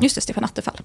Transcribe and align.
Just 0.00 0.14
det, 0.14 0.20
Stefan 0.20 0.44
Attefall. 0.44 0.76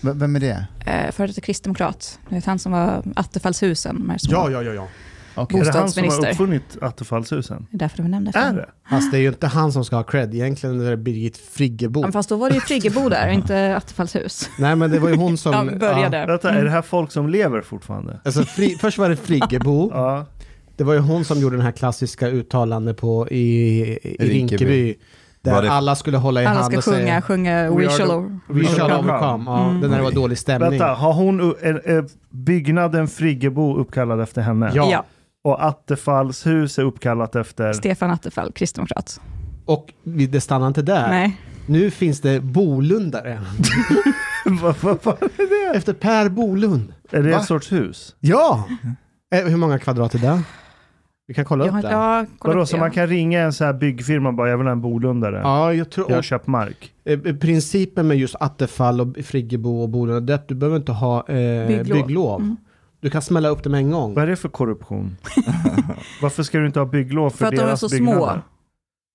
V- 0.00 0.12
Vem 0.14 0.36
är 0.36 0.40
det? 0.40 0.66
Eh, 0.86 1.12
Före 1.12 1.26
detta 1.26 1.40
kristdemokrat. 1.40 2.18
Du 2.28 2.34
vet 2.34 2.44
han 2.44 2.58
som 2.58 2.72
var 2.72 3.02
Attefallshusen. 3.16 4.12
små. 4.18 4.32
Ja, 4.32 4.50
ja, 4.50 4.62
ja. 4.62 4.72
ja. 4.72 4.88
Okej. 5.36 5.60
Är 5.60 5.64
det 5.64 5.72
han 5.78 5.90
som 5.90 6.08
har 6.08 6.28
uppfunnit 6.30 6.76
Attefallshusen? 6.80 7.66
Det 7.70 7.76
är 7.76 7.78
därför 7.78 8.02
de 8.02 8.08
nämnde 8.10 8.30
Är 8.34 8.52
det? 8.52 8.68
Fast 8.90 9.10
det 9.12 9.16
är 9.18 9.20
ju 9.20 9.28
inte 9.28 9.46
han 9.46 9.72
som 9.72 9.84
ska 9.84 9.96
ha 9.96 10.02
cred. 10.02 10.34
Egentligen 10.34 10.80
är 10.86 10.90
det 10.90 10.96
Birgit 10.96 11.36
Friggebo. 11.36 12.00
Men 12.02 12.12
fast 12.12 12.28
då 12.28 12.36
var 12.36 12.48
det 12.48 12.54
ju 12.54 12.60
Friggebo 12.60 13.08
där, 13.08 13.28
inte 13.28 13.76
Attefallshus. 13.76 14.48
Nej, 14.58 14.76
men 14.76 14.90
det 14.90 14.98
var 14.98 15.08
ju 15.08 15.16
hon 15.16 15.36
som... 15.38 15.52
Ja, 15.72 15.78
började. 15.78 16.16
Ja. 16.18 16.26
Vänta, 16.26 16.50
är 16.50 16.64
det 16.64 16.70
här 16.70 16.82
folk 16.82 17.12
som 17.12 17.28
lever 17.28 17.60
fortfarande? 17.62 18.20
Alltså, 18.24 18.42
fri, 18.44 18.76
först 18.80 18.98
var 18.98 19.08
det 19.08 19.16
Friggebo. 19.16 19.90
Ja. 19.94 20.26
Det 20.76 20.84
var 20.84 20.94
ju 20.94 21.00
hon 21.00 21.24
som 21.24 21.40
gjorde 21.40 21.56
den 21.56 21.64
här 21.64 21.72
klassiska 21.72 22.28
uttalandet 22.28 22.96
på, 22.96 23.28
i, 23.28 23.38
i 23.38 24.16
Rinkeby. 24.18 24.34
Rinkeby. 24.34 24.94
Där 25.44 25.62
det- 25.62 25.70
alla 25.72 25.94
skulle 25.96 26.16
hålla 26.16 26.42
i 26.42 26.46
Alla 26.46 26.54
hand 26.60 26.66
ska 26.72 26.76
och 26.78 26.84
säga 26.84 27.22
sjunga, 27.22 27.22
sjunga 27.22 27.70
We 27.70 27.88
shall, 27.88 28.08
the- 28.08 28.52
We 28.52 28.64
shall 28.64 28.92
overcome. 28.92 29.44
Ja, 29.50 29.64
Mm. 29.68 29.80
Den 29.80 29.90
där 29.90 30.00
var 30.02 30.10
dålig 30.12 30.38
stämning. 30.38 30.70
Vänta, 30.70 30.86
har 30.86 31.12
hon 31.12 31.40
är, 31.40 31.88
är 31.88 32.04
byggnaden 32.30 33.08
Friggebo 33.08 33.76
uppkallad 33.76 34.20
efter 34.20 34.42
henne? 34.42 34.70
Ja. 34.74 34.88
Ja, 34.90 35.04
Och 35.44 35.64
Attefallshus 35.64 36.78
är 36.78 36.82
uppkallat 36.82 37.36
efter... 37.36 37.72
Stefan 37.72 38.10
Attefall, 38.10 38.52
kristdemokrat. 38.52 39.20
Och 39.64 39.92
det 40.04 40.40
stannar 40.40 40.66
inte 40.66 40.82
där. 40.82 41.08
Nej. 41.08 41.36
Nu 41.66 41.90
finns 41.90 42.20
det 42.20 42.40
Bolundare. 42.40 43.40
vad, 44.62 44.74
vad, 44.80 44.98
vad 45.02 45.14
är 45.22 45.72
det? 45.72 45.78
Efter 45.78 45.92
Per 45.92 46.28
Bolund. 46.28 46.92
Är 47.10 47.22
det 47.22 47.30
Va? 47.30 47.38
en 47.38 47.44
sorts 47.44 47.72
hus? 47.72 48.14
Ja! 48.20 48.64
Eh, 49.34 49.44
hur 49.44 49.56
många 49.56 49.78
kvadrat 49.78 50.14
är 50.14 50.18
det? 50.18 50.42
Vi 51.26 51.34
kan 51.34 51.44
kolla 51.44 51.66
Jag 51.66 51.76
upp 51.76 51.82
det. 51.82 51.90
ja, 51.90 52.26
kolla 52.38 52.52
Vadå, 52.54 52.62
upp 52.62 52.68
så 52.68 52.76
det. 52.76 52.80
man 52.80 52.90
kan 52.90 53.06
ringa 53.06 53.40
en 53.40 53.52
så 53.52 53.64
här 53.64 53.72
byggfirma 53.72 54.28
och 54.28 54.34
bara, 54.34 54.48
jag 54.50 54.58
vill 54.58 54.66
ha 54.66 54.72
en 54.72 54.80
Bolundare. 54.80 55.40
Ja, 55.42 55.72
jag 55.74 55.90
tror... 55.90 56.06
Jag 56.08 56.14
har 56.14 56.18
Och, 56.18 56.24
köpt 56.24 56.46
mark. 56.46 56.92
eh, 57.04 57.18
principen 57.36 58.08
med 58.08 58.16
just 58.16 58.34
Attefall 58.40 59.00
och 59.00 59.16
Friggebo 59.24 59.82
och 59.82 59.88
Bolund, 59.88 60.26
det 60.26 60.32
är 60.32 60.34
att 60.34 60.48
du 60.48 60.54
behöver 60.54 60.76
inte 60.76 60.92
ha 60.92 61.28
eh, 61.28 61.66
Bygglov. 61.68 61.98
bygglov. 62.06 62.40
Mm. 62.40 62.56
Du 63.00 63.10
kan 63.10 63.22
smälla 63.22 63.48
upp 63.48 63.62
det 63.62 63.70
med 63.70 63.78
en 63.78 63.90
gång. 63.90 64.14
Vad 64.14 64.24
är 64.24 64.28
det 64.28 64.36
för 64.36 64.48
korruption? 64.48 65.16
Varför 66.22 66.42
ska 66.42 66.58
du 66.58 66.66
inte 66.66 66.78
ha 66.78 66.86
bygglov 66.86 67.30
för, 67.30 67.38
För 67.38 67.46
att 67.46 67.50
de 67.52 67.60
är 67.60 67.66
deras 67.66 67.80
så 67.80 67.88
byggnader? 67.88 68.18
små. 68.18 68.42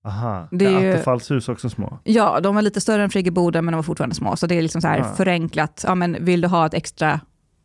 Aha, 0.08 0.48
Det 0.52 0.66
är 0.66 0.80
är 0.86 0.94
Attefallshus 0.94 1.50
också 1.50 1.70
små? 1.70 2.00
Ja, 2.04 2.40
de 2.40 2.56
var 2.56 2.62
lite 2.62 2.82
större 2.82 3.04
än 3.04 3.10
Friggeboden, 3.10 3.66
men 3.66 3.72
de 3.72 3.76
var 3.76 3.84
fortfarande 3.84 4.16
små. 4.16 4.36
Så 4.36 4.48
det 4.48 4.56
är 4.58 4.62
liksom 4.62 4.82
så 4.82 4.88
här 4.88 5.00
Ah. 5.00 5.04
förenklat. 5.16 5.84
Ja, 5.88 5.96
men 5.96 6.18
vill 6.26 6.42
du 6.42 6.48
ha 6.48 6.66
ett 6.66 6.74
extra 6.74 7.20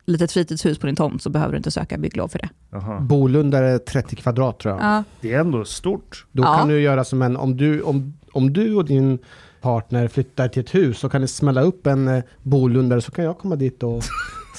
litet 0.06 0.32
fritidshus 0.32 0.78
på 0.78 0.86
din 0.86 0.96
tomt 0.96 1.22
så 1.22 1.30
behöver 1.30 1.52
du 1.52 1.56
inte 1.56 1.70
söka 1.70 1.98
bygglov 1.98 2.28
för 2.28 2.38
det. 2.38 2.48
Jaha. 2.70 3.00
Bolund 3.00 3.54
är 3.54 3.78
30 3.78 4.16
kvadrat 4.16 4.58
tror 4.58 4.74
jag. 4.74 4.82
Ja, 4.84 5.04
Det 5.20 5.32
är 5.34 5.40
ändå 5.40 5.64
stort. 5.64 6.26
Då 6.32 6.42
Ja. 6.42 6.54
kan 6.58 6.68
du 6.68 6.80
göra 6.80 7.04
som 7.04 7.22
en, 7.22 7.36
om 7.36 7.56
du, 7.56 7.82
om, 7.82 8.14
om 8.32 8.52
du 8.52 8.74
och 8.74 8.84
din 8.84 9.18
partner 9.60 10.08
flyttar 10.08 10.48
till 10.48 10.62
ett 10.62 10.74
hus 10.74 10.98
så 10.98 11.08
kan 11.08 11.20
ni 11.20 11.28
smälla 11.28 11.60
upp 11.62 11.86
en 11.86 12.08
eh, 12.08 12.22
Bolundare 12.42 13.00
så 13.00 13.10
kan 13.12 13.24
jag 13.24 13.38
komma 13.38 13.56
dit 13.56 13.82
och 13.82 14.02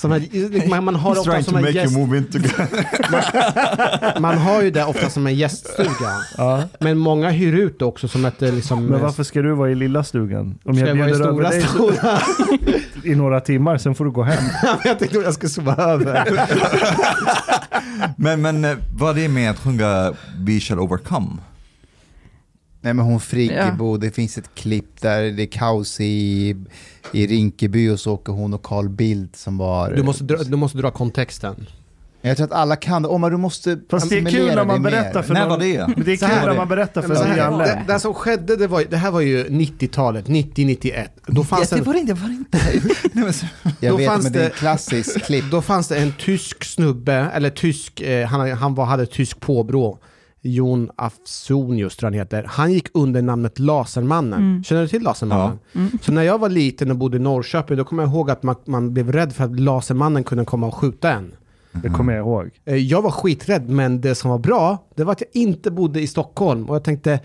en, 0.04 0.70
man, 0.70 0.84
man 0.84 0.96
har 0.96 1.20
ofta 1.20 1.44
som 1.44 1.56
en 1.56 1.74
gäst, 1.74 1.98
into... 1.98 2.40
man 4.20 4.38
har 4.38 4.62
ju 4.62 4.72
det 4.72 4.86
ofta 4.86 5.10
som 5.10 5.28
en 5.28 5.36
gäststuga. 5.36 6.12
Ja. 6.38 6.64
Men 6.80 6.98
många 6.98 7.30
hyr 7.30 7.54
ut 7.54 7.80
det 7.80 7.86
också 7.86 8.08
som 8.08 8.26
ett 8.26 8.42
eh, 8.42 8.54
liksom... 8.54 8.86
Men 8.86 9.02
varför 9.02 9.24
ska 9.24 9.42
du 9.42 9.54
vara 9.54 9.70
i 9.70 9.76
lilla 9.76 10.04
stugan? 10.04 10.60
Om 10.64 10.76
Ska 10.76 10.88
jag 10.88 10.90
jag 10.90 10.96
vara 10.96 11.10
i 11.10 11.12
bjuder 11.12 11.28
över 11.28 11.50
stora, 11.50 11.50
dig 11.50 11.62
stora? 11.62 12.20
i 13.14 13.16
några 13.16 13.40
timmar, 13.42 13.78
sen 13.78 13.96
får 13.96 14.06
du 14.06 14.12
gå 14.12 14.24
hem. 14.24 14.44
jag 14.84 15.00
tänkte 15.00 15.18
att 15.18 15.26
jag 15.26 15.34
skulle 15.34 15.50
sova 15.50 15.76
över. 15.76 16.26
Men, 18.18 18.42
men 18.42 18.66
eh, 18.66 18.78
vad 18.94 19.18
är 19.18 19.22
det 19.22 19.28
med 19.28 19.52
att 19.52 19.60
sjunga 19.60 20.14
We 20.38 20.60
shall 20.60 20.80
overcome? 20.80 21.30
Nej 22.86 22.94
men 22.94 23.06
hon 23.06 23.20
Friggebo, 23.20 23.98
det 23.98 24.12
finns 24.12 24.38
ett 24.38 24.50
klipp 24.56 25.02
där 25.02 25.22
det 25.24 25.44
är 25.44 25.48
kaos 25.48 26.00
i, 26.00 26.56
i 27.12 27.28
Rinkeby 27.28 27.90
och 27.90 28.00
så 28.00 28.14
åker 28.14 28.34
hon 28.34 28.54
och 28.54 28.64
Carl 28.64 28.90
Bildt 28.90 29.36
som 29.36 29.58
var... 29.58 29.92
Du 29.92 30.04
måste, 30.04 30.24
dra, 30.24 30.38
du 30.44 30.56
måste 30.58 30.78
dra 30.78 30.92
kontexten. 30.92 31.68
Jag 32.22 32.38
tror 32.38 32.48
att 32.48 32.54
alla 32.54 32.76
kan 32.76 33.02
det. 33.02 33.08
Omar, 33.08 33.30
du 33.32 33.38
måste 33.38 33.80
Fast 33.90 34.10
det 34.10 34.18
är 34.18 34.26
kul 34.26 34.46
när 34.56 34.66
man 34.66 34.84
det 34.84 34.92
berättar 34.92 35.22
för 35.22 35.34
När 35.34 35.48
någon. 35.50 35.60
det? 35.60 35.88
Men 35.96 36.06
det 36.06 36.12
är 36.12 36.18
Så 36.18 36.26
kul 36.26 36.36
när 36.36 36.48
det. 36.48 36.54
man 36.54 36.68
berättar 36.68 37.02
för 37.02 37.16
här, 37.16 37.40
annan. 37.40 37.60
det, 37.60 37.84
det 37.88 38.00
som 38.00 38.14
skedde, 38.14 38.56
det, 38.56 38.68
var, 38.68 38.84
det 38.90 38.98
här 38.98 39.12
var 39.12 39.22
ju 39.22 39.44
90-talet, 39.48 40.28
90-91. 40.28 41.08
Då 41.28 41.44
fanns 41.44 41.70
det 41.70 41.78
en, 41.78 41.84
var 41.84 41.94
det 41.94 42.00
inte, 42.00 42.14
det 42.14 42.20
var 42.22 42.28
det 42.30 42.36
inte. 42.36 43.48
Jag 43.80 43.94
Då 43.94 43.98
vet, 43.98 44.08
fanns 44.10 44.24
men 44.24 44.34
det 44.34 44.40
är 44.40 44.44
det- 44.44 44.48
ett 44.50 44.56
klassiskt 44.56 45.22
klipp. 45.26 45.46
Då 45.52 45.62
fanns 45.62 45.88
det 45.88 45.98
en 45.98 46.14
tysk 46.20 46.64
snubbe, 46.64 47.14
eller 47.34 47.50
tysk, 47.50 48.02
eh, 48.02 48.28
han, 48.28 48.52
han 48.52 48.76
var, 48.76 48.86
hade 48.86 49.06
tysk 49.06 49.40
påbrå. 49.40 50.00
Jon 50.46 50.90
Afsonius 50.96 51.96
tror 51.98 52.08
han 52.08 52.14
heter. 52.14 52.46
Han 52.50 52.74
gick 52.74 52.88
under 52.94 53.22
namnet 53.22 53.60
Lasermannen. 53.60 54.64
Känner 54.64 54.82
du 54.82 54.88
till 54.88 55.02
Lasermannen? 55.04 55.60
Så 56.02 56.12
när 56.12 56.22
jag 56.24 56.38
var 56.40 56.50
liten 56.50 56.92
och 56.92 56.98
bodde 56.98 57.18
i 57.18 57.20
Norrköping, 57.20 57.78
då 57.78 57.84
kommer 57.84 58.04
jag 58.04 58.12
ihåg 58.12 58.32
att 58.32 58.44
man, 58.44 58.56
man 58.66 58.94
blev 58.94 59.12
rädd 59.12 59.34
för 59.34 59.44
att 59.44 59.60
Lasermannen 59.60 60.24
kunde 60.24 60.46
komma 60.46 60.68
och 60.68 60.76
skjuta 60.76 61.12
en. 61.12 61.34
Det 61.84 61.90
kommer 61.90 62.14
jag 62.14 62.22
ihåg. 62.22 62.50
Eh, 62.66 62.76
Jag 62.76 63.02
var 63.02 63.12
skiträdd, 63.12 63.70
men 63.70 64.02
det 64.02 64.16
som 64.16 64.30
var 64.32 64.38
bra, 64.40 64.78
det 64.96 65.04
var 65.04 65.12
att 65.12 65.22
jag 65.22 65.30
inte 65.34 65.72
bodde 65.72 66.02
i 66.02 66.08
Stockholm. 66.08 66.66
Och 66.70 66.76
jag 66.76 66.84
tänkte, 66.84 67.20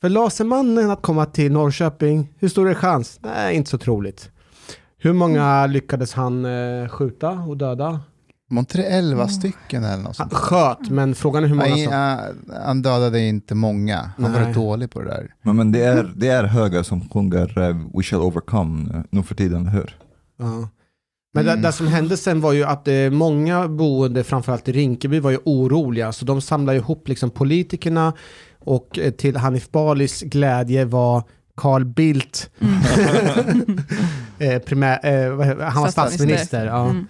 för 0.00 0.08
Lasermannen 0.08 0.90
att 0.90 1.02
komma 1.02 1.26
till 1.26 1.52
Norrköping, 1.52 2.28
hur 2.38 2.48
stor 2.48 2.68
är 2.70 2.74
chans? 2.74 3.20
Nej, 3.22 3.56
inte 3.56 3.70
så 3.70 3.78
troligt. 3.78 4.30
Hur 4.98 5.12
många 5.12 5.66
lyckades 5.66 6.14
han 6.14 6.44
eh, 6.44 6.88
skjuta 6.88 7.30
och 7.30 7.56
döda? 7.56 8.00
Var 8.52 8.60
inte 8.60 8.78
det 8.78 8.84
11 8.84 9.28
stycken 9.28 9.84
eller 9.84 9.96
något 10.02 10.18
Han 10.18 10.30
sånt? 10.30 10.32
sköt, 10.34 10.90
men 10.90 11.14
frågan 11.14 11.44
är 11.44 11.48
hur 11.48 11.54
många 11.54 11.68
Nej, 11.68 11.84
som... 11.84 12.54
han 12.64 12.82
dödade 12.82 13.20
inte 13.20 13.54
många. 13.54 14.10
Han 14.18 14.32
var 14.32 14.54
dålig 14.54 14.90
på 14.90 15.00
det 15.00 15.08
där. 15.08 15.34
Men, 15.42 15.56
men 15.56 15.72
det, 15.72 15.84
är, 15.84 16.12
det 16.16 16.28
är 16.28 16.44
höga 16.44 16.84
som 16.84 17.08
sjunger 17.08 17.58
eh, 17.58 17.76
We 17.94 18.02
shall 18.02 18.20
overcome 18.20 18.94
eh, 18.94 19.00
nu 19.10 19.22
för 19.22 19.34
tiden, 19.34 19.66
hur? 19.66 19.96
Ja. 20.38 20.68
Men 21.34 21.44
det, 21.44 21.56
det 21.56 21.72
som 21.72 21.86
hände 21.86 22.16
sen 22.16 22.40
var 22.40 22.52
ju 22.52 22.64
att 22.64 22.88
eh, 22.88 23.10
många 23.10 23.68
boende, 23.68 24.24
framförallt 24.24 24.68
i 24.68 24.72
Rinkeby, 24.72 25.20
var 25.20 25.30
ju 25.30 25.38
oroliga. 25.44 26.12
Så 26.12 26.24
de 26.24 26.40
samlade 26.40 26.78
ihop 26.78 27.08
liksom 27.08 27.30
politikerna 27.30 28.12
Och 28.58 28.98
eh, 28.98 29.10
till 29.10 29.36
Hanif 29.36 29.70
Balis 29.70 30.22
glädje 30.22 30.84
var 30.84 31.22
Carl 31.56 31.84
Bildt 31.84 32.50
eh, 34.38 34.58
primär, 34.58 35.00
eh, 35.02 35.40
heter- 35.44 35.64
han 35.64 35.82
var 35.82 35.90
Statsminister. 35.90 36.36
statsminister. 36.36 36.66
Ja. 36.66 36.84
Mm. 36.90 37.06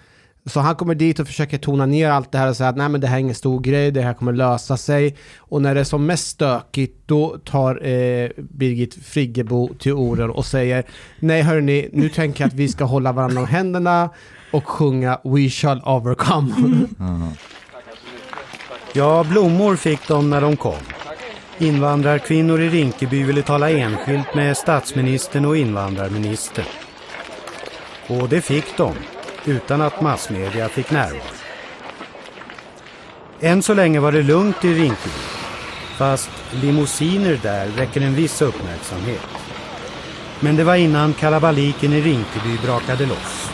Så 0.46 0.60
han 0.60 0.74
kommer 0.74 0.94
dit 0.94 1.20
och 1.20 1.26
försöker 1.26 1.58
tona 1.58 1.86
ner 1.86 2.10
allt 2.10 2.32
det 2.32 2.38
här 2.38 2.48
och 2.48 2.56
säga 2.56 2.68
att 2.68 2.76
nej 2.76 2.88
men 2.88 3.00
det 3.00 3.06
här 3.06 3.16
är 3.16 3.20
ingen 3.20 3.34
stor 3.34 3.60
grej, 3.60 3.90
det 3.90 4.02
här 4.02 4.14
kommer 4.14 4.32
lösa 4.32 4.76
sig. 4.76 5.16
Och 5.38 5.62
när 5.62 5.74
det 5.74 5.80
är 5.80 5.84
som 5.84 6.06
mest 6.06 6.26
stökigt 6.26 7.02
då 7.06 7.38
tar 7.44 7.86
eh, 7.86 8.28
Birgit 8.36 8.94
Friggebo 8.94 9.74
till 9.74 9.92
orden 9.92 10.30
och 10.30 10.46
säger 10.46 10.84
nej 11.18 11.42
hörni, 11.42 11.88
nu 11.92 12.08
tänker 12.08 12.44
jag 12.44 12.48
att 12.48 12.54
vi 12.54 12.68
ska 12.68 12.84
hålla 12.84 13.12
varandra 13.12 13.40
om 13.40 13.46
händerna 13.46 14.10
och 14.50 14.68
sjunga 14.68 15.18
We 15.24 15.48
shall 15.48 15.82
overcome. 15.84 16.54
Ja, 18.94 19.24
blommor 19.24 19.76
fick 19.76 20.08
de 20.08 20.30
när 20.30 20.40
de 20.40 20.56
kom. 20.56 20.74
Invandrarkvinnor 21.58 22.60
i 22.60 22.68
Rinkeby 22.68 23.22
ville 23.22 23.42
tala 23.42 23.70
enskilt 23.70 24.34
med 24.34 24.56
statsministern 24.56 25.44
och 25.44 25.56
invandrarministern. 25.56 26.64
Och 28.08 28.28
det 28.28 28.40
fick 28.40 28.76
de, 28.76 28.94
utan 29.44 29.82
att 29.82 30.00
massmedia 30.00 30.68
fick 30.68 30.90
närvaro. 30.90 31.20
Än 33.40 33.62
så 33.62 33.74
länge 33.74 34.00
var 34.00 34.12
det 34.12 34.22
lugnt 34.22 34.64
i 34.64 34.74
Rinkeby. 34.74 35.22
Fast 35.96 36.30
limousiner 36.50 37.38
där 37.42 37.66
väcker 37.66 38.00
en 38.00 38.14
viss 38.14 38.42
uppmärksamhet. 38.42 39.28
Men 40.40 40.56
det 40.56 40.64
var 40.64 40.74
innan 40.74 41.14
kalabaliken 41.14 41.92
i 41.92 42.00
Rinkeby 42.00 42.58
brakade 42.64 43.06
loss. 43.06 43.50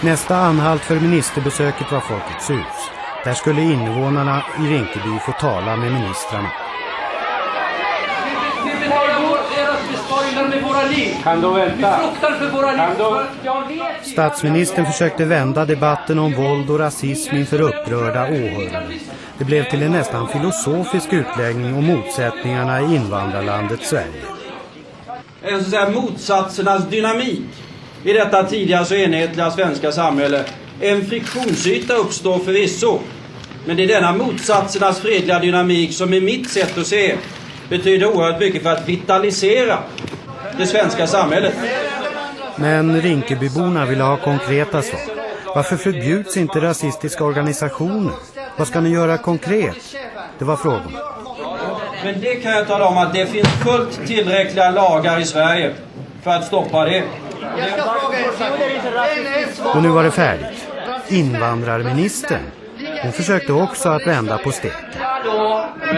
Nästa 0.00 0.36
anhalt 0.36 0.82
för 0.82 1.00
ministerbesöket 1.00 1.92
var 1.92 2.00
Folkets 2.00 2.50
hus. 2.50 2.90
Där 3.24 3.34
skulle 3.34 3.62
invånarna 3.62 4.42
i 4.58 4.62
Rinkeby 4.62 5.18
få 5.26 5.32
tala 5.32 5.76
med 5.76 5.92
ministrarna. 5.92 6.50
Vi 8.64 8.70
betalar 8.80 9.16
besparingar 10.36 10.48
med 10.56 10.62
våra 10.62 10.82
liv. 10.82 11.14
Kan 11.22 11.40
du 11.40 11.52
vänta? 11.52 11.76
Vi 11.76 11.82
fruktar 11.82 12.38
för 12.38 12.50
våra 12.50 12.70
liv. 12.70 12.80
Kan 13.44 13.68
du- 13.68 14.10
Statsministern 14.10 14.86
försökte 14.86 15.24
vända 15.24 15.64
debatten 15.64 16.18
om 16.18 16.32
våld 16.34 16.70
och 16.70 16.78
rasism 16.78 17.36
inför 17.36 17.60
upprörda 17.60 18.22
åhörare. 18.22 18.86
Det 19.38 19.44
blev 19.44 19.70
till 19.70 19.82
en 19.82 19.92
nästan 19.92 20.28
filosofisk 20.28 21.12
utläggning 21.12 21.74
om 21.76 21.84
motsättningarna 21.86 22.80
i 22.80 22.84
invandrarlandet 22.96 23.82
Sverige. 23.82 24.06
en 25.42 25.58
så 25.60 25.64
att 25.64 25.70
säga, 25.70 25.90
motsatsernas 25.90 26.86
dynamik 26.88 27.42
i 28.04 28.12
detta 28.12 28.44
tidigare 28.44 28.84
så 28.84 28.94
enhetliga 28.94 29.50
svenska 29.50 29.92
samhälle. 29.92 30.44
En 30.80 31.06
friktionsyta 31.06 31.94
uppstår 31.94 32.38
förvisso. 32.38 32.98
Men 33.66 33.76
det 33.76 33.82
är 33.82 33.86
denna 33.88 34.12
motsatsernas 34.12 35.00
fredliga 35.00 35.38
dynamik 35.38 35.92
som 35.94 36.14
i 36.14 36.20
mitt 36.20 36.50
sätt 36.50 36.78
att 36.78 36.86
se 36.86 37.14
betyder 37.68 38.06
oerhört 38.06 38.40
mycket 38.40 38.62
för 38.62 38.70
att 38.70 38.88
vitalisera 38.88 39.78
det 40.58 40.66
svenska 40.66 41.06
samhället. 41.06 41.54
Men 42.56 43.02
Rinkebyborna 43.02 43.84
ville 43.84 44.04
ha 44.04 44.16
konkreta 44.16 44.82
svar. 44.82 45.00
Varför 45.54 45.76
förbjuds 45.76 46.36
inte 46.36 46.60
rasistiska 46.60 47.24
organisationer? 47.24 48.12
Vad 48.56 48.68
ska 48.68 48.80
ni 48.80 48.90
göra 48.90 49.18
konkret? 49.18 49.96
Det 50.38 50.44
var 50.44 50.56
frågan. 50.56 50.96
Men 52.04 52.20
det 52.20 52.34
kan 52.34 52.52
jag 52.52 52.66
tala 52.66 52.86
om 52.86 52.98
att 52.98 53.14
det 53.14 53.26
finns 53.26 53.48
fullt 53.48 54.06
tillräckliga 54.06 54.70
lagar 54.70 55.20
i 55.20 55.24
Sverige 55.24 55.74
för 56.22 56.30
att 56.30 56.46
stoppa 56.46 56.84
det. 56.84 57.04
Och 59.74 59.82
nu 59.82 59.88
var 59.88 60.02
det 60.02 60.10
färdigt. 60.10 60.68
Invandrarministern. 61.08 62.42
Hon 63.02 63.12
försökte 63.12 63.52
också 63.52 63.88
att 63.88 64.06
vända 64.06 64.38
på 64.38 64.52
steken. 64.52 64.80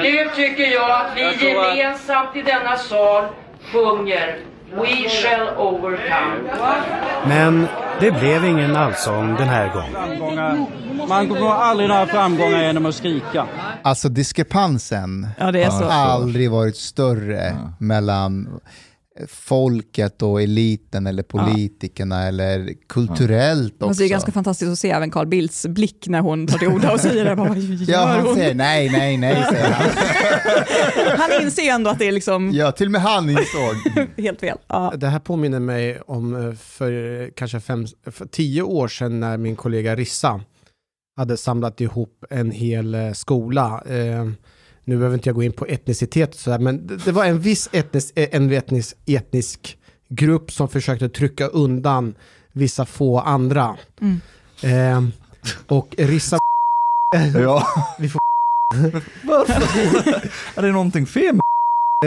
Nu 0.03 0.29
tycker 0.37 0.67
jag 0.67 0.91
att 0.91 1.07
vi 1.17 1.49
gemensamt 1.49 2.37
i 2.37 2.43
denna 2.43 2.77
sal 2.77 3.25
sjunger 3.73 4.39
We 4.75 5.09
shall 5.09 5.49
overcome. 5.57 6.51
Men 7.27 7.67
det 8.01 8.11
blev 8.11 8.45
ingen 8.45 8.77
allsång 8.77 9.35
den 9.35 9.49
här 9.49 9.73
gången. 9.75 10.67
Man 11.09 11.29
når 11.29 11.53
aldrig 11.53 11.89
några 11.89 12.07
framgångar 12.07 12.63
genom 12.63 12.87
att 12.87 12.95
skrika. 12.95 13.47
Alltså 13.83 14.09
diskrepansen 14.09 15.29
Ja, 15.39 15.53
det 15.53 15.63
är 15.63 15.71
så. 15.71 15.85
har 15.85 15.91
aldrig 15.91 16.51
varit 16.51 16.77
större 16.77 17.57
mellan 17.79 18.61
folket 19.29 20.23
och 20.23 20.43
eliten 20.43 21.07
eller 21.07 21.23
politikerna 21.23 22.23
eller 22.29 22.73
kulturellt 22.89 23.75
också. 23.75 23.87
Alltså 23.87 24.03
det 24.03 24.07
är 24.07 24.11
ganska 24.11 24.33
fantastiskt 24.33 24.73
att 24.73 24.79
se 24.79 24.91
även 24.91 25.11
Carl 25.11 25.27
Bildts 25.27 25.67
blick 25.67 26.05
när 26.09 26.21
hon 26.21 26.47
tar 26.47 26.59
till 26.59 26.69
orda 26.69 26.93
och 26.93 27.01
säger 27.01 27.25
det. 27.25 27.37
Bara, 27.37 27.57
Ja, 27.87 27.99
han 28.07 28.27
hon? 28.27 28.35
säger 28.35 28.55
nej, 28.55 28.91
nej, 28.91 29.17
nej, 29.17 29.45
säger 29.51 29.71
han. 29.71 29.89
Han 31.19 31.43
inser 31.43 31.63
ändå 31.71 31.91
att 31.91 31.99
det 31.99 32.09
är 32.09 32.13
liksom 32.13 32.51
Ja, 32.55 32.73
till 32.73 32.87
och 32.87 32.93
med 32.93 33.01
han 33.03 33.31
insåg. 33.31 34.07
helt 34.19 34.41
fel. 34.41 34.59
Ja. 34.67 34.93
Det 34.97 35.07
här 35.07 35.19
påminner 35.19 35.61
mig 35.61 36.01
om 36.07 36.49
eh, 36.49 36.55
för 36.55 37.31
kanske 37.37 37.61
fem, 37.61 37.87
för 38.07 38.27
tio 38.27 38.63
år 38.63 38.89
sedan 38.89 39.21
när 39.21 39.37
min 39.37 39.57
kollega 39.57 39.97
Rissa 39.97 40.41
hade 41.17 41.37
samlat 41.37 41.81
ihop 41.81 42.25
en 42.31 42.51
hel 42.51 42.95
eh, 42.95 43.13
skola. 43.13 43.83
Eh, 43.89 44.29
nu 44.89 44.97
behöver 44.97 45.15
inte 45.15 45.29
jag 45.29 45.37
gå 45.37 45.43
in 45.43 45.53
på 45.53 45.67
etnicitet 45.67 46.29
och 46.35 46.41
sådär, 46.41 46.59
men 46.59 46.87
det, 46.87 46.97
det 46.97 47.13
var 47.13 47.25
en 47.25 47.41
viss 47.41 47.69
etnisk, 47.73 48.13
eh, 48.19 48.29
en 48.33 48.53
etnisk, 48.53 48.97
etnisk 49.07 49.79
grupp 50.09 50.53
som 50.53 50.69
försökte 50.69 51.09
trycka 51.09 51.47
undan 51.47 52.15
vissa 52.53 52.87
få 52.87 53.21
andra. 53.21 53.77
Mm. 54.01 54.21
Eh, 54.63 55.11
och 55.67 55.95
Rissa... 55.99 56.39
Ja. 57.35 57.67
Vi 57.99 58.09
får... 58.09 58.21
Är 60.59 60.63
det 60.63 60.73
någonting 60.73 61.07
fel 61.07 61.35
med 61.35 61.43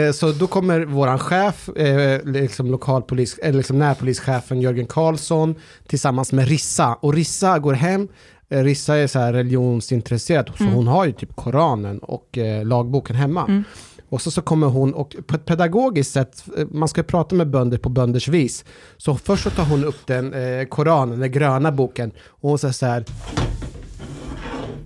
Eh, 0.00 0.12
Så 0.12 0.32
då 0.32 0.46
kommer 0.46 0.80
våran 0.80 1.18
chef, 1.18 1.68
eh, 1.68 2.24
liksom 2.24 2.70
lokalpolis, 2.70 3.38
eller 3.38 3.58
liksom 3.58 3.78
närpolischefen 3.78 4.60
Jörgen 4.60 4.86
Karlsson 4.86 5.54
tillsammans 5.86 6.32
med 6.32 6.48
Rissa. 6.48 6.94
Och 7.00 7.14
Rissa 7.14 7.58
går 7.58 7.72
hem, 7.72 8.08
Rissa 8.52 8.96
är 8.96 9.06
så 9.06 9.18
här 9.18 9.32
religionsintresserad, 9.32 10.50
så 10.56 10.62
Mm. 10.64 10.74
hon 10.74 10.86
har 10.86 11.04
ju 11.04 11.12
typ 11.12 11.36
Koranen 11.36 11.98
och 11.98 12.38
eh, 12.38 12.64
lagboken 12.66 13.16
hemma. 13.16 13.44
Mm. 13.48 13.64
Och 14.08 14.22
så, 14.22 14.30
så 14.30 14.42
kommer 14.42 14.66
hon, 14.66 14.94
och 14.94 15.16
på 15.26 15.34
ett 15.36 15.44
pedagogiskt 15.44 16.12
sätt, 16.12 16.44
eh, 16.58 16.66
man 16.70 16.88
ska 16.88 17.02
prata 17.02 17.34
med 17.34 17.50
bönder 17.50 17.78
på 17.78 17.88
bönders 17.88 18.28
vis. 18.28 18.64
Så 18.96 19.14
först 19.16 19.42
så 19.44 19.50
tar 19.50 19.64
hon 19.64 19.84
upp 19.84 20.06
den 20.06 20.34
eh, 20.34 20.64
Koranen, 20.64 21.20
den 21.20 21.32
gröna 21.32 21.72
boken, 21.72 22.12
och 22.28 22.48
hon 22.50 22.58
säger 22.58 22.72
så 22.72 22.86
här, 22.86 23.04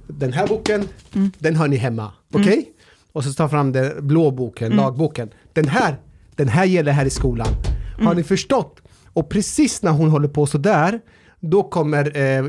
den 0.07 0.33
här 0.33 0.47
boken, 0.47 0.89
den 1.39 1.57
har 1.57 1.69
ni 1.69 1.77
hemma, 1.77 2.13
okej? 2.35 2.73
Och 3.13 3.25
så 3.25 3.33
tar 3.33 3.49
fram 3.49 3.73
den 3.73 4.07
blå 4.07 4.31
boken, 4.31 4.73
lagboken. 4.73 5.31
Den 5.53 5.69
här, 5.69 5.97
den 6.35 6.49
här 6.49 6.65
gäller 6.65 6.93
här 6.93 7.05
i 7.07 7.11
skolan. 7.11 7.49
Har 8.03 8.15
ni 8.15 8.23
förstått? 8.23 8.81
Och 9.13 9.29
precis 9.29 9.83
när 9.83 9.93
hon 9.93 10.11
håller 10.11 10.29
på 10.29 10.47
sådär, 10.47 11.01
då 11.41 11.63
kommer 11.63 12.17
eh, 12.17 12.45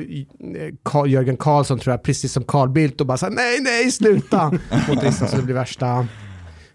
Carl, 0.84 1.10
Jörgen 1.10 1.38
Karlsson 1.38 1.80
tror 1.80 1.94
jag, 1.94 2.04
precis 2.04 2.34
som 2.34 2.44
Carl 2.44 2.70
Bildt 2.70 3.02
och 3.02 3.08
bara 3.08 3.18
säger 3.18 3.36
nej, 3.36 3.60
nej, 3.62 3.92
sluta! 3.92 4.52
Mot 4.88 5.14
så 5.14 5.36
det 5.36 5.44
blir 5.44 5.56
värsta 5.56 6.08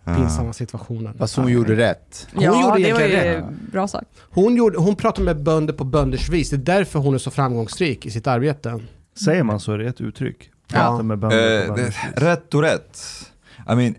pinsamma 0.04 0.52
situationen. 0.52 1.14
Fast 1.19 1.37
hon 1.37 1.49
gjorde 1.49 1.76
rätt. 1.76 2.28
Hon 2.35 2.45
ja, 2.45 2.62
gjorde 2.62 2.88
det 2.88 2.92
var 2.92 3.00
ju 3.00 3.09
rätt. 3.09 3.45
bra 3.73 3.88
sagt. 3.88 4.09
Hon, 4.31 4.57
gjorde, 4.57 4.78
hon 4.78 4.97
pratar 4.97 5.23
med 5.23 5.42
bönder 5.42 5.73
på 5.73 5.85
bönders 5.85 6.28
vis, 6.28 6.50
det 6.50 6.57
är 6.57 6.59
därför 6.59 6.99
hon 6.99 7.14
är 7.14 7.19
så 7.19 7.31
framgångsrik 7.31 8.07
i 8.07 8.11
sitt 8.11 8.26
arbete. 8.26 8.81
Säger 9.25 9.42
man 9.42 9.61
så 9.61 9.73
är 9.73 9.78
det 9.78 9.88
ett 9.88 10.00
uttryck. 10.00 10.50
Ja. 10.73 11.02
Med 11.02 11.19
bönder 11.19 11.66
på 11.66 11.81
Eh, 11.81 11.92
rätt 12.14 12.54
och 12.54 12.62
rätt. 12.62 12.99
I 13.69 13.75
mean, 13.75 13.95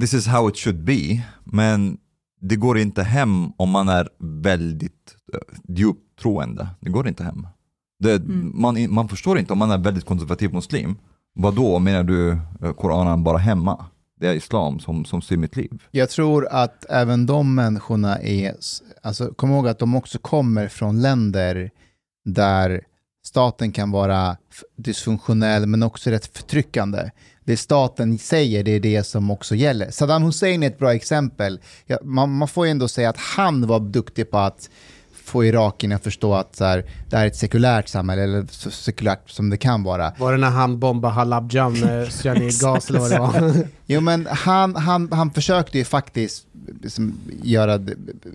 this 0.00 0.14
is 0.14 0.26
how 0.26 0.48
it 0.48 0.56
should 0.56 0.84
be. 0.84 1.22
Men 1.44 1.98
det 2.40 2.56
går 2.56 2.78
inte 2.78 3.02
hem 3.02 3.52
om 3.56 3.70
man 3.70 3.88
är 3.88 4.08
väldigt 4.18 5.16
uh, 5.34 5.76
djupt 5.76 6.20
troende. 6.22 6.68
Det 6.80 6.90
går 6.90 7.08
inte 7.08 7.24
hem. 7.24 7.46
Det, 7.98 8.22
man, 8.54 8.94
man 8.94 9.08
förstår 9.08 9.38
inte 9.38 9.52
om 9.52 9.58
man 9.58 9.70
är 9.70 9.78
väldigt 9.78 10.04
konservativ 10.04 10.54
muslim. 10.54 10.96
Vad 11.34 11.54
då 11.54 11.78
menar 11.78 12.02
du 12.02 12.28
uh, 12.62 12.72
Koranen 12.72 13.24
bara 13.24 13.38
hemma? 13.38 13.84
Det 14.20 14.26
är 14.26 14.34
islam 14.34 14.78
som, 14.80 15.04
som 15.04 15.22
styr 15.22 15.36
mitt 15.36 15.56
liv. 15.56 15.82
Jag 15.90 16.10
tror 16.10 16.48
att 16.50 16.84
även 16.88 17.26
de 17.26 17.54
människorna 17.54 18.18
är, 18.18 18.54
alltså 19.02 19.34
kom 19.34 19.50
ihåg 19.50 19.68
att 19.68 19.78
de 19.78 19.96
också 19.96 20.18
kommer 20.18 20.68
från 20.68 21.02
länder 21.02 21.70
där 22.24 22.82
staten 23.24 23.72
kan 23.72 23.90
vara 23.90 24.36
dysfunktionell 24.76 25.66
men 25.66 25.82
också 25.82 26.10
rätt 26.10 26.36
förtryckande. 26.36 27.10
Det 27.44 27.56
staten 27.56 28.18
säger, 28.18 28.64
det 28.64 28.70
är 28.70 28.80
det 28.80 29.04
som 29.04 29.30
också 29.30 29.54
gäller. 29.54 29.90
Saddam 29.90 30.22
Hussein 30.22 30.62
är 30.62 30.66
ett 30.66 30.78
bra 30.78 30.94
exempel. 30.94 31.60
Ja, 31.86 31.98
man, 32.02 32.36
man 32.36 32.48
får 32.48 32.66
ju 32.66 32.70
ändå 32.70 32.88
säga 32.88 33.10
att 33.10 33.16
han 33.16 33.66
var 33.66 33.80
duktig 33.80 34.30
på 34.30 34.38
att 34.38 34.70
få 35.28 35.44
irakierna 35.44 35.96
att 35.96 36.04
förstå 36.04 36.34
att 36.34 36.56
så 36.56 36.64
här, 36.64 36.84
det 37.10 37.16
här 37.16 37.22
är 37.24 37.26
ett 37.28 37.36
sekulärt 37.36 37.88
samhälle, 37.88 38.22
eller 38.22 38.46
så 38.50 38.70
sekulärt 38.70 39.30
som 39.30 39.50
det 39.50 39.56
kan 39.56 39.82
vara. 39.82 40.12
Var 40.18 40.32
det 40.32 40.38
när 40.38 40.50
han 40.50 40.78
bombade 40.78 41.14
Halabja 41.14 41.68
med 41.68 42.12
cyanidgas 42.12 42.90
eller 42.90 43.00
vad 43.00 43.10
det 43.10 43.18
var? 43.18 43.52
Jo 43.90 44.00
men 44.00 44.26
han, 44.30 44.76
han, 44.76 45.08
han 45.12 45.30
försökte 45.30 45.78
ju 45.78 45.84
faktiskt 45.84 46.44
liksom, 46.82 47.14
göra 47.42 47.80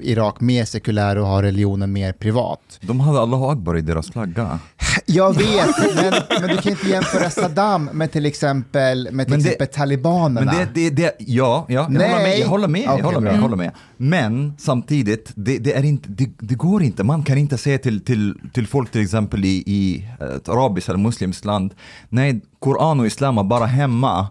Irak 0.01 0.41
mer 0.41 0.65
sekulär 0.65 1.17
och 1.17 1.27
ha 1.27 1.41
religionen 1.41 1.93
mer 1.93 2.13
privat. 2.13 2.59
De 2.81 2.99
hade 2.99 3.19
Allahu 3.19 3.45
Akbar 3.45 3.77
i 3.77 3.81
deras 3.81 4.11
flagga. 4.11 4.59
Jag 5.05 5.37
vet, 5.37 5.95
men, 5.95 6.13
men 6.41 6.49
du 6.49 6.57
kan 6.57 6.71
inte 6.71 6.89
jämföra 6.89 7.29
Saddam 7.29 7.89
med 7.93 8.11
till 8.11 8.25
exempel, 8.25 9.09
med 9.11 9.25
till 9.27 9.31
Men 9.35 9.43
det- 9.43 9.49
exempel 9.49 9.67
talibanerna. 9.67 10.51
Men 10.53 10.67
det, 10.73 10.89
det, 10.89 10.89
det, 10.89 11.15
ja, 11.19 11.65
ja 11.69 11.73
jag, 11.73 11.91
Nej. 11.91 12.09
håller 12.09 12.17
med, 12.23 12.39
jag 12.39 12.47
håller 12.47 12.67
med. 12.67 12.81
Okej, 12.89 12.97
jag 12.97 13.05
håller 13.05 13.19
med, 13.19 13.33
jag 13.35 13.41
håller 13.41 13.55
med. 13.55 13.71
Men 13.97 14.53
samtidigt, 14.59 15.31
det, 15.35 15.57
det, 15.57 15.73
är 15.73 15.83
inte, 15.83 16.09
det, 16.09 16.29
det 16.39 16.55
går 16.55 16.82
inte. 16.83 17.03
Man 17.03 17.23
kan 17.23 17.37
inte 17.37 17.57
säga 17.57 17.77
till, 17.77 18.05
till, 18.05 18.39
till 18.53 18.67
folk 18.67 18.91
till 18.91 19.01
exempel 19.01 19.45
i, 19.45 19.63
i 19.65 20.07
ett 20.35 20.49
arabiskt 20.49 20.89
eller 20.89 20.99
muslimskt 20.99 21.45
land, 21.45 21.73
nej, 22.09 22.41
Koran 22.59 22.99
och 22.99 23.05
Islam 23.05 23.37
är 23.37 23.43
bara 23.43 23.65
hemma. 23.65 24.27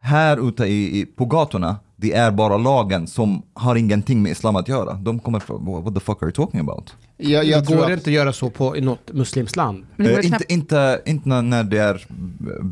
Här 0.00 0.48
ute 0.48 0.64
i, 0.64 1.00
i, 1.00 1.06
på 1.06 1.24
gatorna, 1.24 1.76
det 1.96 2.12
är 2.12 2.30
bara 2.30 2.56
lagen 2.56 3.06
som 3.06 3.42
har 3.54 3.76
ingenting 3.76 4.22
med 4.22 4.32
Islam 4.32 4.56
att 4.56 4.68
göra. 4.68 4.94
De 4.94 5.18
kommer 5.18 5.40
från, 5.40 5.84
what 5.84 5.94
the 5.94 6.00
fuck 6.00 6.22
are 6.22 6.26
you 6.26 6.32
talking 6.32 6.60
about? 6.60 6.94
Jag, 7.18 7.44
det 7.44 7.50
jag 7.50 7.64
går 7.64 7.76
tror 7.76 7.86
det 7.86 7.92
inte 7.92 8.10
att 8.10 8.14
göra 8.14 8.32
så 8.32 8.50
på, 8.50 8.76
i 8.76 8.80
något 8.80 9.12
muslimskt 9.12 9.56
land? 9.56 9.86
Det 9.96 10.02
går 10.02 10.10
Eh, 10.10 10.16
knappt- 10.20 10.44
inte, 10.48 10.52
inte, 10.54 11.02
inte 11.06 11.28
när- 11.42 11.64
det 11.64 11.78
är 11.78 12.06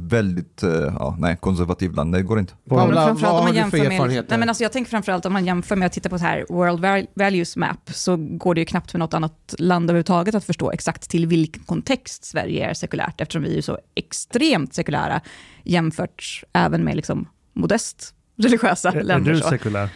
väldigt 0.08 0.62
eh, 0.62 0.70
ja, 0.70 1.16
nej, 1.18 1.36
konservativt 1.40 1.96
land, 1.96 2.12
det 2.12 2.22
går 2.22 2.38
inte. 2.38 2.52
Ja, 2.64 2.76
men 2.86 2.94
framförallt 2.94 3.22
vad 3.22 3.38
om 3.38 3.44
man 3.44 3.54
jämför 3.54 3.78
med, 3.78 3.86
erfarenheter? 3.92 4.26
nej 4.30 4.38
men 4.38 4.48
alltså 4.48 4.64
jag 4.64 4.72
tänker 4.72 4.90
framförallt 4.90 5.26
om 5.26 5.32
man 5.32 5.46
jämför 5.46 5.76
med 5.76 5.86
att 5.86 5.92
titta 5.92 6.08
på 6.08 6.18
så 6.18 6.24
här 6.24 6.46
World 6.48 6.80
Val- 6.80 7.06
Values 7.14 7.56
Map 7.56 7.90
så 7.92 8.16
går 8.16 8.54
det 8.54 8.60
ju 8.60 8.64
knappt 8.64 8.90
för 8.90 8.98
något 8.98 9.14
annat 9.14 9.54
land 9.58 9.84
överhuvudtaget 9.90 10.34
att 10.34 10.44
förstå 10.44 10.70
exakt 10.72 11.10
till 11.10 11.26
vilken 11.26 11.62
kontext 11.62 12.24
Sverige 12.24 12.70
är 12.70 12.74
sekulärt 12.74 13.20
eftersom 13.20 13.42
vi 13.42 13.58
är 13.58 13.62
så 13.62 13.78
extremt 13.94 14.74
sekulära 14.74 15.20
jämfört 15.62 16.42
även 16.52 16.84
med 16.84 16.96
liksom 16.96 17.28
modest 17.52 18.14
religiösa 18.36 18.88
Är, 18.92 18.96
är 18.96 19.02
länder. 19.02 19.32
du 19.32 19.40
så. 19.40 19.88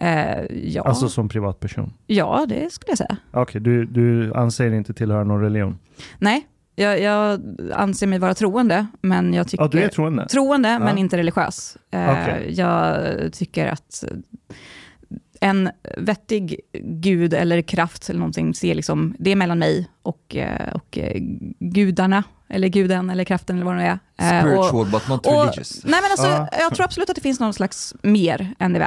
Eh, 0.00 0.44
ja. 0.62 0.82
Alltså 0.82 1.08
som 1.08 1.28
privatperson? 1.28 1.92
ja, 2.06 2.46
det 2.48 2.72
skulle 2.72 2.90
jag 2.90 2.98
säga. 2.98 3.16
Okej, 3.32 3.60
du, 3.60 3.84
du 3.84 4.34
anser 4.34 4.72
inte 4.72 4.94
tillhöra 4.94 5.24
någon 5.24 5.40
religion? 5.40 5.78
Nej, 6.18 6.46
jag, 6.76 7.00
jag 7.00 7.40
anser 7.74 8.06
mig 8.06 8.18
vara 8.18 8.34
troende, 8.34 8.86
men 9.00 9.34
jag 9.34 9.48
tycker... 9.48 9.64
Ja, 9.64 9.68
du 9.68 9.82
är 9.82 9.88
troende? 9.88 10.26
Troende, 10.28 10.78
men 10.78 10.88
Ja. 10.96 11.00
inte 11.00 11.16
religiös. 11.16 11.76
Eh, 11.90 12.10
Okej. 12.10 12.46
Jag 12.56 12.98
tycker 13.32 13.66
att 13.66 14.04
en 15.40 15.70
vettig 15.96 16.60
gud 16.82 17.34
eller 17.34 17.62
kraft 17.62 18.10
eller 18.10 18.18
någonting, 18.20 18.54
ser 18.54 18.74
liksom, 18.74 19.14
det 19.18 19.30
är 19.32 19.36
mellan 19.36 19.58
mig 19.58 19.88
och, 20.02 20.36
eh, 20.36 20.72
och 20.74 20.98
eh, 20.98 21.16
gudarna, 21.58 22.24
eller 22.48 22.68
guden 22.68 23.10
eller 23.10 23.24
kraften 23.24 23.56
eller 23.56 23.66
vad 23.66 23.74
det 23.76 23.80
nu 23.82 23.86
är. 23.86 23.98
Eh, 24.36 24.40
Spiritual 24.42 24.86
but 24.90 25.08
not 25.08 25.26
och- 25.26 25.32
religious. 25.44 25.84
Nej, 25.84 26.00
men 26.02 26.10
alltså, 26.10 26.26
Ja. 26.26 26.48
Jag 26.60 26.74
tror 26.74 26.84
absolut 26.84 27.10
att 27.10 27.16
det 27.16 27.22
finns 27.22 27.40
någon 27.40 27.54
slags 27.54 27.94
mer 28.02 28.54
än 28.58 28.72
det 28.72 28.78
vi 28.78 28.84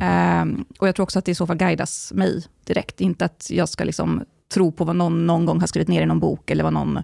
är. 0.00 0.42
Ehm, 0.42 0.64
och 0.78 0.88
jag 0.88 0.94
tror 0.94 1.04
också 1.04 1.18
att 1.18 1.24
det 1.24 1.30
i 1.30 1.34
så 1.34 1.46
fall 1.46 1.56
guidas 1.56 2.12
mig 2.14 2.44
direkt. 2.64 3.00
Inte 3.00 3.24
att 3.24 3.46
jag 3.50 3.68
ska 3.68 3.84
liksom 3.84 4.24
tro 4.54 4.72
på 4.72 4.84
vad 4.84 4.96
någon 4.96 5.26
någon 5.26 5.46
gång 5.46 5.60
har 5.60 5.66
skrivit 5.66 5.88
ner 5.88 6.02
i 6.02 6.06
någon 6.06 6.20
bok 6.20 6.50
eller 6.50 6.64
vad 6.64 6.72
någon 6.72 6.98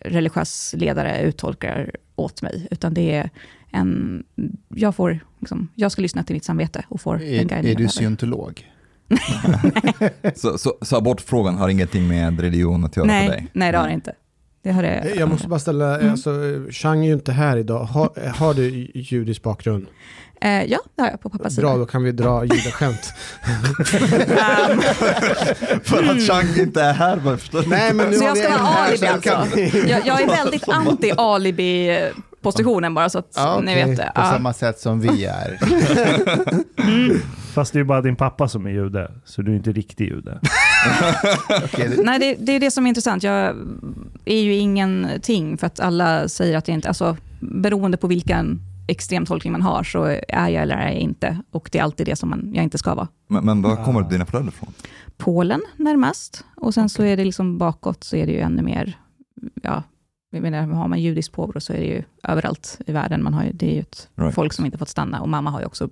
religiös 0.00 0.74
ledare 0.78 1.22
uttolkar 1.22 1.90
åt 2.16 2.42
mig. 2.42 2.68
Utan 2.70 2.94
det 2.94 3.14
är 3.14 3.30
en... 3.70 4.24
Jag, 4.68 4.94
får, 4.96 5.20
liksom, 5.40 5.68
jag 5.74 5.92
ska 5.92 6.02
lyssna 6.02 6.22
till 6.24 6.36
mitt 6.36 6.44
samvete 6.44 6.84
och 6.88 7.00
får 7.00 7.16
den 7.16 7.26
är, 7.26 7.44
guidning 7.44 7.72
är 7.72 7.76
du 7.76 7.88
scientolog? 7.88 8.64
Så, 10.34 10.58
så, 10.58 10.74
så 10.82 10.96
abortfrågan 10.96 11.54
har 11.56 11.68
ingenting 11.68 12.08
med 12.08 12.40
religion 12.40 12.84
att 12.84 12.96
göra 12.96 13.08
för 13.08 13.14
dig? 13.14 13.28
Nej, 13.28 13.46
nej, 13.52 13.72
det 13.72 13.78
har 13.78 13.86
det 13.86 13.94
inte. 13.94 14.12
Det 14.62 14.72
har 14.72 14.82
det, 14.82 15.14
Jag 15.16 15.28
måste 15.28 15.48
bara 15.48 15.60
ställa, 15.60 15.98
Mm. 15.98 16.10
alltså, 16.10 16.30
Chang 16.70 17.04
är 17.04 17.08
ju 17.08 17.14
inte 17.14 17.32
här 17.32 17.56
idag. 17.56 17.84
Har, 17.84 18.28
har 18.30 18.54
du 18.54 18.90
judisk 18.94 19.42
bakgrund? 19.42 19.86
Eh, 20.40 20.64
ja, 20.64 20.78
det 20.96 21.02
har 21.02 21.10
jag 21.10 21.20
på 21.20 21.30
pappas 21.30 21.56
Bra, 21.56 21.68
sida. 21.72 21.78
då 21.78 21.86
kan 21.86 22.02
vi 22.02 22.12
dra 22.12 22.44
judaskämt. 22.44 23.12
Ehm, 23.46 24.80
För 25.84 26.02
att 26.10 26.22
Chang 26.26 26.46
inte 26.58 26.82
är 26.82 26.92
här, 26.92 27.16
bara 27.16 27.36
förstår? 27.36 27.64
Nej, 27.66 27.94
men 27.94 28.10
nu 28.10 28.16
Så 28.16 28.24
jag 28.24 28.38
ska 28.38 28.48
vara 28.48 28.58
alibi 28.60 29.06
alltså? 29.06 29.46
vi- 29.54 29.90
Jag, 29.90 30.06
jag 30.06 30.22
är 30.22 30.26
väldigt 30.26 30.68
anti-alibi-positionen 31.66 32.94
bara 32.94 33.08
så 33.08 33.18
att 33.18 33.32
Ja, 33.36 33.60
ni 33.64 33.72
okej. 33.72 33.84
vet 33.84 33.96
det. 33.96 34.12
På 34.14 34.20
Ja. 34.20 34.24
samma 34.30 34.52
sätt 34.52 34.78
som 34.80 35.00
vi 35.00 35.24
är. 35.24 35.58
Fast 37.54 37.72
det 37.72 37.80
är 37.80 37.84
bara 37.84 38.00
din 38.02 38.16
pappa 38.16 38.48
som 38.48 38.66
är 38.66 38.70
jude, 38.70 39.10
så 39.24 39.42
du 39.42 39.52
är 39.52 39.56
inte 39.56 39.72
riktig 39.72 40.08
jude. 40.08 40.40
Det- 41.76 42.02
Nej, 42.04 42.18
det, 42.18 42.34
det 42.38 42.52
är 42.52 42.60
det 42.60 42.70
som 42.70 42.86
är 42.86 42.88
intressant. 42.88 43.22
Jag 43.22 43.56
är 44.24 44.40
ju 44.40 44.54
ingenting 44.54 45.58
för 45.58 45.66
att 45.66 45.80
alla 45.80 46.28
säger 46.28 46.56
att 46.56 46.68
jag 46.68 46.74
inte... 46.74 46.88
Alltså, 46.88 47.16
beroende 47.40 47.96
på 47.96 48.06
vilken 48.06 48.60
extrem 48.86 49.26
tolkning 49.26 49.52
man 49.52 49.62
har 49.62 49.82
så 49.82 50.04
är 50.28 50.48
jag 50.48 50.62
eller 50.62 50.76
är 50.76 50.84
jag 50.86 50.94
inte. 50.94 51.38
Och 51.50 51.68
det 51.72 51.78
är 51.78 51.82
alltid 51.82 52.06
det 52.06 52.16
som 52.16 52.30
man, 52.30 52.50
jag 52.54 52.64
inte 52.64 52.78
ska 52.78 52.94
vara. 52.94 53.08
Men, 53.28 53.44
men 53.44 53.62
var 53.62 53.84
kommer 53.84 54.02
dina 54.10 54.26
föräldrar 54.26 54.52
ifrån? 54.52 54.72
Polen 55.16 55.62
närmast. 55.76 56.44
Och 56.56 56.74
sen 56.74 56.88
så 56.88 57.02
är 57.02 57.16
det 57.16 57.24
liksom 57.24 57.58
bakåt 57.58 58.04
så 58.04 58.16
är 58.16 58.26
det 58.26 58.32
ju 58.32 58.40
ännu 58.40 58.62
mer... 58.62 58.98
Ja, 59.62 59.82
jag 60.30 60.42
menar, 60.42 60.62
har 60.62 60.88
man 60.88 61.00
judiskt 61.00 61.34
påbrå 61.34 61.60
så 61.60 61.72
är 61.72 61.76
det 61.78 61.84
ju 61.86 62.02
överallt 62.22 62.78
i 62.86 62.92
världen. 62.92 63.22
Man 63.22 63.34
har 63.34 63.44
ju, 63.44 63.52
det 63.52 63.70
är 63.70 63.74
ju 63.74 63.80
ett 63.80 64.08
Right. 64.14 64.34
folk 64.34 64.52
som 64.52 64.64
inte 64.64 64.78
fått 64.78 64.88
stanna. 64.88 65.20
Och 65.20 65.28
mamma 65.28 65.50
har 65.50 65.60
ju 65.60 65.66
också 65.66 65.88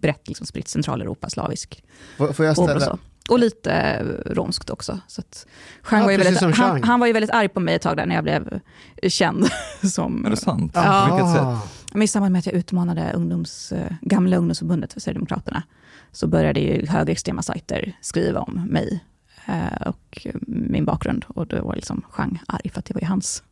brett 0.00 0.28
liksom 0.28 0.46
spritt 0.46 0.68
Centraleuropa, 0.68 1.30
slavisk 1.30 1.84
Får, 2.16 2.46
jag 2.46 2.56
ställa. 2.56 2.98
Och 3.30 3.38
lite 3.38 3.72
eh, 3.72 4.32
romskt 4.32 4.70
också. 4.70 4.98
Så 5.06 5.20
att 5.20 5.46
Ja, 5.90 6.00
var 6.02 6.18
väldigt, 6.18 6.56
han, 6.56 6.82
han 6.82 7.00
var 7.00 7.06
ju 7.06 7.12
väldigt 7.12 7.30
arg 7.30 7.48
på 7.48 7.60
mig 7.60 7.74
ett 7.74 7.82
tag 7.82 7.96
där 7.96 8.06
när 8.06 8.14
jag 8.14 8.24
blev 8.24 8.60
känd. 9.08 9.46
Som, 9.82 10.24
Är 10.26 10.30
det 10.30 10.36
sant? 10.36 10.72
Ja. 10.74 11.06
På 11.08 11.14
vilket 11.16 11.32
sätt? 11.32 11.83
Men 11.94 12.02
I 12.02 12.06
samband 12.08 12.32
med 12.32 12.38
att 12.38 12.46
jag 12.46 12.54
utmanade 12.54 13.12
ungdoms, 13.12 13.72
eh, 13.72 13.92
gamla 14.00 14.36
ungdomsförbundet 14.36 14.92
för 14.92 15.00
Sverigedemokraterna, 15.00 15.62
så 16.12 16.26
började 16.26 16.60
ju 16.60 16.86
högerextrema 16.86 17.42
sajter 17.42 17.96
skriva 18.00 18.40
om 18.40 18.66
mig 18.70 19.04
eh, 19.46 19.82
och 19.88 20.26
min 20.46 20.84
bakgrund. 20.84 21.24
Och 21.28 21.46
då 21.46 21.62
var 21.64 21.74
liksom 21.74 22.02
Jean 22.18 22.38
arg 22.48 22.70
för 22.70 22.78
att 22.78 22.84
det 22.84 22.94
var 22.94 23.00
ju 23.00 23.06
hans. 23.06 23.42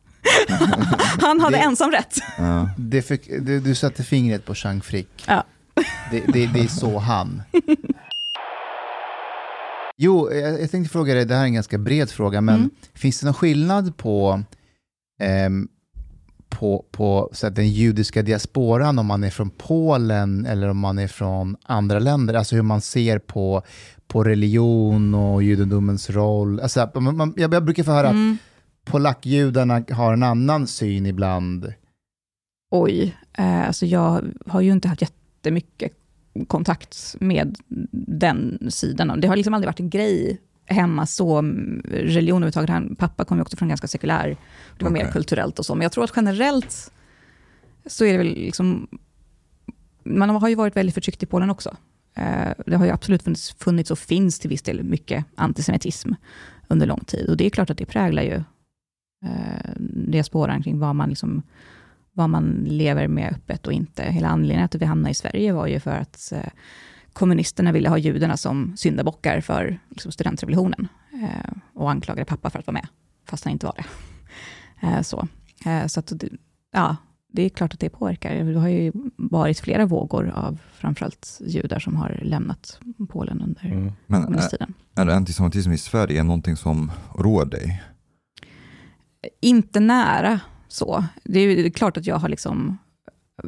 Han 1.21 1.39
hade 1.39 1.57
Det- 1.57 1.63
ensam 1.63 1.91
rätt. 1.91 2.15
Ja. 2.37 2.69
det 2.77 3.01
fick, 3.01 3.27
du, 3.27 3.59
du 3.59 3.75
satte 3.75 4.03
fingret 4.03 4.45
på 4.45 4.55
Chang 4.55 4.81
Frick. 4.81 5.23
Ja. 5.27 5.43
Det, 6.11 6.19
det, 6.33 6.47
det 6.53 6.59
är 6.59 6.67
så 6.67 6.97
han. 6.99 7.41
Jo, 9.97 10.31
jag, 10.33 10.61
jag 10.61 10.71
tänkte 10.71 10.91
fråga 10.91 11.13
dig, 11.13 11.25
det 11.25 11.35
här 11.35 11.41
är 11.41 11.45
en 11.45 11.53
ganska 11.53 11.77
bred 11.77 12.09
fråga, 12.09 12.41
men 12.41 12.55
Mm. 12.55 12.69
finns 12.93 13.19
det 13.19 13.25
någon 13.25 13.33
skillnad 13.33 13.97
på, 13.97 14.43
ehm, 15.19 15.67
på, 16.59 16.85
på 16.91 17.29
så 17.31 17.47
att 17.47 17.55
den 17.55 17.69
judiska 17.69 18.21
diasporan 18.21 18.99
om 18.99 19.05
man 19.05 19.23
är 19.23 19.29
från 19.29 19.49
Polen 19.49 20.45
eller 20.45 20.69
om 20.69 20.77
man 20.77 20.99
är 20.99 21.07
från 21.07 21.57
andra 21.63 21.99
länder? 21.99 22.33
Alltså 22.33 22.55
hur 22.55 22.61
man 22.63 22.81
ser 22.81 23.19
på, 23.19 23.61
på 24.07 24.23
religion 24.23 25.15
och 25.15 25.43
judendomens 25.43 26.09
roll. 26.09 26.59
Alltså, 26.59 26.89
man, 26.95 27.17
man, 27.17 27.33
jag, 27.37 27.53
jag 27.53 27.65
brukar 27.65 27.83
få 27.83 27.91
höra 27.91 28.09
Mm. 28.09 28.31
att 28.31 28.91
polackjudarna 28.91 29.83
har 29.91 30.13
en 30.13 30.23
annan 30.23 30.67
syn 30.67 31.05
ibland. 31.05 31.73
Oj, 32.71 33.15
eh, 33.37 33.67
alltså 33.67 33.85
jag 33.85 34.23
har 34.47 34.61
ju 34.61 34.71
inte 34.71 34.87
haft 34.87 35.01
jättemycket 35.01 35.91
kontakt 36.47 37.15
med 37.19 37.55
den 37.91 38.67
sidan. 38.69 39.21
Det 39.21 39.27
har 39.27 39.35
liksom 39.35 39.53
aldrig 39.53 39.67
varit 39.67 39.79
en 39.79 39.89
grej 39.89 40.41
hemma 40.65 41.05
så, 41.05 41.37
mm, 41.37 41.81
religion 41.89 42.37
överhuvudtaget. 42.37 42.69
Han, 42.69 42.95
pappa 42.95 43.25
kom 43.25 43.37
ju 43.37 43.41
också 43.41 43.57
från 43.57 43.69
ganska 43.69 43.87
sekulär, 43.87 44.37
det 44.77 44.83
var 44.83 44.91
mer 44.91 45.01
Okej. 45.01 45.11
kulturellt 45.13 45.59
och 45.59 45.65
så. 45.65 45.75
Men 45.75 45.81
jag 45.81 45.91
tror 45.91 46.03
att 46.03 46.13
generellt 46.15 46.91
så 47.85 48.05
är 48.05 48.11
det 48.11 48.17
väl 48.17 48.27
liksom, 48.27 48.87
man 50.03 50.29
har 50.29 50.49
ju 50.49 50.55
varit 50.55 50.75
väldigt 50.75 50.93
förtryckt 50.95 51.23
i 51.23 51.25
Polen 51.25 51.49
också. 51.49 51.77
Eh, 52.15 52.49
Det 52.65 52.75
har 52.75 52.85
ju 52.85 52.91
absolut 52.91 53.23
funnits, 53.23 53.53
funnits 53.53 53.91
och 53.91 53.99
finns 53.99 54.39
till 54.39 54.49
viss 54.49 54.61
del 54.61 54.83
mycket 54.83 55.25
antisemitism 55.35 56.13
under 56.67 56.85
lång 56.87 56.99
tid. 56.99 57.29
Och 57.29 57.37
det 57.37 57.45
är 57.45 57.49
klart 57.49 57.69
att 57.69 57.77
det 57.77 57.85
präglar 57.85 58.23
ju 58.23 58.43
eh, 59.25 59.71
diasporan 59.89 60.63
kring 60.63 60.79
vad 60.79 60.95
man 60.95 61.09
liksom 61.09 61.43
vad 62.15 62.29
man 62.29 62.65
lever 62.67 63.07
med 63.07 63.31
öppet 63.31 63.67
och 63.67 63.73
inte. 63.73 64.03
Hela 64.03 64.27
anledningen 64.27 64.69
till 64.69 64.77
att 64.77 64.81
vi 64.81 64.85
hamnade 64.85 65.11
i 65.11 65.13
Sverige 65.13 65.53
var 65.53 65.67
ju 65.67 65.79
för 65.79 65.91
att 65.91 66.31
eh, 66.31 66.49
kommunisterna 67.13 67.71
ville 67.71 67.89
ha 67.89 67.97
judarna 67.97 68.37
som 68.37 68.73
syndabockar 68.77 69.41
för 69.41 69.79
liksom, 69.89 70.11
studentrevolutionen 70.11 70.87
eh, 71.23 71.51
och 71.73 71.91
anklagade 71.91 72.25
pappa 72.25 72.49
för 72.49 72.59
att 72.59 72.67
vara 72.67 72.73
med, 72.73 72.87
fast 73.29 73.43
han 73.43 73.51
inte 73.53 73.65
var 73.65 73.75
det. 73.77 73.85
Eh, 74.87 75.01
så 75.01 75.27
eh, 75.65 75.85
så 75.87 75.99
att, 75.99 76.07
det- 76.19 76.29
ja, 76.73 76.95
det 77.33 77.41
är 77.41 77.49
klart 77.49 77.73
att 77.73 77.79
det 77.79 77.89
påverkar. 77.89 78.35
Det 78.35 78.59
har 78.59 78.67
ju 78.67 78.91
varit 79.15 79.59
flera 79.59 79.85
vågor 79.85 80.29
av 80.29 80.57
framförallt 80.73 81.39
judar 81.45 81.79
som 81.79 81.95
har 81.95 82.19
lämnat 82.23 82.79
Polen 83.09 83.41
under 83.41 83.65
Mm. 83.65 83.91
Men 84.07 84.21
är, 84.21 84.25
kommunisttiden. 84.25 84.73
är 84.95 85.07
antisemitism 85.07 85.71
i 85.71 85.77
Sverige 85.77 86.23
någonting 86.23 86.55
som 86.55 86.91
roar 87.15 87.45
dig? 87.45 87.83
Inte 89.41 89.79
nära 89.79 90.39
så. 90.67 91.05
Det 91.23 91.39
är 91.39 91.55
ju 91.63 91.71
klart 91.71 91.97
att 91.97 92.05
jag 92.07 92.15
har 92.15 92.29
liksom 92.29 92.77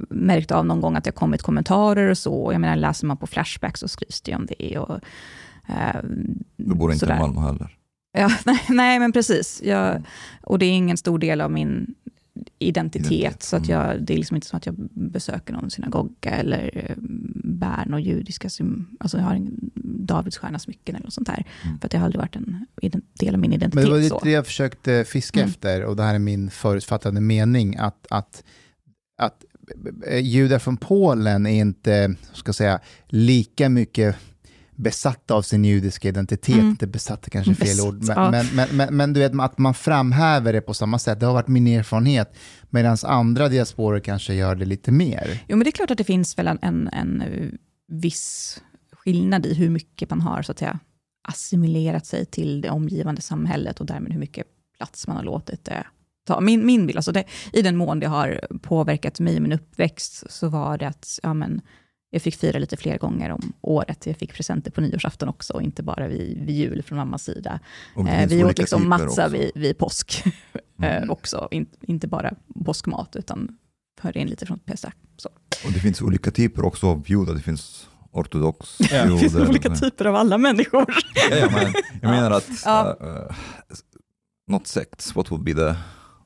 märkt 0.09 0.51
av 0.51 0.65
någon 0.65 0.81
gång 0.81 0.95
att 0.95 1.03
det 1.03 1.07
har 1.09 1.15
kommit 1.15 1.41
kommentarer 1.41 2.09
och 2.09 2.17
så. 2.17 2.49
Jag 2.51 2.61
menar, 2.61 2.75
läser 2.75 3.07
man 3.07 3.17
på 3.17 3.27
Flashback 3.27 3.77
så 3.77 3.87
skrivs 3.87 4.21
det 4.21 4.31
ju 4.31 4.37
om 4.37 4.45
det. 4.45 4.77
Och, 4.77 4.99
eh, 5.69 6.01
Du 6.57 6.75
bor 6.75 6.91
inte 6.91 6.99
sådär. 7.05 7.15
i 7.15 7.19
Malmö 7.19 7.41
heller. 7.41 7.77
Ja, 8.17 8.31
nej, 8.45 8.59
nej, 8.69 8.99
men 8.99 9.11
precis. 9.11 9.61
Jag, 9.65 10.03
och 10.43 10.59
det 10.59 10.65
är 10.65 10.71
ingen 10.71 10.97
stor 10.97 11.19
del 11.19 11.41
av 11.41 11.51
min 11.51 11.95
identitet. 12.59 13.11
Identitet, 13.11 13.43
Så 13.43 13.55
att 13.55 13.69
mm. 13.69 13.79
jag, 13.81 14.01
det 14.01 14.13
är 14.13 14.17
liksom 14.17 14.35
inte 14.35 14.47
som 14.47 14.57
att 14.57 14.65
jag 14.65 14.75
besöker 14.93 15.53
någon 15.53 15.69
synagoga 15.69 16.29
eller 16.31 16.71
eh, 16.73 16.95
bär 17.43 17.85
några 17.85 17.99
judiska 18.01 18.47
sym- 18.49 18.85
alltså 18.99 19.17
jag 19.17 19.23
har 19.25 19.35
ingen, 19.35 19.71
Davidsstjärna-smycken 20.07 20.95
eller 20.95 21.03
något 21.05 21.13
sånt 21.13 21.27
där. 21.27 21.45
För 21.79 21.87
att 21.87 21.91
det 21.91 21.97
har 21.97 22.05
aldrig 22.05 22.19
varit 22.19 22.35
en 22.35 22.65
del 23.19 23.33
av 23.35 23.39
min 23.41 23.49
Men 23.49 23.57
identitet. 23.59 23.85
det 23.85 23.91
var 23.91 23.99
lite 23.99 24.19
det 24.23 24.31
jag 24.31 24.45
försökte 24.45 25.05
fiska 25.07 25.39
Mm. 25.39 25.49
efter 25.49 25.85
och 25.85 25.95
det 25.95 26.03
här 26.03 26.15
är 26.15 26.19
min 26.19 26.49
förutfattade 26.49 27.21
mening 27.21 27.75
att, 27.77 28.07
att, 28.09 28.43
att 29.21 29.45
judar 30.21 30.59
från 30.59 30.77
Polen 30.77 31.45
är 31.45 31.61
inte, 31.61 32.15
ska 32.33 32.53
säga, 32.53 32.79
lika 33.07 33.69
mycket 33.69 34.15
besatta 34.75 35.33
av 35.33 35.41
sin 35.41 35.65
judiska 35.65 36.07
identitet, 36.09 36.55
Mm. 36.55 36.69
inte 36.69 36.87
besatta 36.87 37.29
kanske 37.29 37.51
är 37.51 37.55
fel 37.55 37.67
Besatt, 37.67 37.85
ord, 37.87 38.03
men, 38.03 38.15
ja. 38.17 38.31
men, 38.31 38.45
men, 38.55 38.77
men, 38.77 38.97
men 38.97 39.13
du 39.13 39.19
vet 39.19 39.39
att 39.39 39.57
man 39.57 39.73
framhäver 39.73 40.53
det 40.53 40.61
på 40.61 40.73
samma 40.73 40.99
sätt, 40.99 41.19
det 41.19 41.25
har 41.25 41.33
varit 41.33 41.47
min 41.47 41.67
erfarenhet, 41.67 42.35
medan 42.69 42.97
andra 43.03 43.49
diasporer 43.49 43.99
kanske 43.99 44.33
gör 44.33 44.55
det 44.55 44.65
lite 44.65 44.91
mer. 44.91 45.43
Jo, 45.47 45.57
men 45.57 45.63
det 45.63 45.69
är 45.69 45.71
klart 45.71 45.91
att 45.91 45.97
det 45.97 46.03
finns 46.03 46.37
väl 46.37 46.47
en, 46.47 46.59
en, 46.61 46.87
en 46.87 47.21
eh, 47.21 47.49
viss 47.87 48.61
skillnad 48.91 49.45
i 49.45 49.53
hur 49.53 49.69
mycket 49.69 50.09
man 50.09 50.21
har 50.21 50.41
så 50.41 50.51
att 50.51 50.59
säga, 50.59 50.79
assimilerat 51.27 52.05
sig 52.05 52.25
till 52.25 52.61
det 52.61 52.69
omgivande 52.69 53.21
samhället 53.21 53.79
och 53.79 53.85
därmed 53.85 54.11
hur 54.11 54.19
mycket 54.19 54.47
plats 54.77 55.07
man 55.07 55.17
har 55.17 55.23
låtit 55.23 55.65
det 55.65 55.85
ta. 56.25 56.41
Min, 56.41 56.65
min 56.65 56.87
bild, 56.87 56.97
alltså 56.97 57.11
det, 57.11 57.23
i 57.53 57.61
den 57.61 57.75
mån 57.75 57.99
det 57.99 58.07
har 58.07 58.41
påverkat 58.61 59.19
mig 59.19 59.35
i 59.35 59.39
min 59.39 59.51
uppväxt, 59.51 60.31
så 60.31 60.49
var 60.49 60.77
det 60.77 60.87
att 60.87 61.19
ja, 61.23 61.33
men, 61.33 61.61
jag 62.09 62.21
fick 62.21 62.35
fira 62.35 62.59
lite 62.59 62.77
fler 62.77 62.97
gånger 62.97 63.29
om 63.29 63.53
året. 63.61 64.05
Jag 64.05 64.17
fick 64.17 64.33
presenter 64.33 64.71
på 64.71 64.81
nyårsafton 64.81 65.29
också, 65.29 65.53
och 65.53 65.61
inte 65.61 65.83
bara 65.83 66.07
vid, 66.07 66.45
vid 66.45 66.55
jul 66.55 66.83
från 66.83 66.97
mammas 66.97 67.23
sida. 67.23 67.59
Eh, 67.97 68.27
vi 68.27 68.43
åt 68.43 68.57
liksom 68.57 68.89
matza. 68.89 69.25
Mm. 69.25 69.39
vid, 69.39 69.51
vid 69.55 69.77
påsk 69.77 70.23
eh, 70.81 71.09
också, 71.09 71.47
In, 71.51 71.65
inte 71.81 72.07
bara 72.07 72.33
påskmat, 72.65 73.15
utan 73.15 73.57
hörde 74.01 74.19
in 74.19 74.27
lite 74.27 74.45
från 74.45 74.59
Pesach. 74.59 74.93
Så. 75.17 75.29
Och 75.65 75.71
det 75.71 75.79
finns 75.79 76.01
olika 76.01 76.31
typer 76.31 76.65
också 76.65 76.87
av 76.87 77.03
judar. 77.07 77.33
Det 77.33 77.39
finns 77.41 77.87
ortodox 78.11 78.77
Ja, 78.79 79.05
det 79.05 79.17
finns 79.19 79.33
judar. 79.33 79.49
olika 79.49 79.75
typer 79.75 80.05
av 80.05 80.15
alla 80.15 80.37
människor. 80.37 80.85
Ja, 81.31 81.49
men 81.51 81.73
jag 82.01 82.09
menar 82.11 82.31
att, 82.31 82.49
Ja. 82.65 82.97
uh, 83.01 83.07
uh, 83.07 83.35
not 84.51 84.67
sects, 84.67 85.15
what 85.15 85.31
would 85.31 85.43
be 85.43 85.53
the, 85.53 85.75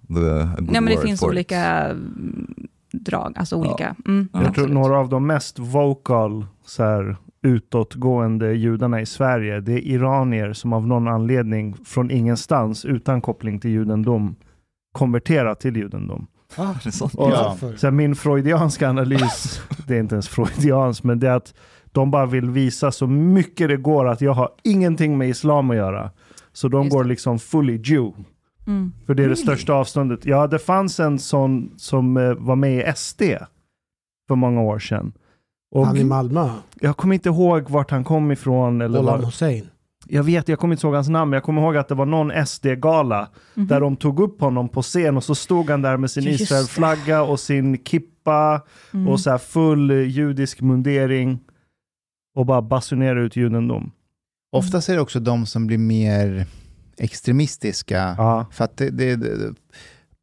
Nej, 0.09 0.47
men 0.81 0.85
det 0.85 0.95
word 0.95 1.03
finns 1.03 1.19
for 1.19 1.27
it? 1.29 1.33
olika 1.35 1.65
mm, 1.85 2.67
drag, 2.91 3.33
alltså 3.35 3.55
olika. 3.55 3.95
Mm, 4.07 4.29
Jag 4.33 4.55
tror 4.55 4.67
några 4.67 4.97
av 4.99 5.09
de 5.09 5.27
mest 5.27 5.59
vocal, 5.59 6.45
så 6.65 6.83
här, 6.83 7.17
utåtgående 7.41 8.53
judarna 8.53 9.01
i 9.01 9.05
Sverige, 9.05 9.59
det 9.59 9.73
är 9.73 9.79
iranier 9.87 10.53
som 10.53 10.73
av 10.73 10.87
någon 10.87 11.07
anledning 11.07 11.75
från 11.85 12.11
ingenstans, 12.11 12.85
utan 12.85 13.21
koppling 13.21 13.59
till 13.59 13.71
judendom, 13.71 14.35
konverterar 14.91 15.55
till 15.55 15.75
judendom. 15.75 16.27
Ah, 16.57 16.73
det 16.83 16.89
är. 17.01 17.03
Och, 17.03 17.31
Ja. 17.31 17.55
så 17.77 17.87
här, 17.87 17.91
min 17.91 18.15
freudianska 18.15 18.89
analys, 18.89 19.61
det 19.87 19.95
är 19.95 19.99
inte 19.99 20.15
ens 20.15 20.27
freudians, 20.29 21.03
men 21.03 21.19
det 21.19 21.27
är 21.29 21.35
att 21.35 21.53
de 21.91 22.11
bara 22.11 22.25
vill 22.25 22.49
visa 22.49 22.91
så 22.91 23.07
mycket 23.07 23.69
det 23.69 23.77
går 23.77 24.07
att 24.07 24.21
jag 24.21 24.33
har 24.33 24.49
ingenting 24.63 25.17
med 25.17 25.29
islam 25.29 25.69
att 25.71 25.75
göra. 25.77 26.11
Så 26.53 26.67
de 26.67 26.83
Just 26.83 26.95
går 26.95 27.03
det. 27.03 27.09
liksom 27.09 27.39
fully 27.39 27.77
Jew. 27.83 28.11
Mm. 28.69 28.91
För 29.05 29.13
det 29.13 29.23
är 29.23 29.29
det 29.29 29.35
största 29.35 29.73
avståndet. 29.73 30.25
Ja, 30.25 30.47
det 30.47 30.59
fanns 30.59 30.99
en 30.99 31.19
sån 31.19 31.71
som 31.77 32.17
eh, 32.17 32.33
var 32.33 32.55
med 32.55 32.89
i 32.89 32.93
SD 32.95 33.21
för 34.27 34.35
många 34.35 34.61
år 34.61 34.79
sedan. 34.79 35.13
Och 35.75 35.85
Han 35.87 35.97
i 35.97 36.03
Malmö, 36.03 36.49
jag 36.81 36.97
kommer 36.97 37.13
inte 37.15 37.29
ihåg 37.29 37.69
vart 37.69 37.91
han 37.91 38.03
kom 38.03 38.31
ifrån. 38.31 38.81
Eller 38.81 39.01
var, 39.03 39.17
Hussein. 39.17 39.67
jag 40.07 40.23
vet, 40.23 40.47
jag 40.47 40.59
kommer 40.59 40.73
inte 40.73 40.87
ihåg 40.87 40.95
hans 40.95 41.09
namn, 41.09 41.29
men 41.29 41.37
jag 41.37 41.43
kommer 41.43 41.61
ihåg 41.61 41.77
att 41.77 41.87
det 41.87 41.95
var 41.95 42.05
någon 42.05 42.45
SD-gala 42.45 43.29
Mhm. 43.53 43.67
där 43.67 43.79
de 43.81 43.95
tog 43.95 44.19
upp 44.19 44.41
honom 44.41 44.69
på 44.69 44.81
scen 44.81 45.17
och 45.17 45.23
så 45.23 45.35
stod 45.35 45.69
han 45.69 45.81
där 45.81 45.97
med 45.97 46.11
sin 46.11 46.23
just 46.23 46.41
Israel-flagga 46.41 47.21
och 47.23 47.39
sin 47.39 47.77
kippa 47.83 48.61
Mm. 48.93 49.07
och 49.07 49.19
så 49.19 49.29
här 49.31 49.37
full 49.37 49.91
eh, 49.91 49.97
judisk 49.97 50.61
mundering 50.61 51.39
och 52.35 52.45
bara 52.45 52.61
basunerade 52.61 53.21
ut 53.21 53.35
judendom. 53.35 53.91
Oftast 54.51 54.89
är 54.89 54.95
det 54.95 55.01
också 55.01 55.19
de 55.19 55.45
som 55.45 55.67
blir 55.67 55.77
mer 55.77 56.45
extremistiska, 56.99 58.15
Ja. 58.17 58.45
för 58.51 58.63
att 58.65 58.77
det, 58.77 58.89
det, 58.89 59.15
det, 59.15 59.53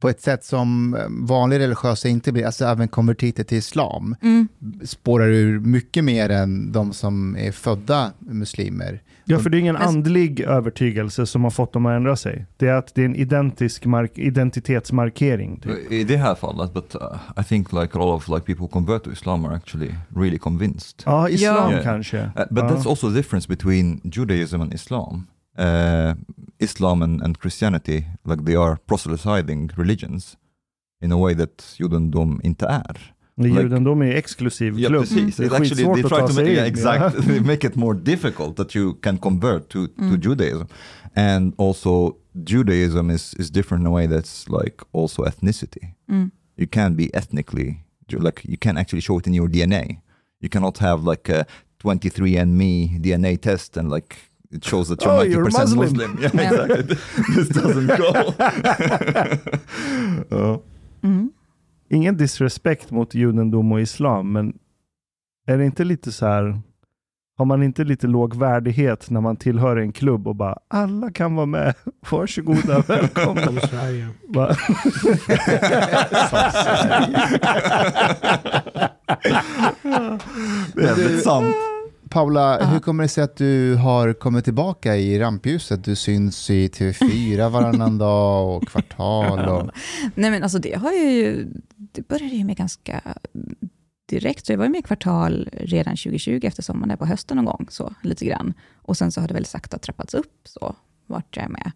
på 0.01 0.09
ett 0.09 0.21
sätt 0.21 0.45
som 0.45 0.97
vanliga 1.09 1.59
religiösa 1.59 2.09
inte 2.09 2.33
blir, 2.33 2.47
alltså 2.47 2.65
även 2.65 2.89
konvertiter 2.89 3.45
till 3.45 3.59
islam, 3.59 4.17
Mm. 4.23 4.49
spårar 4.85 5.29
ur 5.29 5.61
mycket 5.61 6.05
mer 6.05 6.29
än 6.31 6.73
de 6.73 6.93
som 6.93 7.37
är 7.37 7.53
födda 7.53 8.13
muslimer. 8.19 9.03
Ja, 9.25 9.39
för 9.39 9.51
det 9.51 9.57
är 9.57 9.61
ingen 9.61 9.75
Men- 9.75 9.89
andlig 9.89 10.41
övertygelse 10.41 11.27
som 11.27 11.45
har 11.45 11.51
fått 11.51 11.73
dem 11.73 11.87
att 11.87 11.97
ändra 11.97 12.17
sig. 12.17 12.47
Det 12.57 12.69
är 12.69 12.73
att 12.75 12.95
det 12.95 13.01
är 13.01 13.05
en 13.07 13.17
identisk 13.17 13.85
mark- 13.87 14.19
identitetsmarkering. 14.19 15.61
Typ. 15.61 15.93
I 15.93 16.05
det 16.05 16.17
här 16.17 16.35
fallet, 16.35 16.75
but 16.75 16.95
uh, 16.95 17.41
I 17.41 17.45
think 17.45 17.73
like 17.73 17.99
a 17.99 17.99
lot 17.99 18.17
of 18.23 18.29
like 18.29 18.41
people 18.47 18.69
convert 18.69 19.05
to 19.05 19.13
Islam 19.13 19.45
are 19.45 19.57
actually 19.57 19.95
really 20.17 20.39
convinced. 20.39 21.03
Ja, 21.07 21.29
islam 21.29 21.71
Yeah. 21.71 21.83
kanske. 21.85 22.19
Uh, 22.19 22.31
but 22.51 22.65
Ja. 22.65 22.69
that's 22.71 22.89
also 22.89 23.11
the 23.11 23.17
difference 23.17 23.49
between 23.49 24.01
Judaism 24.05 24.61
and 24.61 24.75
Islam. 24.75 25.27
Uh, 25.59 26.15
Islam 26.59 27.03
and, 27.03 27.23
and 27.23 27.39
Christianity, 27.39 28.05
like 28.25 28.45
they 28.45 28.57
are 28.57 28.77
proselytizing 28.87 29.71
religions 29.77 30.37
in 31.03 31.13
a 31.13 31.17
way 31.17 31.35
that 31.35 31.75
judendom 31.79 32.41
inte 32.45 32.67
är. 32.67 33.13
Men 33.39 33.49
Like- 33.55 33.63
Judendom 33.63 34.03
är 34.03 34.13
exklusiv 34.17 34.79
Ja, 34.79 34.89
klubb. 34.89 35.03
precis. 35.03 35.37
Det 35.37 35.43
är 35.43 35.47
It 35.47 35.53
actually, 35.53 35.85
they 35.85 36.03
try 36.03 36.27
to 36.27 36.33
make, 36.35 36.53
yeah, 36.53 36.67
exactly, 36.67 37.23
they 37.27 37.41
make 37.41 37.67
it 37.67 37.77
more 37.77 37.95
difficult 37.99 38.57
that 38.57 38.75
you 38.75 38.95
can 39.03 39.19
convert 39.19 39.69
to, 39.69 39.87
to 39.87 40.17
Judaism. 40.23 40.67
And 41.15 41.55
also 41.59 42.17
Judaism 42.45 43.11
is, 43.11 43.35
is 43.39 43.51
different 43.51 43.83
in 43.83 43.87
a 43.87 43.91
way 43.91 44.07
that's 44.07 44.49
like 44.49 44.77
also 44.93 45.25
ethnicity. 45.25 45.95
Mm. 46.11 46.31
You 46.57 46.67
can't 46.67 46.97
be 46.97 47.11
ethnically, 47.15 47.85
like 48.13 48.43
you 48.49 48.57
can't 48.59 48.79
actually 48.79 49.01
show 49.03 49.19
it 49.19 49.27
in 49.27 49.35
your 49.35 49.49
DNA. 49.51 50.01
You 50.41 50.49
cannot 50.49 50.79
have 50.79 51.05
like 51.11 51.29
a 51.33 51.47
23andMe 51.85 53.01
DNA 53.01 53.37
test 53.41 53.77
and 53.77 53.91
like 53.91 54.17
it 54.51 54.65
shows 54.65 54.89
that 54.89 55.03
you're 55.05 55.19
Oh, 55.21 55.25
you're 55.25 55.45
90% 55.51 55.77
Muslim. 55.77 55.79
Muslim. 55.81 56.19
Yeah, 56.23 56.35
Yeah. 56.35 56.53
exactly. 56.71 56.97
This 57.37 57.49
doesn't 57.49 57.97
go. 57.97 58.33
Ja. 60.31 60.61
Mm. 61.03 61.31
Ingen 61.91 62.17
disrespekt 62.17 62.91
mot 62.91 63.15
judendom 63.15 63.73
och 63.73 63.81
islam, 63.81 64.33
men 64.33 64.53
är 65.47 65.59
det 65.59 65.65
inte 65.65 65.85
lite 65.85 66.13
så 66.13 66.27
här, 66.27 66.61
har 67.39 67.45
man 67.45 67.63
inte 67.63 67.85
lite 67.85 68.07
låg 68.07 68.37
värdighet 68.37 69.11
när 69.11 69.21
man 69.21 69.37
tillhör 69.37 69.77
en 69.77 69.93
klubb 69.93 70.29
och 70.29 70.37
bara 70.37 70.57
alla 70.69 71.11
kan 71.11 71.35
vara 71.35 71.47
med, 71.47 71.75
varsågoda, 72.11 72.81
välkomna. 72.89 73.43
Som 73.47 73.61
Sverige. 73.61 74.09
Va? 74.29 74.57
Det 80.75 80.83
är 80.83 80.95
väldigt 80.97 81.23
sant. 81.25 81.57
Paula, 82.11 82.59
Ja. 82.61 82.67
hur 82.67 82.79
kommer 82.79 83.03
det 83.03 83.09
sig 83.09 83.25
att 83.25 83.37
du 83.37 83.75
har 83.75 84.13
kommit 84.13 84.45
tillbaka 84.45 84.97
i 84.97 85.19
rampljuset? 85.19 85.85
Du 85.85 85.97
syns 85.97 86.51
i 86.51 86.69
TV4 86.69 87.49
varannan 87.51 87.99
dag 87.99 88.57
och 88.57 88.69
kvartal. 88.69 89.49
Och... 89.49 89.71
Nej 90.15 90.31
men 90.31 90.43
alltså 90.43 90.59
det 90.59 90.75
har 90.79 90.93
ju, 90.93 91.47
det 91.77 92.09
började 92.09 92.35
ju 92.35 92.45
med 92.45 92.57
ganska 92.57 93.01
direkt, 94.09 94.47
så 94.47 94.53
jag 94.53 94.59
var 94.59 94.69
med 94.69 94.79
i 94.79 94.83
kvartal 94.83 95.49
redan 95.53 95.97
2020 95.97 96.41
efter 96.43 96.63
sommaren, 96.63 96.89
där 96.89 96.97
på 96.97 97.07
hösten 97.07 97.37
någon 97.37 97.45
gång, 97.45 97.67
så 97.71 97.95
lite 98.03 98.25
grann. 98.25 98.55
Och 98.83 98.97
sen 98.97 99.13
så 99.13 99.21
har 99.21 99.29
det 99.29 99.35
väl 99.35 99.45
sakta 99.47 99.79
trappats 99.79 100.15
upp, 100.15 100.41
så 100.45 100.77
vart 101.07 101.37
jag 101.37 101.45
är 101.45 101.49
med. 101.49 101.73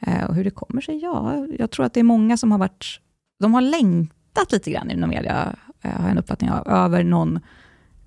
Eh, 0.00 0.24
och 0.24 0.34
hur 0.34 0.44
det 0.44 0.50
kommer 0.50 0.80
sig, 0.80 0.98
ja, 1.02 1.46
jag 1.58 1.70
tror 1.70 1.86
att 1.86 1.94
det 1.94 2.00
är 2.00 2.04
många 2.04 2.36
som 2.36 2.52
har 2.52 2.58
varit, 2.58 3.00
de 3.40 3.54
har 3.54 3.60
längtat 3.60 4.52
lite 4.52 4.70
grann 4.70 4.90
inom 4.90 5.10
media, 5.10 5.56
eh, 5.82 5.90
har 5.90 6.02
jag 6.02 6.10
en 6.10 6.18
uppfattning 6.18 6.50
av, 6.50 6.68
över 6.68 7.04
någon 7.04 7.40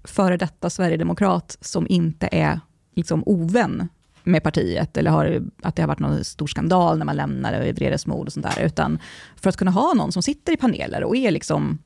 före 0.04 0.38
detta 0.38 0.70
sverigedemokrat 0.70 1.58
som 1.62 1.88
inte 1.90 2.30
är 2.32 2.60
liksom 2.96 3.24
ovän 3.26 3.90
med 4.24 4.44
partiet, 4.44 4.98
eller 4.98 5.12
har, 5.12 5.42
att 5.62 5.76
det 5.76 5.82
har 5.82 5.88
varit 5.88 6.00
någon 6.00 6.24
stor 6.24 6.48
skandal 6.48 6.98
när 6.98 7.06
man 7.06 7.16
lämnar 7.16 7.66
i 7.66 7.72
vredesmod 7.72 8.28
och 8.28 8.34
sånt 8.34 8.46
där, 8.56 8.66
utan 8.66 9.00
för 9.36 9.50
att 9.50 9.58
kunna 9.58 9.72
ha 9.72 9.94
någon 9.94 10.12
som 10.12 10.24
sitter 10.24 10.54
i 10.54 10.58
paneler 10.58 11.04
och 11.04 11.16
är 11.16 11.32
liksom, 11.32 11.78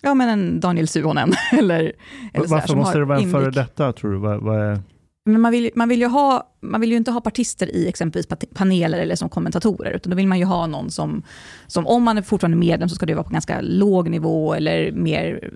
ja 0.00 0.14
men 0.14 0.28
en 0.28 0.60
Daniel 0.60 0.88
Suhonen, 0.88 1.32
eller, 1.52 1.92
eller 2.32 2.48
Varför 2.48 2.76
måste 2.76 2.98
det 2.98 3.04
vara 3.04 3.20
en 3.20 3.30
före 3.30 3.50
detta 3.50 3.92
tror 3.92 4.12
du? 4.12 4.18
Vad, 4.18 4.40
vad 4.42 4.60
är... 4.60 4.80
Men 5.24 5.40
man 5.40 5.52
vill, 5.52 5.70
man, 5.74 5.88
vill 5.88 6.00
ju 6.00 6.06
ha, 6.06 6.54
man 6.60 6.80
vill 6.80 6.90
ju 6.90 6.96
inte 6.96 7.10
ha 7.10 7.20
partister 7.20 7.76
i 7.76 7.88
exempelvis 7.88 8.26
paneler 8.54 8.98
eller 8.98 9.16
som 9.16 9.28
kommentatorer, 9.28 9.90
utan 9.92 10.10
då 10.10 10.16
vill 10.16 10.26
man 10.26 10.38
ju 10.38 10.44
ha 10.44 10.66
någon 10.66 10.90
som, 10.90 11.22
som 11.66 11.86
om 11.86 12.02
man 12.02 12.18
är 12.18 12.22
fortfarande 12.22 12.56
medlem 12.56 12.88
så 12.88 12.94
ska 12.94 13.06
det 13.06 13.14
vara 13.14 13.24
på 13.24 13.30
ganska 13.30 13.60
låg 13.60 14.08
nivå 14.10 14.54
eller 14.54 14.92
mer 14.92 15.50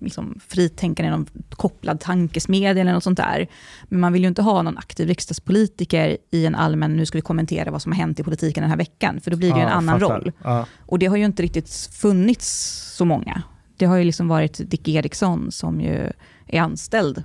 liksom, 0.00 0.40
fritänkande, 0.48 1.10
någon 1.10 1.26
kopplad 1.50 2.00
tankesmedja 2.00 2.80
eller 2.80 2.92
något 2.92 3.04
sånt 3.04 3.16
där. 3.18 3.48
Men 3.88 4.00
man 4.00 4.12
vill 4.12 4.22
ju 4.22 4.28
inte 4.28 4.42
ha 4.42 4.62
någon 4.62 4.78
aktiv 4.78 5.08
riksdagspolitiker 5.08 6.16
i 6.30 6.46
en 6.46 6.54
allmän, 6.54 6.96
nu 6.96 7.06
ska 7.06 7.18
vi 7.18 7.22
kommentera 7.22 7.70
vad 7.70 7.82
som 7.82 7.92
har 7.92 7.96
hänt 7.98 8.20
i 8.20 8.22
politiken 8.22 8.62
den 8.62 8.70
här 8.70 8.78
veckan, 8.78 9.20
för 9.20 9.30
då 9.30 9.36
blir 9.36 9.50
det 9.50 9.56
ju 9.56 9.62
en 9.62 9.68
Ja, 9.68 9.74
annan 9.74 10.00
fattar. 10.00 10.14
roll. 10.14 10.32
Ja. 10.44 10.66
Och 10.86 10.98
det 10.98 11.06
har 11.06 11.16
ju 11.16 11.24
inte 11.24 11.42
riktigt 11.42 11.70
funnits 11.92 12.48
så 12.96 13.04
många. 13.04 13.42
Det 13.76 13.84
har 13.86 13.96
ju 13.96 14.04
liksom 14.04 14.28
varit 14.28 14.70
Dick 14.70 14.88
Eriksson 14.88 15.52
som 15.52 15.80
ju 15.80 16.10
är 16.46 16.60
anställd 16.60 17.22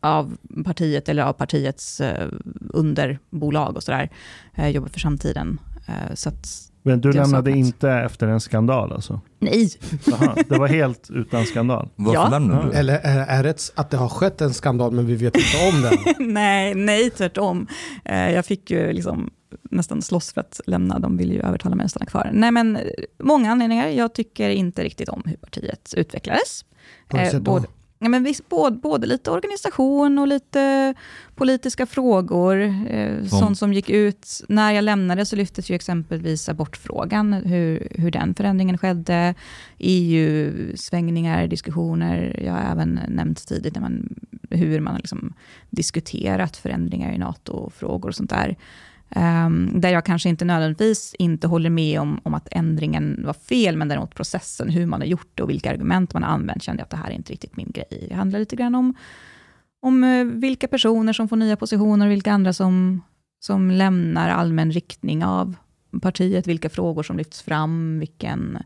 av 0.00 0.36
partiet 0.64 1.08
eller 1.08 1.22
av 1.22 1.32
partiets 1.32 2.00
eh, 2.00 2.28
underbolag 2.72 3.76
och 3.76 3.82
sådär. 3.82 4.10
Eh, 4.54 4.68
jobbar 4.68 4.88
för 4.88 5.00
samtiden. 5.00 5.58
Eh, 5.88 6.14
så 6.14 6.28
att 6.28 6.46
Men 6.82 7.00
du 7.00 7.12
lämnade 7.12 7.50
inte 7.50 7.90
efter 7.90 8.26
en 8.28 8.40
skandal 8.40 8.92
alltså? 8.92 9.20
Nej. 9.38 9.70
Aha, 10.12 10.36
det 10.48 10.58
var 10.58 10.68
helt 10.68 11.10
utan 11.10 11.44
skandal? 11.46 11.88
Varför 11.96 12.14
Ja. 12.20 12.28
lämnade 12.28 12.66
du? 12.70 12.72
Eller 12.78 12.98
är, 13.04 13.42
det 13.42 13.72
att 13.74 13.90
det 13.90 13.96
har 13.96 14.08
skett 14.08 14.40
en 14.40 14.54
skandal 14.54 14.92
men 14.92 15.06
vi 15.06 15.14
vet 15.16 15.36
inte 15.36 15.76
om 15.76 15.82
den? 15.82 16.14
nej, 16.34 16.74
nej, 16.74 17.10
tvärtom. 17.10 17.66
Jag 18.04 18.46
fick 18.46 18.70
ju 18.70 18.92
liksom 18.92 19.30
nästan 19.70 20.02
slåss 20.02 20.32
för 20.32 20.40
att 20.40 20.60
lämna. 20.66 20.98
De 20.98 21.16
ville 21.16 21.34
ju 21.34 21.40
övertala 21.40 21.74
mig 21.76 21.84
att 21.84 21.90
stanna 21.90 22.06
kvar. 22.06 22.30
Nej, 22.32 22.50
men 22.50 22.78
många 23.22 23.52
anledningar. 23.52 23.88
Jag 23.88 24.14
tycker 24.14 24.50
inte 24.50 24.84
riktigt 24.84 25.08
om 25.08 25.22
hur 25.26 25.36
partiet 25.36 25.94
utvecklades. 25.96 26.64
På 27.08 27.16
vilket 27.16 27.32
Eh, 27.34 27.38
sätt 27.38 27.44
då? 27.44 27.52
både, 27.52 27.66
ja, 28.02 28.08
men 28.08 28.24
visst, 28.24 28.48
både, 28.48 28.76
både 28.76 29.06
lite 29.06 29.30
organisation 29.30 30.18
och 30.18 30.28
lite 30.28 30.94
politiska 31.34 31.86
frågor. 31.86 32.60
Eh, 32.88 33.18
Som? 33.18 33.38
Sånt 33.38 33.58
som 33.58 33.72
gick 33.72 33.90
ut. 33.90 34.42
När 34.48 34.72
jag 34.72 34.84
lämnade 34.84 35.26
så 35.26 35.36
lyftes 35.36 35.70
ju 35.70 35.74
exempelvis 35.74 36.48
abortfrågan, 36.48 37.32
hur, 37.32 37.88
hur 37.90 38.10
den 38.10 38.34
förändringen 38.34 38.78
skedde. 38.78 39.34
EU-svängningar, 39.78 41.46
diskussioner. 41.46 42.40
Jag 42.44 42.52
har 42.52 42.72
även 42.72 43.00
nämnt 43.08 43.48
tidigt 43.48 43.74
när 43.74 43.80
man, 43.82 44.08
hur 44.50 44.80
man 44.80 44.92
har 44.92 44.98
liksom 45.00 45.34
diskuterat 45.70 46.56
förändringar 46.56 47.12
i 47.12 47.18
NATO-frågor 47.18 48.08
och 48.08 48.14
sånt 48.14 48.30
där. 48.30 48.56
Ehm, 49.10 49.80
där 49.80 49.90
jag 49.90 50.04
kanske 50.04 50.28
inte 50.28 50.44
nödvändigtvis 50.44 51.14
inte 51.18 51.46
håller 51.46 51.70
med 51.70 52.00
om, 52.00 52.20
om 52.22 52.34
att 52.34 52.48
ändringen 52.50 53.22
var 53.26 53.32
fel, 53.32 53.76
men 53.76 53.88
däremot 53.88 54.14
processen, 54.14 54.68
hur 54.70 54.86
man 54.86 55.00
har 55.00 55.06
gjort 55.06 55.30
det 55.34 55.42
och 55.42 55.50
vilka 55.50 55.70
argument 55.70 56.14
man 56.14 56.22
har 56.22 56.30
använt, 56.30 56.62
kände 56.62 56.80
jag 56.80 56.84
att 56.84 56.90
det 56.90 56.96
här 56.96 57.10
är 57.10 57.14
inte 57.14 57.32
riktigt 57.32 57.56
min 57.56 57.70
grej. 57.70 58.06
Det 58.08 58.14
handlar 58.14 58.38
lite 58.38 58.56
grann 58.56 58.74
om, 58.74 58.94
om 59.82 60.04
eh, 60.04 60.24
vilka 60.24 60.68
personer 60.68 61.12
som 61.12 61.28
får 61.28 61.36
nya 61.36 61.56
positioner 61.56 62.06
och 62.06 62.12
vilka 62.12 62.32
andra 62.32 62.52
som, 62.52 63.02
som 63.40 63.70
lämnar 63.70 64.28
allmän 64.30 64.72
riktning 64.72 65.24
av 65.24 65.54
partiet, 66.02 66.46
vilka 66.46 66.68
frågor 66.70 67.02
som 67.02 67.16
lyfts 67.16 67.42
fram, 67.42 67.98
vilken 67.98 68.58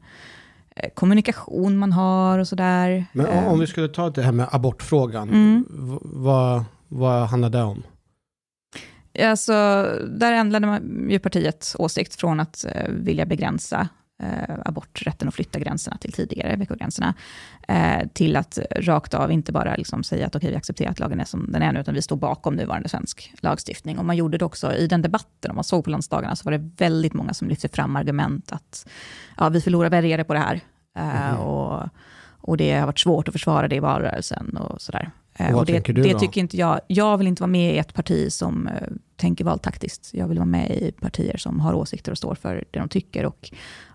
eh, 0.76 0.90
kommunikation 0.94 1.76
man 1.76 1.92
har 1.92 2.38
och 2.38 2.48
sådär. 2.48 3.07
Men 3.12 3.26
om, 3.26 3.33
Ehm, 3.33 3.59
vi 3.61 3.66
skulle 3.66 3.88
ta 3.88 4.11
det 4.11 4.22
här 4.22 4.33
med 4.33 4.48
abortfrågan, 4.52 5.28
Mm. 5.28 5.64
vad, 6.02 6.64
vad 6.88 7.28
handlar 7.28 7.50
det 7.50 7.62
om? 7.62 7.83
Alltså, 9.22 9.53
där 10.09 10.33
ändrade 10.33 10.66
man 10.66 11.07
ju 11.11 11.18
partiets 11.18 11.77
åsikt 11.79 12.14
från 12.14 12.40
att 12.40 12.64
eh, 12.64 12.88
vilja 12.88 13.27
begränsa 13.27 13.88
eh, 14.22 14.55
aborträtten 14.64 15.29
och 15.29 15.35
flytta 15.35 15.59
gränserna 15.59 15.96
till 15.96 16.12
tidigare 16.12 16.57
veckogränserna, 16.57 17.14
eh, 17.68 18.09
till 18.12 18.37
att 18.37 18.59
rakt 18.77 19.14
av 19.14 19.33
inte 19.33 19.53
bara 19.53 19.77
liksom 19.77 20.03
säga 20.05 20.27
att 20.27 20.37
okej, 20.37 20.50
vi 20.50 20.57
accepterar 20.57 20.90
att 20.90 20.98
lagen 20.98 21.20
är 21.20 21.24
som 21.24 21.53
den 21.53 21.62
är 21.62 21.72
nu, 21.72 21.81
utan 21.81 21.94
vi 21.94 22.03
står 22.03 22.16
bakom 22.16 22.55
nuvarande 22.55 22.88
svensk 22.88 23.35
lagstiftning. 23.40 23.98
Och 23.98 24.05
man 24.05 24.16
gjorde 24.16 24.38
det 24.38 24.44
också 24.44 24.72
i 24.74 24.87
den 24.87 25.03
debatten, 25.03 25.50
om 25.50 25.55
man 25.55 25.64
såg 25.64 25.85
på 25.85 25.90
landsdagarna, 25.90 26.37
så 26.37 26.44
var 26.44 26.53
det 26.59 26.70
väldigt 26.77 27.14
många 27.14 27.35
som 27.35 27.48
lyfte 27.48 27.68
fram 27.68 27.96
argument 27.96 28.53
att 28.53 28.88
ja, 29.37 29.48
vi 29.48 29.61
förlorar 29.61 29.90
väljare 29.90 30.24
på 30.24 30.33
det 30.35 30.40
här. 30.40 30.61
Eh, 30.98 31.33
Mhm. 31.33 31.40
och, 31.40 31.88
och 32.46 32.57
det 32.57 32.72
har 32.72 32.87
varit 32.87 32.98
svårt 32.98 33.29
att 33.29 33.35
försvara 33.35 33.68
det 33.68 33.77
i 33.77 33.81
valrörelsen 33.81 34.57
och 34.57 34.83
sådär. 34.83 35.11
Eh, 35.38 35.47
Och 35.47 35.53
vad 35.53 35.61
och 35.61 35.66
det, 35.66 35.73
tänker 35.73 35.92
du 35.92 36.03
det 36.03 36.12
då? 36.12 36.18
tycker 36.18 36.40
inte 36.40 36.57
jag. 36.57 36.81
Jag 36.87 37.18
vill 37.18 37.27
inte 37.27 37.42
vara 37.42 37.51
med 37.51 37.75
i 37.75 37.79
ett 37.79 37.94
parti 37.94 38.33
som 38.33 38.66
eh, 38.66 38.75
tänker 39.16 39.44
valtaktiskt. 39.44 40.11
Jag 40.12 40.29
vill 40.29 40.38
vara 40.38 40.47
med 40.47 40.70
i 40.70 40.92
partier 40.92 41.37
som 41.37 41.61
har 41.61 41.75
åsikter 41.75 42.12
och 42.12 42.18
står 42.18 42.35
för 42.35 42.64
det 42.70 42.79
de 42.79 42.88
tycker 42.88 43.27
och 43.27 43.51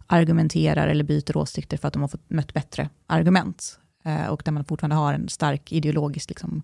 argumenterar 0.07 0.87
eller 0.87 1.03
byter 1.03 1.37
åsikter 1.37 1.77
för 1.77 1.87
att 1.87 1.93
de 1.93 2.01
har 2.01 2.09
fått 2.09 2.29
mött 2.29 2.53
bättre 2.53 2.89
argument. 3.07 3.79
Eh, 4.05 4.25
och 4.27 4.41
där 4.45 4.51
man 4.51 4.65
fortfarande 4.65 4.95
har 4.95 5.13
en 5.13 5.29
stark 5.29 5.71
ideologisk 5.71 6.29
liksom, 6.29 6.61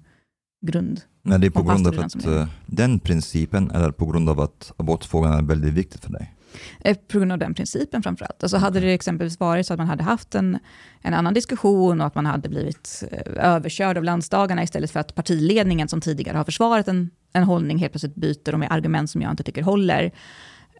grund. 0.66 1.02
Nej, 1.22 1.40
det 1.40 1.48
är 1.48 1.52
på 1.52 1.64
grund 1.64 1.88
av 1.88 2.00
att 2.00 2.50
den 2.66 3.00
principen 3.00 3.72
eller 3.72 3.92
på 3.92 4.06
grund 4.06 4.30
av 4.30 4.40
att 4.40 4.72
abortfrågan 4.78 5.34
är 5.34 5.42
väldigt 5.42 5.74
viktig 5.74 6.02
för 6.02 6.12
dig? 6.12 6.35
Eh, 6.80 6.98
På 7.08 7.18
grund 7.18 7.32
av 7.32 7.38
den 7.38 7.54
principen 7.54 8.04
framförallt. 8.04 8.44
Alltså 8.44 8.58
hade 8.58 8.80
det 8.80 8.94
exempelvis 8.94 9.40
varit 9.40 9.68
så 9.68 9.74
att 9.74 9.78
man 9.78 9.88
hade 9.88 10.04
haft 10.04 10.36
en, 10.36 10.60
en 11.02 11.14
annan 11.14 11.34
diskussion 11.34 12.02
och 12.02 12.08
att 12.08 12.16
man 12.16 12.26
hade 12.26 12.50
blivit 12.50 13.04
eh, 13.12 13.46
överkörd 13.52 13.98
av 13.98 14.04
landsdagarna 14.04 14.64
istället 14.64 14.92
för 14.92 15.00
att 15.00 15.16
partiledningen 15.16 15.88
som 15.88 16.02
tidigare 16.02 16.38
har 16.38 16.44
försvarat 16.44 16.88
en, 16.88 17.10
en 17.34 17.44
hållning 17.44 17.78
helt 17.78 17.92
plötsligt 17.92 18.16
byter 18.16 18.54
och 18.54 18.60
med 18.60 18.72
argument 18.72 19.10
som 19.10 19.22
jag 19.22 19.32
inte 19.32 19.44
tycker 19.44 19.62
håller. 19.62 20.12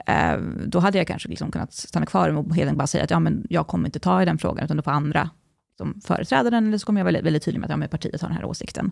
Eh, 0.08 0.38
då 0.66 0.80
hade 0.80 0.98
jag 0.98 1.08
kanske 1.08 1.30
liksom 1.30 1.52
kunnat 1.52 1.74
stanna 1.74 2.06
kvar 2.06 2.30
och 2.30 2.56
helt 2.56 2.78
bara 2.78 2.88
säga 2.88 3.04
att 3.04 3.12
ja, 3.12 3.20
men 3.20 3.48
jag 3.50 3.68
kommer 3.68 3.86
inte 3.86 4.00
ta 4.00 4.22
i 4.22 4.26
den 4.26 4.38
frågan 4.38 4.66
utan 4.66 4.78
då 4.78 4.84
får 4.84 4.92
andra 4.92 5.30
som 5.78 6.02
företräder 6.06 6.52
den 6.52 6.68
eller 6.68 6.78
så 6.78 6.86
kommer 6.86 7.00
jag 7.00 7.04
vara 7.04 7.12
väldigt, 7.12 7.26
väldigt 7.26 7.44
tydlig 7.44 7.60
med 7.60 7.66
att 7.66 7.72
ja, 7.72 7.78
men 7.78 7.90
partiet 7.90 8.22
har 8.22 8.30
den 8.30 8.38
här 8.38 8.46
åsikten. 8.46 8.92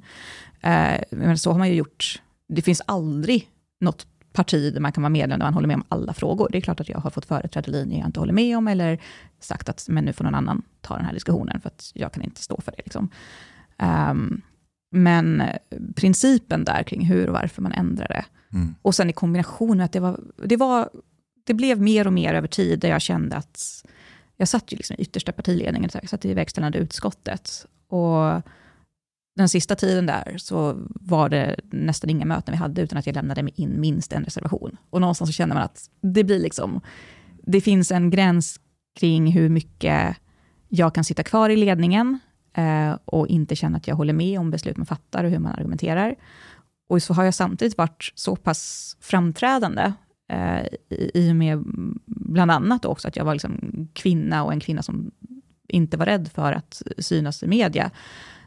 Eh, 0.61 1.01
men 1.11 1.37
så 1.37 1.51
har 1.51 1.59
man 1.59 1.69
ju 1.69 1.75
gjort. 1.75 2.21
Det 2.47 2.61
finns 2.61 2.81
aldrig 2.85 3.49
något 3.79 4.07
parti 4.33 4.73
där 4.73 4.79
man 4.79 4.91
kan 4.91 5.01
vara 5.03 5.09
medlem 5.09 5.39
där 5.39 5.45
man 5.45 5.53
håller 5.53 5.67
med 5.67 5.75
om 5.75 5.83
alla 5.89 6.13
frågor. 6.13 6.49
Det 6.51 6.57
är 6.57 6.61
klart 6.61 6.79
att 6.79 6.89
jag 6.89 6.97
har 6.97 7.09
fått 7.09 7.25
företräda 7.25 7.71
linjer 7.71 7.99
jag 7.99 8.07
inte 8.07 8.19
håller 8.19 8.33
med 8.33 8.57
om 8.57 8.67
eller 8.67 8.99
sagt 9.39 9.69
att 9.69 9.85
men 9.89 10.05
nu 10.05 10.13
får 10.13 10.23
någon 10.23 10.35
annan 10.35 10.61
ta 10.81 10.95
den 10.95 11.05
här 11.05 11.13
diskussionen 11.13 11.61
för 11.61 11.67
att 11.67 11.91
jag 11.93 12.13
kan 12.13 12.23
inte 12.23 12.41
stå 12.41 12.61
för 12.61 12.71
det. 12.71 12.81
Liksom. 12.83 13.09
Ehm, 13.77 14.41
men 14.91 15.43
principen 15.95 16.63
där 16.63 16.83
kring 16.83 17.05
hur 17.05 17.27
och 17.27 17.33
varför 17.33 17.61
man 17.61 17.71
ändrade 17.71 18.25
Mm. 18.53 18.75
och 18.81 18.95
sen 18.95 19.09
i 19.09 19.13
kombination 19.13 19.77
med 19.77 19.85
att 19.85 19.91
det 19.91 19.99
var, 19.99 20.19
det 20.45 20.57
var, 20.57 20.89
det 21.43 21.53
blev 21.53 21.81
mer 21.81 22.07
och 22.07 22.13
mer 22.13 22.33
över 22.33 22.47
tid 22.47 22.79
där 22.79 22.89
jag 22.89 23.01
kände 23.01 23.35
att, 23.35 23.85
jag 24.37 24.47
satt 24.47 24.71
ju 24.71 24.77
liksom 24.77 24.95
i 24.99 25.01
yttersta 25.01 25.31
partiledningen, 25.31 25.89
jag 25.93 26.09
satt 26.09 26.25
i 26.25 26.33
verkställande 26.33 26.77
utskottet. 26.77 27.65
Och 27.87 28.41
den 29.35 29.49
sista 29.49 29.75
tiden 29.75 30.05
där 30.05 30.35
så 30.37 30.75
var 30.87 31.29
det 31.29 31.55
nästan 31.71 32.09
inga 32.09 32.25
möten 32.25 32.51
vi 32.51 32.57
hade 32.57 32.81
utan 32.81 32.97
att 32.97 33.07
jag 33.07 33.15
lämnade 33.15 33.49
in 33.55 33.79
minst 33.79 34.13
en 34.13 34.23
reservation. 34.23 34.77
Och 34.89 35.01
någonstans 35.01 35.29
så 35.29 35.33
känner 35.33 35.55
man 35.55 35.63
att 35.63 35.89
det 36.01 36.23
blir 36.23 36.39
liksom, 36.39 36.81
det 37.43 37.61
finns 37.61 37.91
en 37.91 38.09
gräns 38.09 38.59
kring 38.99 39.31
hur 39.31 39.49
mycket 39.49 40.17
jag 40.69 40.95
kan 40.95 41.03
sitta 41.03 41.23
kvar 41.23 41.49
i 41.49 41.55
ledningen 41.55 42.19
eh, 42.53 42.97
och 43.05 43.27
inte 43.27 43.55
känna 43.55 43.77
att 43.77 43.87
jag 43.87 43.95
håller 43.95 44.13
med 44.13 44.39
om 44.39 44.51
beslut 44.51 44.77
man 44.77 44.85
fattar 44.85 45.23
och 45.23 45.31
hur 45.31 45.39
man 45.39 45.51
argumenterar. 45.51 46.15
Och 46.89 47.03
så 47.03 47.13
har 47.13 47.23
jag 47.23 47.33
samtidigt 47.33 47.77
varit 47.77 48.11
så 48.15 48.35
pass 48.35 48.95
framträdande, 48.99 49.93
eh, 50.31 50.65
i, 50.89 51.11
i 51.13 51.31
och 51.31 51.35
med 51.35 51.63
bland 52.05 52.51
annat 52.51 52.85
också 52.85 53.07
att 53.07 53.15
jag 53.15 53.25
var 53.25 53.33
liksom 53.33 53.87
kvinna 53.93 54.43
och 54.43 54.53
en 54.53 54.59
kvinna 54.59 54.83
som 54.83 55.11
inte 55.67 55.97
var 55.97 56.05
rädd 56.05 56.29
för 56.33 56.53
att 56.53 56.81
synas 56.97 57.43
i 57.43 57.47
media, 57.47 57.91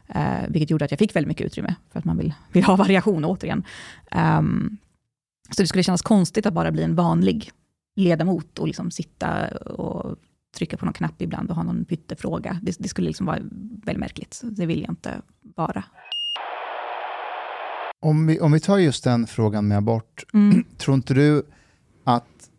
eh, 0.09 0.49
vilket 0.49 0.69
gjorde 0.69 0.85
att 0.85 0.91
jag 0.91 0.99
fick 0.99 1.15
väldigt 1.15 1.27
mycket 1.27 1.45
utrymme, 1.45 1.75
för 1.91 1.99
att 1.99 2.05
man 2.05 2.17
vill, 2.17 2.33
vill 2.51 2.63
ha 2.63 2.75
variation 2.85 3.25
återigen. 3.25 3.63
Ehm, 4.11 4.77
så 5.49 5.61
det 5.61 5.67
skulle 5.67 5.83
kännas 5.83 6.01
konstigt 6.01 6.45
att 6.45 6.53
bara 6.53 6.71
bli 6.71 6.83
en 6.83 6.95
vanlig 6.95 7.51
ledamot 7.95 8.59
och 8.59 8.67
liksom 8.67 8.91
sitta 8.91 9.47
och 9.57 10.15
trycka 10.57 10.77
på 10.77 10.85
någon 10.85 10.93
knapp 10.93 11.21
ibland 11.21 11.49
och 11.49 11.55
ha 11.55 11.63
någon 11.63 11.85
pyttefråga. 11.85 12.59
Det, 12.63 12.75
det 12.79 12.89
skulle 12.89 13.07
liksom 13.07 13.25
vara 13.25 13.39
väldigt 13.83 13.99
märkligt. 13.99 14.41
Det 14.43 14.65
vill 14.65 14.81
jag 14.81 14.91
inte 14.91 15.21
vara. 15.55 15.83
Om 18.01 18.27
vi, 18.27 18.39
om 18.39 18.51
vi 18.51 18.59
tar 18.59 18.77
just 18.77 19.03
den 19.03 19.27
frågan 19.27 19.67
med 19.67 19.77
abort, 19.77 20.23
Mm. 20.33 20.63
tror 20.77 20.95
inte 20.95 21.13
du 21.13 21.43
att, 22.03 22.49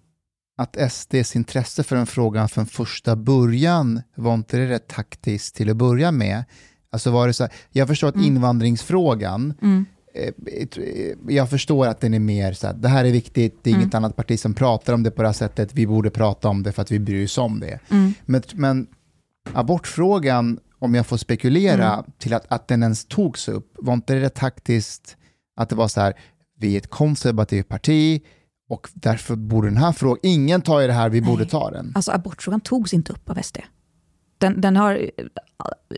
att 0.58 0.92
SDs 0.92 1.36
intresse 1.36 1.82
för 1.82 1.96
den 1.96 2.06
frågan 2.06 2.48
från 2.48 2.66
första 2.66 3.16
början, 3.16 4.02
var 4.14 4.34
inte 4.34 4.56
det 4.56 4.68
rätt 4.68 4.88
taktiskt 4.88 5.54
till 5.54 5.70
att 5.70 5.76
börja 5.76 6.12
med? 6.12 6.44
Alltså 6.92 7.10
var 7.10 7.26
det 7.26 7.32
så 7.32 7.42
här, 7.44 7.52
jag 7.70 7.88
förstår 7.88 8.08
att 8.08 8.14
Mm. 8.14 8.26
invandringsfrågan, 8.26 9.54
Mm. 9.62 9.84
eh, 10.14 10.28
eh, 10.82 11.14
jag 11.28 11.50
förstår 11.50 11.86
att 11.86 12.00
den 12.00 12.14
är 12.14 12.18
mer 12.18 12.52
så 12.52 12.66
här, 12.66 12.74
det 12.74 12.88
här 12.88 13.04
är 13.04 13.12
viktigt, 13.12 13.58
det 13.62 13.70
är 13.70 13.74
Mm. 13.74 13.82
inget 13.82 13.94
annat 13.94 14.16
parti 14.16 14.40
som 14.40 14.54
pratar 14.54 14.92
om 14.94 15.02
det 15.02 15.10
på 15.10 15.22
det 15.22 15.28
här 15.28 15.32
sättet, 15.32 15.74
vi 15.74 15.86
borde 15.86 16.10
prata 16.10 16.48
om 16.48 16.62
det 16.62 16.72
för 16.72 16.82
att 16.82 16.90
vi 16.90 16.98
bryr 16.98 17.24
oss 17.24 17.38
om 17.38 17.60
det. 17.60 17.78
Mm. 17.90 18.14
Men, 18.26 18.42
men 18.54 18.86
abortfrågan, 19.52 20.58
om 20.78 20.94
jag 20.94 21.06
får 21.06 21.16
spekulera, 21.16 21.92
Mm. 21.94 22.04
till 22.18 22.34
att, 22.34 22.44
att 22.48 22.68
den 22.68 22.82
ens 22.82 23.04
togs 23.04 23.48
upp, 23.48 23.72
var 23.78 23.94
inte 23.94 24.14
det 24.14 24.28
taktiskt 24.28 25.16
att 25.56 25.68
det 25.68 25.76
var 25.76 25.88
så 25.88 26.00
här, 26.00 26.12
vi 26.60 26.74
är 26.74 26.78
ett 26.78 26.90
konservativt 26.90 27.68
parti 27.68 28.22
och 28.70 28.88
därför 28.94 29.36
borde 29.36 29.68
den 29.68 29.76
här 29.76 29.92
frågan, 29.92 30.18
ingen 30.22 30.62
tar 30.62 30.80
ju 30.80 30.86
det 30.86 30.92
här, 30.92 31.08
vi 31.10 31.20
borde 31.20 31.46
ta 31.46 31.70
den. 31.70 31.92
Alltså 31.94 32.12
abortfrågan 32.12 32.60
togs 32.60 32.94
inte 32.94 33.12
upp 33.12 33.30
av 33.30 33.38
SD. 33.42 33.56
Den, 34.38 34.60
den 34.60 34.76
har, 34.76 35.10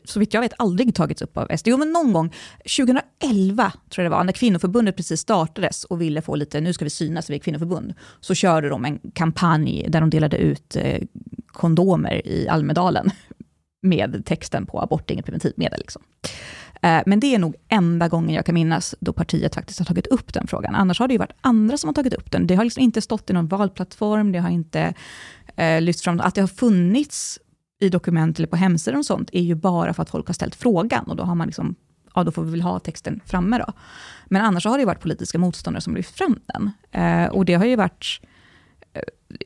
så 0.04 0.20
vitt 0.20 0.34
jag 0.34 0.40
vet, 0.40 0.52
aldrig 0.56 0.94
tagits 0.94 1.22
upp 1.22 1.36
av 1.36 1.56
SD. 1.56 1.68
Jo, 1.68 1.76
men 1.76 1.92
någon 1.92 2.12
gång, 2.12 2.34
2011 2.76 3.72
tror 3.90 4.04
jag 4.04 4.12
det 4.12 4.16
var, 4.16 4.24
när 4.24 4.32
kvinnoförbundet 4.32 4.96
precis 4.96 5.20
startades 5.20 5.84
och 5.84 6.00
ville 6.00 6.22
få 6.22 6.34
lite, 6.34 6.60
nu 6.60 6.72
ska 6.72 6.84
vi 6.84 6.90
synas, 6.90 7.30
vi 7.30 7.34
är 7.34 7.38
kvinnoförbund, 7.38 7.94
så 8.20 8.34
körde 8.34 8.68
de 8.68 8.84
en 8.84 8.98
kampanj 9.12 9.86
där 9.88 10.00
de 10.00 10.10
delade 10.10 10.36
ut 10.36 10.76
eh, 10.76 11.02
kondomer 11.46 12.26
i 12.26 12.48
Almedalen 12.48 13.10
med 13.82 14.22
texten 14.26 14.66
på 14.66 14.82
abort 14.82 15.10
är 15.10 15.14
inget 15.14 15.24
preventivmedel. 15.24 15.80
Liksom. 15.80 16.02
Eh, 16.82 17.02
men 17.06 17.20
det 17.20 17.34
är 17.34 17.38
nog 17.38 17.56
enda 17.68 18.08
gången 18.08 18.34
jag 18.34 18.46
kan 18.46 18.54
minnas 18.54 18.94
då 19.00 19.12
partiet 19.12 19.54
faktiskt 19.54 19.78
har 19.78 19.86
tagit 19.86 20.06
upp 20.06 20.34
den 20.34 20.46
frågan. 20.46 20.74
Annars 20.74 20.98
har 20.98 21.08
det 21.08 21.14
ju 21.14 21.18
varit 21.18 21.36
andra 21.40 21.76
som 21.76 21.88
har 21.88 21.94
tagit 21.94 22.14
upp 22.14 22.30
den. 22.30 22.46
Det 22.46 22.54
har 22.54 22.64
liksom 22.64 22.82
inte 22.82 23.00
stått 23.00 23.30
i 23.30 23.32
någon 23.32 23.48
valplattform, 23.48 24.32
det 24.32 24.38
har 24.38 24.50
inte 24.50 24.94
eh, 25.56 25.80
lyfts 25.80 26.02
fram. 26.02 26.20
Att 26.20 26.34
det 26.34 26.40
har 26.40 26.48
funnits 26.48 27.38
i 27.80 27.88
dokument 27.88 28.38
eller 28.38 28.48
på 28.48 28.56
hemsidor 28.56 28.98
och 28.98 29.06
sånt 29.06 29.30
är 29.32 29.42
ju 29.42 29.54
bara 29.54 29.94
för 29.94 30.02
att 30.02 30.10
folk 30.10 30.26
har 30.26 30.34
ställt 30.34 30.54
frågan 30.54 31.04
och 31.04 31.16
då 31.16 31.22
har 31.22 31.34
man 31.34 31.46
liksom, 31.46 31.74
ja 32.14 32.24
då 32.24 32.30
får 32.30 32.42
vi 32.42 32.50
väl 32.50 32.62
ha 32.62 32.78
texten 32.78 33.20
framme 33.26 33.58
då. 33.58 33.72
Men 34.26 34.42
annars 34.42 34.66
har 34.66 34.72
det 34.72 34.80
ju 34.80 34.86
varit 34.86 35.00
politiska 35.00 35.38
motståndare 35.38 35.80
som 35.80 35.94
lyft 35.94 36.18
fram 36.18 36.40
den. 36.46 36.70
Eh, 36.90 37.30
och 37.30 37.44
det 37.44 37.54
har 37.54 37.64
ju 37.64 37.76
varit, 37.76 38.20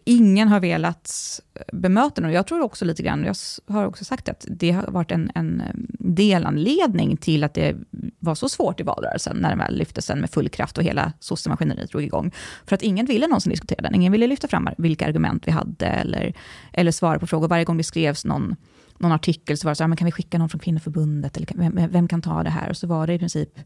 ingen 0.05 0.49
har 0.49 0.61
velat 0.61 1.41
bemöta 1.73 2.21
den. 2.21 2.25
Och 2.25 2.37
jag 2.37 2.47
tror 2.47 2.61
också 2.61 2.85
lite 2.85 3.03
grann, 3.03 3.25
jag 3.25 3.37
har 3.75 3.87
också 3.87 4.05
sagt 4.05 4.29
att 4.29 4.47
det 4.49 4.71
har 4.71 4.87
varit 4.91 5.11
en, 5.11 5.31
en 5.35 5.63
delanledning 5.99 7.17
till 7.17 7.45
att 7.45 7.55
det 7.55 7.77
var 8.19 8.35
så 8.35 8.49
svårt 8.49 8.81
i 8.81 8.83
valrörelsen, 8.83 9.37
när 9.37 9.49
den 9.49 9.59
väl 9.59 9.79
lyftes 9.79 10.07
sen 10.07 10.21
med 10.21 10.31
full 10.31 10.49
kraft 10.49 10.79
och 10.79 10.85
hela 10.85 11.13
sossemaskineriet 11.21 11.91
drog 11.91 12.03
igång. 12.03 12.33
För 12.67 12.75
att 12.75 12.83
ingen 12.83 13.07
ville 13.07 13.27
någonsin 13.27 13.51
diskutera 13.51 13.83
den. 13.83 13.95
Ingen 13.95 14.13
ville 14.13 14.27
lyfta 14.27 14.49
fram 14.49 14.69
vilka 14.79 15.07
argument 15.07 15.49
vi 15.49 15.53
hade 15.53 15.87
eller, 15.87 16.35
eller 16.73 16.93
svara 16.93 17.19
på 17.19 17.27
frågor. 17.27 17.49
Varje 17.49 17.65
gång 17.65 17.77
det 17.77 17.85
skrevs 17.85 18.25
någon, 18.25 18.57
någon 18.99 19.13
artikel 19.13 19.59
så 19.59 19.67
var 19.67 19.71
det 19.71 19.77
så 19.77 19.83
här, 19.83 19.87
ah, 19.87 19.89
men 19.89 19.97
kan 19.97 20.07
vi 20.07 20.13
skicka 20.13 20.39
någon 20.39 20.49
från 20.49 20.61
kvinnoförbundet? 20.61 21.37
Eller 21.37 21.49
vem, 21.55 21.91
vem 21.91 22.09
kan 22.09 22.23
ta 22.23 22.43
det 22.43 22.51
här? 22.51 22.71
Och 22.71 22.77
så 22.77 22.87
var 22.87 23.07
det 23.07 23.15
i 23.15 23.19
princip 23.19 23.59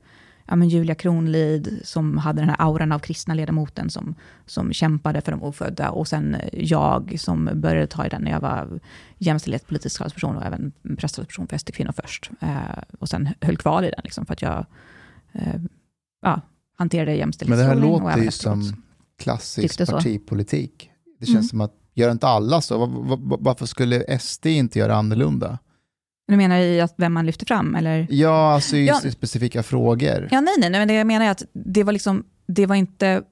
ja, 0.49 0.57
men 0.57 0.69
Julia 0.69 0.95
Kronlid 0.95 1.81
som 1.85 2.19
hade 2.19 2.41
den 2.41 2.49
här 2.49 2.57
auran 2.59 2.93
av 2.93 2.99
kristna 2.99 3.35
ledamoten 3.35 3.91
som, 3.91 4.15
som 4.47 4.73
kämpade 4.73 5.21
för 5.21 5.33
de 5.33 5.43
ofödda 5.43 5.91
och 5.91 6.09
sen 6.09 6.37
jag 6.53 7.15
som 7.19 7.51
började 7.55 7.87
ta 7.87 8.07
i 8.07 8.09
den 8.09 8.23
när 8.23 8.31
jag 8.31 8.41
var 8.41 8.81
jämställdhetspolitisk 9.19 9.99
talesperson 9.99 10.37
och 10.37 10.45
även 10.45 10.73
presstalesperson 10.99 11.47
för 11.47 11.59
SD 11.59 11.71
Kvinnor 11.73 11.93
först. 11.93 12.31
Eh, 12.41 12.83
och 12.99 13.09
sen 13.09 13.29
höll 13.41 13.57
kvar 13.57 13.83
i 13.83 13.91
den 13.91 14.01
liksom, 14.05 14.27
för 14.27 14.33
att 14.33 14.43
jag 14.43 14.67
eh, 15.33 15.61
ja, 16.23 16.41
hanterade 16.77 17.15
jämställdhetsfrågan. 17.15 17.81
Men 17.81 17.91
det 17.91 17.99
här 17.99 18.15
låter 18.15 18.25
ju 18.25 18.31
som 18.31 18.83
klassisk 19.19 19.87
partipolitik. 19.87 20.91
Det 21.21 21.27
känns 21.27 21.37
mm. 21.37 21.49
som 21.49 21.61
att, 21.61 21.73
gör 21.95 22.11
inte 22.11 22.27
alla 22.27 22.61
så? 22.61 22.87
Varför 23.41 23.67
skulle 23.67 24.19
SD 24.19 24.47
inte 24.47 24.79
göra 24.79 24.97
annorlunda? 24.97 25.59
Du 26.29 26.37
menar 26.37 26.59
i 26.59 26.81
att 26.81 26.95
vem 26.97 27.13
man 27.13 27.27
lyfter 27.27 27.47
fram? 27.47 27.75
Eller? 27.75 28.07
Ja, 28.11 28.55
alltså 28.55 28.77
i 28.77 28.87
ja. 28.87 29.01
specifika 29.13 29.63
frågor. 29.63 30.29
Ja, 30.31 30.41
nej, 30.41 30.55
nej, 30.59 30.71
men 30.71 30.89
det 30.89 30.95
jag 30.95 31.07
menar 31.07 31.27
är 31.27 31.31
att 31.31 31.43
det 31.53 31.85
var, 31.85 31.93
liksom, 31.93 32.25
det 32.47 32.67
var 32.67 32.75
inte 32.75 33.23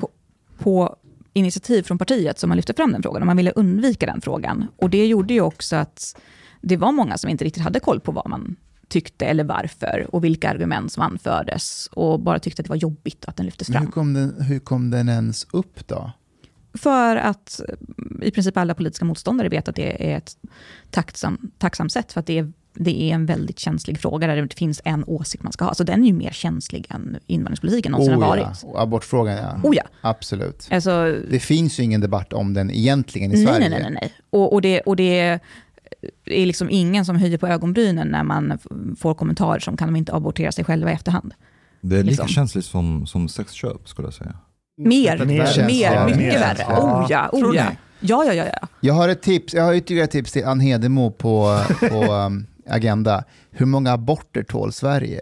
på, 0.00 0.10
på 0.58 0.96
initiativ 1.32 1.82
från 1.82 1.98
partiet 1.98 2.38
som 2.38 2.48
man 2.48 2.56
lyfte 2.56 2.74
fram 2.74 2.92
den 2.92 3.02
frågan, 3.02 3.26
man 3.26 3.36
ville 3.36 3.50
undvika 3.50 4.06
den 4.06 4.20
frågan. 4.20 4.66
Och 4.76 4.90
det 4.90 5.06
gjorde 5.06 5.34
ju 5.34 5.40
också 5.40 5.76
att 5.76 6.20
det 6.60 6.76
var 6.76 6.92
många 6.92 7.18
som 7.18 7.30
inte 7.30 7.44
riktigt 7.44 7.62
hade 7.62 7.80
koll 7.80 8.00
på 8.00 8.12
vad 8.12 8.28
man 8.28 8.56
tyckte 8.88 9.26
eller 9.26 9.44
varför 9.44 10.06
och 10.12 10.24
vilka 10.24 10.50
argument 10.50 10.92
som 10.92 11.02
anfördes 11.02 11.88
och 11.92 12.20
bara 12.20 12.38
tyckte 12.38 12.60
att 12.60 12.66
det 12.66 12.70
var 12.70 12.76
jobbigt 12.76 13.24
att 13.24 13.36
den 13.36 13.46
lyftes 13.46 13.68
fram. 13.68 13.76
Men 13.76 13.86
hur 13.86 13.92
kom 13.92 14.14
den, 14.14 14.42
hur 14.42 14.58
kom 14.58 14.90
den 14.90 15.08
ens 15.08 15.46
upp 15.52 15.88
då? 15.88 16.12
För 16.74 17.16
att 17.16 17.60
i 18.22 18.30
princip 18.30 18.56
alla 18.56 18.74
politiska 18.74 19.04
motståndare 19.04 19.48
vet 19.48 19.68
att 19.68 19.76
det 19.76 20.12
är 20.12 20.16
ett 20.16 20.36
tacksam, 20.90 21.50
tacksamt 21.58 21.92
sätt, 21.92 22.12
för 22.12 22.20
att 22.20 22.26
det 22.26 22.38
är, 22.38 22.52
det 22.74 23.02
är 23.02 23.14
en 23.14 23.26
väldigt 23.26 23.58
känslig 23.58 24.00
fråga, 24.00 24.26
där 24.26 24.42
det 24.42 24.54
finns 24.54 24.80
en 24.84 25.04
åsikt 25.04 25.42
man 25.42 25.52
ska 25.52 25.64
ha. 25.64 25.74
Så 25.74 25.84
den 25.84 26.02
är 26.02 26.06
ju 26.06 26.12
mer 26.12 26.30
känslig 26.30 26.86
än 26.90 27.18
invandringspolitiken 27.26 27.92
någonsin 27.92 28.14
oh, 28.14 28.20
har 28.20 28.28
varit. 28.28 28.46
Ja. 28.62 28.82
Abortfrågan 28.82 29.36
ja. 29.36 29.60
Oh, 29.62 29.76
ja. 29.76 29.82
Absolut. 30.00 30.68
Alltså, 30.70 31.16
det 31.30 31.40
finns 31.40 31.80
ju 31.80 31.82
ingen 31.82 32.00
debatt 32.00 32.32
om 32.32 32.54
den 32.54 32.70
egentligen 32.70 33.32
i 33.32 33.34
nej, 33.34 33.46
Sverige. 33.46 33.68
Nej, 33.68 33.82
nej, 33.82 33.90
nej. 33.90 34.14
Och, 34.30 34.52
och, 34.52 34.62
det, 34.62 34.80
och 34.80 34.96
det 34.96 35.40
är 36.24 36.46
liksom 36.46 36.70
ingen 36.70 37.04
som 37.04 37.16
höjer 37.16 37.38
på 37.38 37.46
ögonbrynen 37.46 38.08
när 38.08 38.24
man 38.24 38.58
får 38.98 39.14
kommentarer 39.14 39.60
som 39.60 39.76
kan 39.76 39.88
de 39.88 39.96
inte 39.96 40.12
abortera 40.12 40.52
sig 40.52 40.64
själva 40.64 40.90
i 40.90 40.94
efterhand. 40.94 41.34
Det 41.80 41.96
är 41.96 42.02
lika 42.02 42.10
liksom. 42.10 42.28
känsligt 42.28 42.64
som, 42.64 43.06
som 43.06 43.28
sexköp 43.28 43.88
skulle 43.88 44.06
jag 44.06 44.14
säga. 44.14 44.36
Mer, 44.88 45.18
mer, 45.18 45.66
mer 45.66 46.04
mycket 46.04 46.18
mer. 46.18 46.38
värre. 46.38 46.64
Oh 46.64 47.06
ja, 47.10 47.28
oh 47.32 47.56
ja. 47.56 47.64
Ja, 48.00 48.24
ja, 48.24 48.34
ja, 48.34 48.44
ja. 48.44 48.68
Jag 48.80 48.94
har 48.94 49.08
ett 49.08 49.22
tips, 49.22 49.54
jag 49.54 49.62
har 49.62 49.74
ytterligare 49.74 50.04
ett 50.04 50.10
tips 50.10 50.32
till 50.32 50.44
Ann 50.44 50.60
Hedemo 50.60 51.10
på, 51.10 51.60
på 51.90 52.12
um, 52.12 52.46
Agenda. 52.68 53.24
Hur 53.50 53.66
många 53.66 53.92
aborter 53.92 54.42
tål 54.42 54.72
Sverige? 54.72 55.20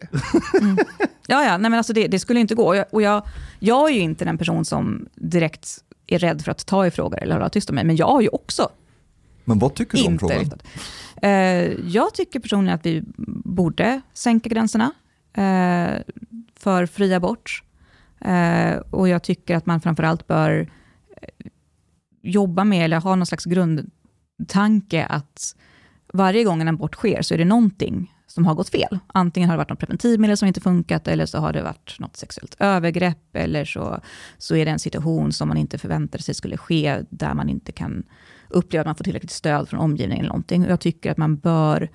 Mm. 0.61 0.79
Ja, 1.27 1.44
ja, 1.44 1.59
nej 1.59 1.71
men 1.71 1.75
alltså 1.75 1.92
det, 1.92 2.07
det 2.09 2.18
skulle 2.18 2.40
inte 2.40 2.55
gå. 2.55 2.64
Och 2.66 2.77
jag, 2.77 2.87
och 2.90 3.03
jag, 3.03 3.23
jag 3.59 3.90
är 3.90 3.94
ju 3.94 4.01
inte 4.01 4.25
den 4.25 4.38
person 4.38 4.64
som 4.64 5.09
direkt 5.14 5.79
är 6.07 6.18
rädd 6.18 6.42
för 6.42 6.51
att 6.51 6.66
ta 6.66 6.87
i 6.87 6.90
frågor 6.90 7.18
eller 7.18 7.35
hålla 7.35 7.49
tyst 7.49 7.71
om 7.71 7.75
mig, 7.75 7.85
men 7.85 7.97
jag 7.97 8.07
har 8.07 8.21
ju 8.21 8.29
också 8.29 8.71
men 9.49 9.59
vad 9.59 9.75
tycker 9.75 9.99
du 9.99 10.07
om 10.07 10.18
frågan? 10.18 10.61
Uh, 11.25 11.31
jag 11.88 12.14
tycker 12.14 12.40
personligen 12.40 12.75
att 12.75 12.87
vi 12.87 13.03
borde 13.44 14.01
sänka 14.14 14.49
gränserna 14.49 14.92
uh, 15.38 16.03
för 16.57 16.87
fri 16.87 17.14
abort. 17.14 17.62
Eh, 18.20 18.76
och 18.90 19.09
jag 19.09 19.22
tycker 19.22 19.57
att 19.57 19.66
man 19.66 19.81
framförallt 19.81 20.26
bör 20.26 20.70
eh, 21.22 21.46
jobba 22.22 22.64
med, 22.64 22.85
eller 22.85 23.00
ha 23.00 23.16
någon 23.16 23.26
slags 23.26 23.44
grundtanke 23.44 25.07
att 25.07 25.57
varje 26.12 26.44
gång 26.44 26.61
en 26.61 26.68
abort 26.68 26.94
sker 26.94 27.22
så 27.22 27.35
är 27.35 27.38
det 27.38 27.44
någonting 27.44 28.14
som 28.26 28.46
har 28.46 28.54
gått 28.54 28.68
fel. 28.68 28.98
Antingen 29.07 29.48
har 29.48 29.57
det 29.57 29.59
varit 29.59 29.70
något 29.70 29.78
preventivmedel 29.78 30.37
som 30.37 30.48
inte 30.48 30.61
funkat, 30.61 31.09
eller 31.09 31.26
så 31.26 31.38
har 31.38 31.52
det 31.52 31.62
varit 31.62 31.96
något 31.98 32.16
sexuellt 32.16 32.57
övergrepp, 32.59 33.37
eller 33.37 33.64
så, 33.64 34.00
så 34.38 34.57
är 34.57 34.64
det 34.64 34.70
en 34.70 34.78
situation 34.78 35.33
som 35.33 35.48
man 35.48 35.57
inte 35.57 35.78
förväntade 35.78 36.22
sig 36.22 36.35
skulle 36.35 36.57
ske, 36.57 37.02
där 37.11 37.35
man 37.35 37.48
inte 37.48 37.72
kan 37.72 38.04
uppleva 38.48 38.81
att 38.81 38.87
man 38.87 38.94
får 38.94 39.04
tillräckligt 39.04 39.31
stöd 39.31 39.68
från 39.68 39.81
omgivningen 39.81 40.20
eller 40.20 40.28
någonting. 40.28 40.64
jag 40.64 40.81
tycker 40.81 41.11
att 41.11 41.16
man 41.16 41.37
bör, 41.37 41.90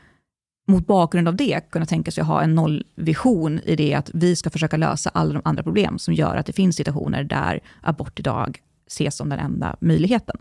mot 0.68 0.88
bakgrund 0.88 1.28
av 1.28 1.36
det, 1.36 1.72
kunna 1.72 1.86
tänka 1.86 2.12
sig 2.12 2.22
att 2.22 2.28
ha 2.28 2.42
en 2.42 2.56
nollvision 2.56 3.60
i 3.60 3.76
det 3.76 3.94
att 3.94 4.10
vi 4.14 4.36
ska 4.36 4.50
försöka 4.50 4.78
lösa 4.78 5.10
alla 5.10 5.34
de 5.34 5.42
andra 5.46 5.64
problem 5.64 6.00
som 6.00 6.14
gör 6.14 6.36
att 6.36 6.46
det 6.46 6.54
finns 6.54 6.76
situationer 6.76 7.24
där 7.24 7.60
abort 7.82 8.20
idag 8.20 8.60
ses 8.88 9.16
som 9.16 9.30
den 9.30 9.40
enda 9.40 9.76
möjligheten. 9.80 10.36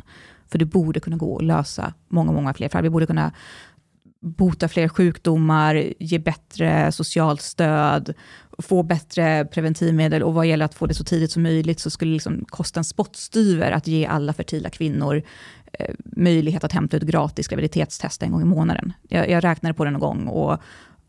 För 0.49 0.59
det 0.59 0.65
borde 0.65 1.01
kunna 1.01 1.17
gå 1.17 1.37
att 1.37 1.45
lösa 1.45 1.95
många, 2.09 2.33
många 2.33 2.55
fler 2.55 2.69
fall. 2.69 2.83
Vi 2.83 2.91
borde 2.91 3.07
kunna 3.07 3.33
bota 4.21 4.69
fler 4.69 4.89
sjukdomar, 4.89 5.93
ge 5.99 6.19
bättre 6.19 6.93
socialt 6.93 7.43
stöd, 7.43 8.15
få 8.59 8.83
bättre 8.83 9.45
preventivmedel 9.45 10.23
och 10.23 10.35
vad 10.35 10.47
gäller 10.47 10.65
att 10.65 10.75
få 10.75 10.87
det 10.87 10.95
så 10.95 11.05
tidigt 11.05 11.33
som 11.33 11.43
möjligt 11.43 11.81
så 11.81 11.91
skulle 11.91 12.11
det 12.11 12.15
liksom 12.15 12.45
kosta 12.49 12.81
en 12.81 12.85
spottstyver 12.85 13.73
att 13.73 13.87
ge 13.87 14.07
alla 14.07 14.33
fertila 14.33 14.71
kvinnor 14.71 15.23
Eh, 15.79 15.95
möjlighet 16.05 16.65
att 16.65 16.73
hämta 16.73 16.97
ut 16.97 17.03
gratis 17.03 17.49
graviditetstest 17.49 18.23
en 18.23 18.33
gång 18.33 18.43
i 18.43 18.45
månaden. 18.45 18.93
Jag, 19.09 19.31
jag 19.31 19.45
räknade 19.45 19.75
på 19.75 19.85
det 19.85 19.91
någon 19.91 20.01
gång 20.01 20.27
och 20.27 20.59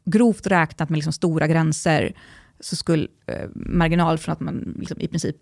grovt 0.06 0.47
räknat 0.47 0.89
med 0.89 0.97
liksom 0.97 1.13
stora 1.13 1.47
gränser 1.47 2.13
så 2.60 2.76
skulle 2.76 3.08
eh, 3.28 3.49
marginal 3.56 4.17
från 4.17 4.34
att 4.34 4.39
man 4.39 4.76
liksom 4.80 4.99
i 4.99 5.08
princip 5.08 5.38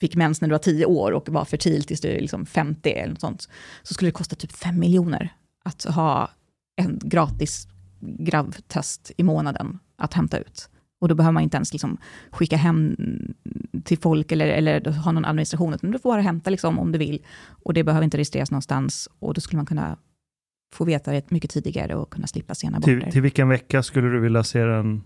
fick 0.00 0.16
mens 0.16 0.40
när 0.40 0.48
du 0.48 0.52
var 0.52 0.58
10 0.58 0.86
år 0.86 1.12
och 1.12 1.28
var 1.28 1.44
fertil 1.44 1.84
tills 1.84 2.00
du 2.00 2.08
är 2.08 2.20
liksom 2.20 2.46
50 2.46 2.90
eller 2.90 3.12
något 3.12 3.20
sånt, 3.20 3.48
så 3.82 3.94
skulle 3.94 4.08
det 4.08 4.12
kosta 4.12 4.36
typ 4.36 4.52
5 4.52 4.78
miljoner 4.78 5.34
att 5.64 5.84
ha 5.84 6.30
en 6.76 6.98
gratis 7.02 7.68
gravtest 8.00 9.12
i 9.16 9.22
månaden 9.22 9.78
att 9.96 10.14
hämta 10.14 10.38
ut. 10.38 10.68
Och 11.00 11.08
då 11.08 11.14
behöver 11.14 11.32
man 11.32 11.42
inte 11.42 11.56
ens 11.56 11.72
liksom 11.72 11.98
skicka 12.30 12.56
hem 12.56 12.96
till 13.84 13.98
folk 13.98 14.32
eller, 14.32 14.46
eller 14.46 14.90
ha 14.90 15.12
någon 15.12 15.24
administration, 15.24 15.74
utan 15.74 15.90
du 15.90 15.98
får 15.98 16.10
bara 16.10 16.22
hämta 16.22 16.50
liksom 16.50 16.78
om 16.78 16.92
du 16.92 16.98
vill. 16.98 17.22
Och 17.48 17.74
det 17.74 17.84
behöver 17.84 18.04
inte 18.04 18.16
registreras 18.16 18.50
någonstans. 18.50 19.08
Och 19.18 19.34
då 19.34 19.40
skulle 19.40 19.56
man 19.56 19.66
kunna 19.66 19.96
få 20.74 20.84
veta 20.84 21.12
det 21.12 21.30
mycket 21.30 21.50
tidigare 21.50 21.94
och 21.94 22.10
kunna 22.10 22.26
slippa 22.26 22.54
sena 22.54 22.76
aborter. 22.76 23.00
Till, 23.00 23.12
till 23.12 23.22
vilken 23.22 23.48
vecka 23.48 23.82
skulle 23.82 24.08
du 24.08 24.20
vilja 24.20 24.44
se 24.44 24.64
den 24.64 25.02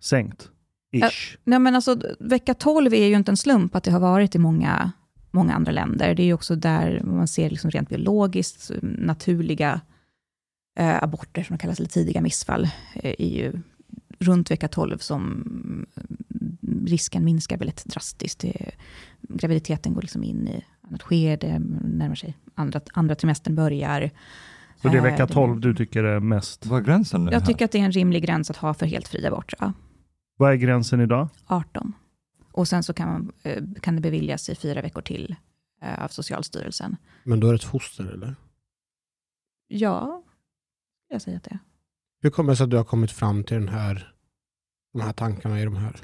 sänkt? 0.00 0.48
Ish. 0.92 1.38
nej 1.44 1.58
men 1.58 1.74
alltså, 1.74 1.96
vecka 2.20 2.54
12 2.54 2.94
är 2.94 3.06
ju 3.06 3.16
inte 3.16 3.32
en 3.32 3.36
slump 3.36 3.76
att 3.76 3.84
det 3.84 3.90
har 3.90 4.00
varit 4.00 4.34
i 4.34 4.38
många, 4.38 4.92
många 5.30 5.54
andra 5.54 5.72
länder. 5.72 6.14
Det 6.14 6.22
är 6.22 6.24
ju 6.24 6.34
också 6.34 6.56
där 6.56 7.00
man 7.04 7.28
ser 7.28 7.50
liksom 7.50 7.70
rent 7.70 7.88
biologiskt 7.88 8.70
naturliga 8.82 9.80
eh, 10.78 11.02
aborter, 11.02 11.42
som 11.42 11.58
kallas, 11.58 11.78
eller 11.78 11.88
tidiga 11.88 12.20
missfall, 12.20 12.68
eh, 12.94 13.14
är 13.18 13.28
ju 13.28 13.52
runt 14.18 14.50
vecka 14.50 14.68
12 14.68 14.98
som 14.98 15.86
risken 16.86 17.24
minskar 17.24 17.58
väldigt 17.58 17.84
drastiskt. 17.84 18.38
Det, 18.38 18.74
graviditeten 19.20 19.94
går 19.94 20.02
liksom 20.02 20.24
in 20.24 20.48
i 20.48 20.64
annat 20.80 21.02
skede, 21.02 21.58
närmar 21.84 22.14
sig 22.14 22.36
andra, 22.54 22.80
andra 22.92 23.14
trimestern 23.14 23.54
börjar. 23.54 24.10
Så 24.82 24.88
det 24.88 24.98
är 24.98 25.02
vecka 25.02 25.26
12 25.26 25.52
eh, 25.52 25.60
du 25.60 25.74
tycker 25.74 26.04
är 26.04 26.20
mest? 26.20 26.66
Vad 26.66 26.80
är 26.80 26.84
gränsen? 26.84 27.28
Jag 27.32 27.46
tycker 27.46 27.64
att 27.64 27.72
det 27.72 27.78
är 27.78 27.84
en 27.84 27.92
rimlig 27.92 28.22
gräns 28.24 28.50
att 28.50 28.56
ha 28.56 28.74
för 28.74 28.86
helt 28.86 29.08
fri 29.08 29.26
abort. 29.26 29.54
Ja. 29.58 29.72
Vad 30.36 30.52
är 30.52 30.56
gränsen 30.56 31.00
idag? 31.00 31.28
18. 31.46 31.92
Och 32.52 32.68
sen 32.68 32.82
så 32.82 32.92
kan, 32.92 33.08
man, 33.08 33.32
eh, 33.42 33.62
kan 33.80 33.96
det 33.96 34.02
beviljas 34.02 34.48
i 34.48 34.54
fyra 34.54 34.82
veckor 34.82 35.02
till 35.02 35.36
eh, 35.82 36.04
av 36.04 36.08
Socialstyrelsen. 36.08 36.96
Men 37.24 37.40
då 37.40 37.46
är 37.46 37.52
det 37.52 37.56
ett 37.56 37.64
foster 37.64 38.04
eller? 38.04 38.34
Ja, 39.68 40.22
jag 41.08 41.22
säger 41.22 41.36
att 41.36 41.44
det 41.44 41.50
är. 41.50 41.58
Hur 42.22 42.30
kommer 42.30 42.52
det 42.52 42.56
sig 42.56 42.64
att 42.64 42.70
du 42.70 42.76
har 42.76 42.84
kommit 42.84 43.10
fram 43.10 43.44
till 43.44 43.56
den 43.56 43.68
här, 43.68 44.12
de 44.92 45.02
här 45.02 45.12
tankarna 45.12 45.60
i 45.60 45.64
de 45.64 45.76
här? 45.76 45.96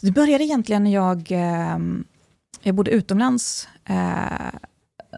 Det 0.00 0.10
började 0.10 0.44
egentligen 0.44 0.84
när 0.84 0.94
jag, 0.94 1.26
ehm, 1.30 2.04
jag 2.62 2.74
bodde 2.74 2.90
utomlands 2.90 3.68
eh, 3.84 4.50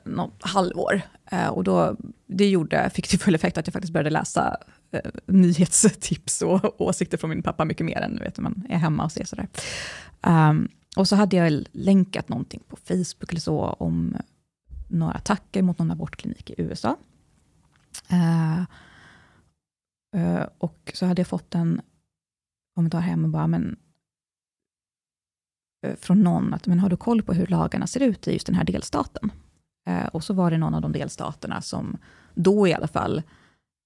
något 0.05 0.43
halvår. 0.43 1.03
Eh, 1.31 1.47
och 1.47 1.65
då, 1.65 1.97
det 2.27 2.51
gjorde, 2.51 2.91
fick 2.91 3.09
till 3.09 3.19
full 3.19 3.35
effekt 3.35 3.59
att 3.59 3.67
jag 3.67 3.73
faktiskt 3.73 3.93
började 3.93 4.11
läsa 4.11 4.57
eh, 4.91 5.11
nyhetstips 5.27 6.43
och 6.43 6.81
åsikter 6.81 7.19
från 7.19 7.31
min 7.31 7.43
pappa 7.43 7.65
mycket 7.65 7.87
mer 7.87 8.01
än 8.01 8.19
vet, 8.19 8.39
man 8.39 8.67
är 8.69 8.79
hemma 8.79 9.05
och 9.05 9.13
ser 9.13 9.25
sådär. 9.25 9.49
Um, 10.23 10.69
och 10.97 11.09
så 11.09 11.17
hade 11.17 11.37
jag 11.37 11.65
länkat 11.73 12.29
någonting 12.29 12.63
på 12.69 12.77
Facebook 12.77 13.31
eller 13.31 13.41
så 13.41 13.61
om 13.61 14.17
några 14.89 15.13
attacker 15.13 15.63
mot 15.63 15.79
någon 15.79 15.91
abortklinik 15.91 16.51
i 16.51 16.55
USA. 16.59 16.97
Uh, 18.13 18.65
Eh, 20.17 20.47
och 20.59 20.93
så 20.95 21.07
hade 21.07 21.21
jag 21.21 21.27
fått 21.27 21.55
en 21.55 21.81
kommentar 22.75 23.01
hem 23.01 23.25
och 23.25 23.31
bara, 23.31 23.47
men 23.47 23.77
eh, 25.87 25.97
från 25.97 26.23
någon 26.23 26.55
att, 26.55 26.67
men 26.67 26.81
har 26.81 26.89
du 26.89 26.97
koll 26.97 27.23
på 27.23 27.33
hur 27.33 27.47
lagarna 27.47 27.87
ser 27.87 28.03
ut 28.03 28.29
i 28.29 28.33
just 28.33 28.47
den 28.47 28.57
här 28.57 28.65
delstaten? 28.65 29.33
Eh, 29.87 30.07
och 30.07 30.25
så 30.25 30.35
var 30.35 30.51
det 30.51 30.59
någon 30.59 30.75
av 30.75 30.83
de 30.83 30.93
delstaterna 30.93 31.63
som 31.63 31.99
då 32.35 32.69
i 32.69 32.75
alla 32.75 32.89
fall 32.89 33.23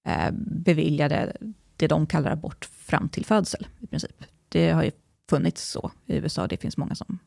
eh, 0.07 0.31
beviljade 0.41 1.37
det 1.77 1.87
de 1.87 2.07
kallar 2.07 2.31
abort 2.31 2.65
fram 2.65 3.09
till 3.09 3.25
födsel 3.25 3.67
i 3.79 3.87
princip. 3.87 4.23
Det 4.49 4.71
har 4.71 4.83
ju 4.83 4.91
funnits 5.29 5.71
så 5.71 5.91
i 6.05 6.15
USA. 6.15 6.47
Det 6.47 6.57
finns 6.57 6.77
många 6.77 6.95
som 6.95 7.19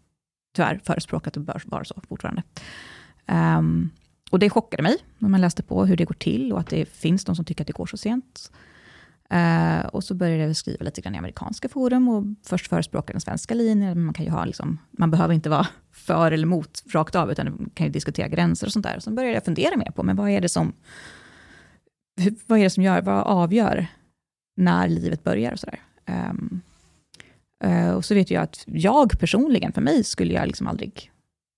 tyvärr 0.55 0.81
förespråkar 0.85 1.29
att 1.29 1.35
det 1.35 1.41
bör 1.41 1.63
vara 1.67 1.85
så 1.85 2.01
fortfarande. 2.09 2.43
Um, 3.59 3.91
och 4.31 4.39
det 4.39 4.51
chockade 4.51 4.83
mig 4.83 4.97
när 5.19 5.29
man 5.29 5.41
läste 5.41 5.63
på 5.63 5.85
hur 5.85 5.97
det 5.97 6.05
går 6.05 6.15
till 6.15 6.53
och 6.53 6.61
att 6.61 6.67
det 6.67 6.87
finns 6.87 7.25
de 7.25 7.37
som 7.37 7.45
tycker 7.45 7.65
att 7.65 7.67
det 7.67 7.73
går 7.73 7.87
så 7.87 7.97
sent. 7.97 8.53
Uh, 9.35 9.87
och 9.87 10.05
så 10.05 10.15
började 10.15 10.43
jag 10.43 10.57
skriva 10.57 10.85
lite 10.85 11.01
grann 11.01 11.15
i 11.15 11.19
amerikanska 11.19 11.69
forum 11.69 12.09
och 12.09 12.25
först 12.47 12.69
förespråka 12.69 13.13
den 13.13 13.21
svenska 13.21 13.55
linjen. 13.55 14.05
Man, 14.05 14.15
kan 14.15 14.25
ju 14.25 14.31
ha 14.31 14.45
liksom, 14.45 14.79
man 14.91 15.11
behöver 15.11 15.35
inte 15.35 15.51
vara 15.51 15.67
för 15.93 16.33
eller 16.33 16.47
emot 16.47 16.83
rakt 16.93 17.15
av, 17.15 17.33
utan 17.33 17.47
man 17.47 17.71
kan 17.75 17.87
ju 17.87 17.93
diskutera 17.93 18.29
gränser 18.29 18.67
och 18.67 18.73
sånt 18.73 18.87
där. 18.87 18.97
Och 18.97 19.03
så 19.03 19.11
började 19.11 19.35
jag 19.35 19.45
fundera 19.45 19.77
mer 19.77 19.91
på, 19.91 20.03
men 20.03 20.17
vad 20.17 20.31
är 20.31 20.41
det 20.41 20.49
som, 20.49 20.73
vad 22.47 22.59
är 22.59 22.65
det 22.65 22.71
som 22.71 22.83
gör, 22.83 23.03
vad 23.03 23.23
avgör 23.27 23.87
när 24.57 24.89
livet 24.89 25.25
börjar 25.25 25.53
och 25.53 25.61
sådär. 25.61 25.81
Um, 26.31 26.61
uh, 27.65 27.91
och 27.91 28.05
så 28.05 28.15
vet 28.15 28.31
jag 28.31 28.43
att 28.43 28.65
jag 28.67 29.19
personligen, 29.19 29.73
för 29.73 29.81
mig, 29.81 30.05
skulle 30.05 30.35
jag 30.35 30.47
liksom 30.47 30.67
aldrig 30.67 31.11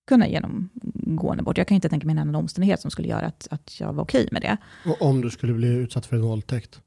kunna 0.08 0.28
genomgå 0.28 1.32
en 1.32 1.40
abort. 1.40 1.58
Jag 1.58 1.66
kan 1.66 1.74
inte 1.74 1.88
tänka 1.88 2.06
mig 2.06 2.12
en 2.12 2.18
annan 2.18 2.34
omständighet 2.34 2.80
som 2.80 2.90
skulle 2.90 3.08
göra 3.08 3.26
att, 3.26 3.48
att 3.50 3.80
jag 3.80 3.92
var 3.92 4.02
okej 4.02 4.28
med 4.32 4.42
det. 4.42 4.56
Och 4.86 5.02
om 5.02 5.20
du 5.20 5.30
skulle 5.30 5.52
bli 5.52 5.68
utsatt 5.68 6.06
för 6.06 6.16
en 6.16 6.22
våldtäkt? 6.22 6.80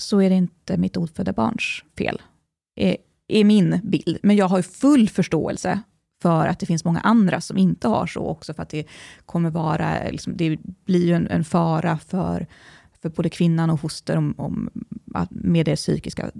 Så 0.00 0.22
är 0.22 0.30
det 0.30 0.36
inte 0.36 0.76
mitt 0.76 0.96
ofödda 0.96 1.32
barns 1.32 1.84
fel, 1.98 2.22
är, 2.76 2.96
är 3.28 3.44
min 3.44 3.80
bild. 3.84 4.18
Men 4.22 4.36
jag 4.36 4.48
har 4.48 4.56
ju 4.56 4.62
full 4.62 5.08
förståelse 5.08 5.80
för 6.22 6.46
att 6.46 6.58
det 6.58 6.66
finns 6.66 6.84
många 6.84 7.00
andra 7.00 7.40
som 7.40 7.58
inte 7.58 7.88
har 7.88 8.06
så 8.06 8.20
också, 8.20 8.54
för 8.54 8.62
att 8.62 8.68
det 8.68 8.86
kommer 9.26 9.50
vara, 9.50 10.10
liksom, 10.10 10.36
det 10.36 10.58
blir 10.84 11.06
ju 11.06 11.14
en, 11.14 11.28
en 11.28 11.44
fara 11.44 11.98
för 11.98 12.46
för 13.02 13.08
både 13.08 13.28
kvinnan 13.28 13.70
och 13.70 13.80
foster 13.80 14.16
om, 14.16 14.34
om, 14.38 14.70
med 15.30 15.66
det 15.66 15.76
psykiska 15.76 16.30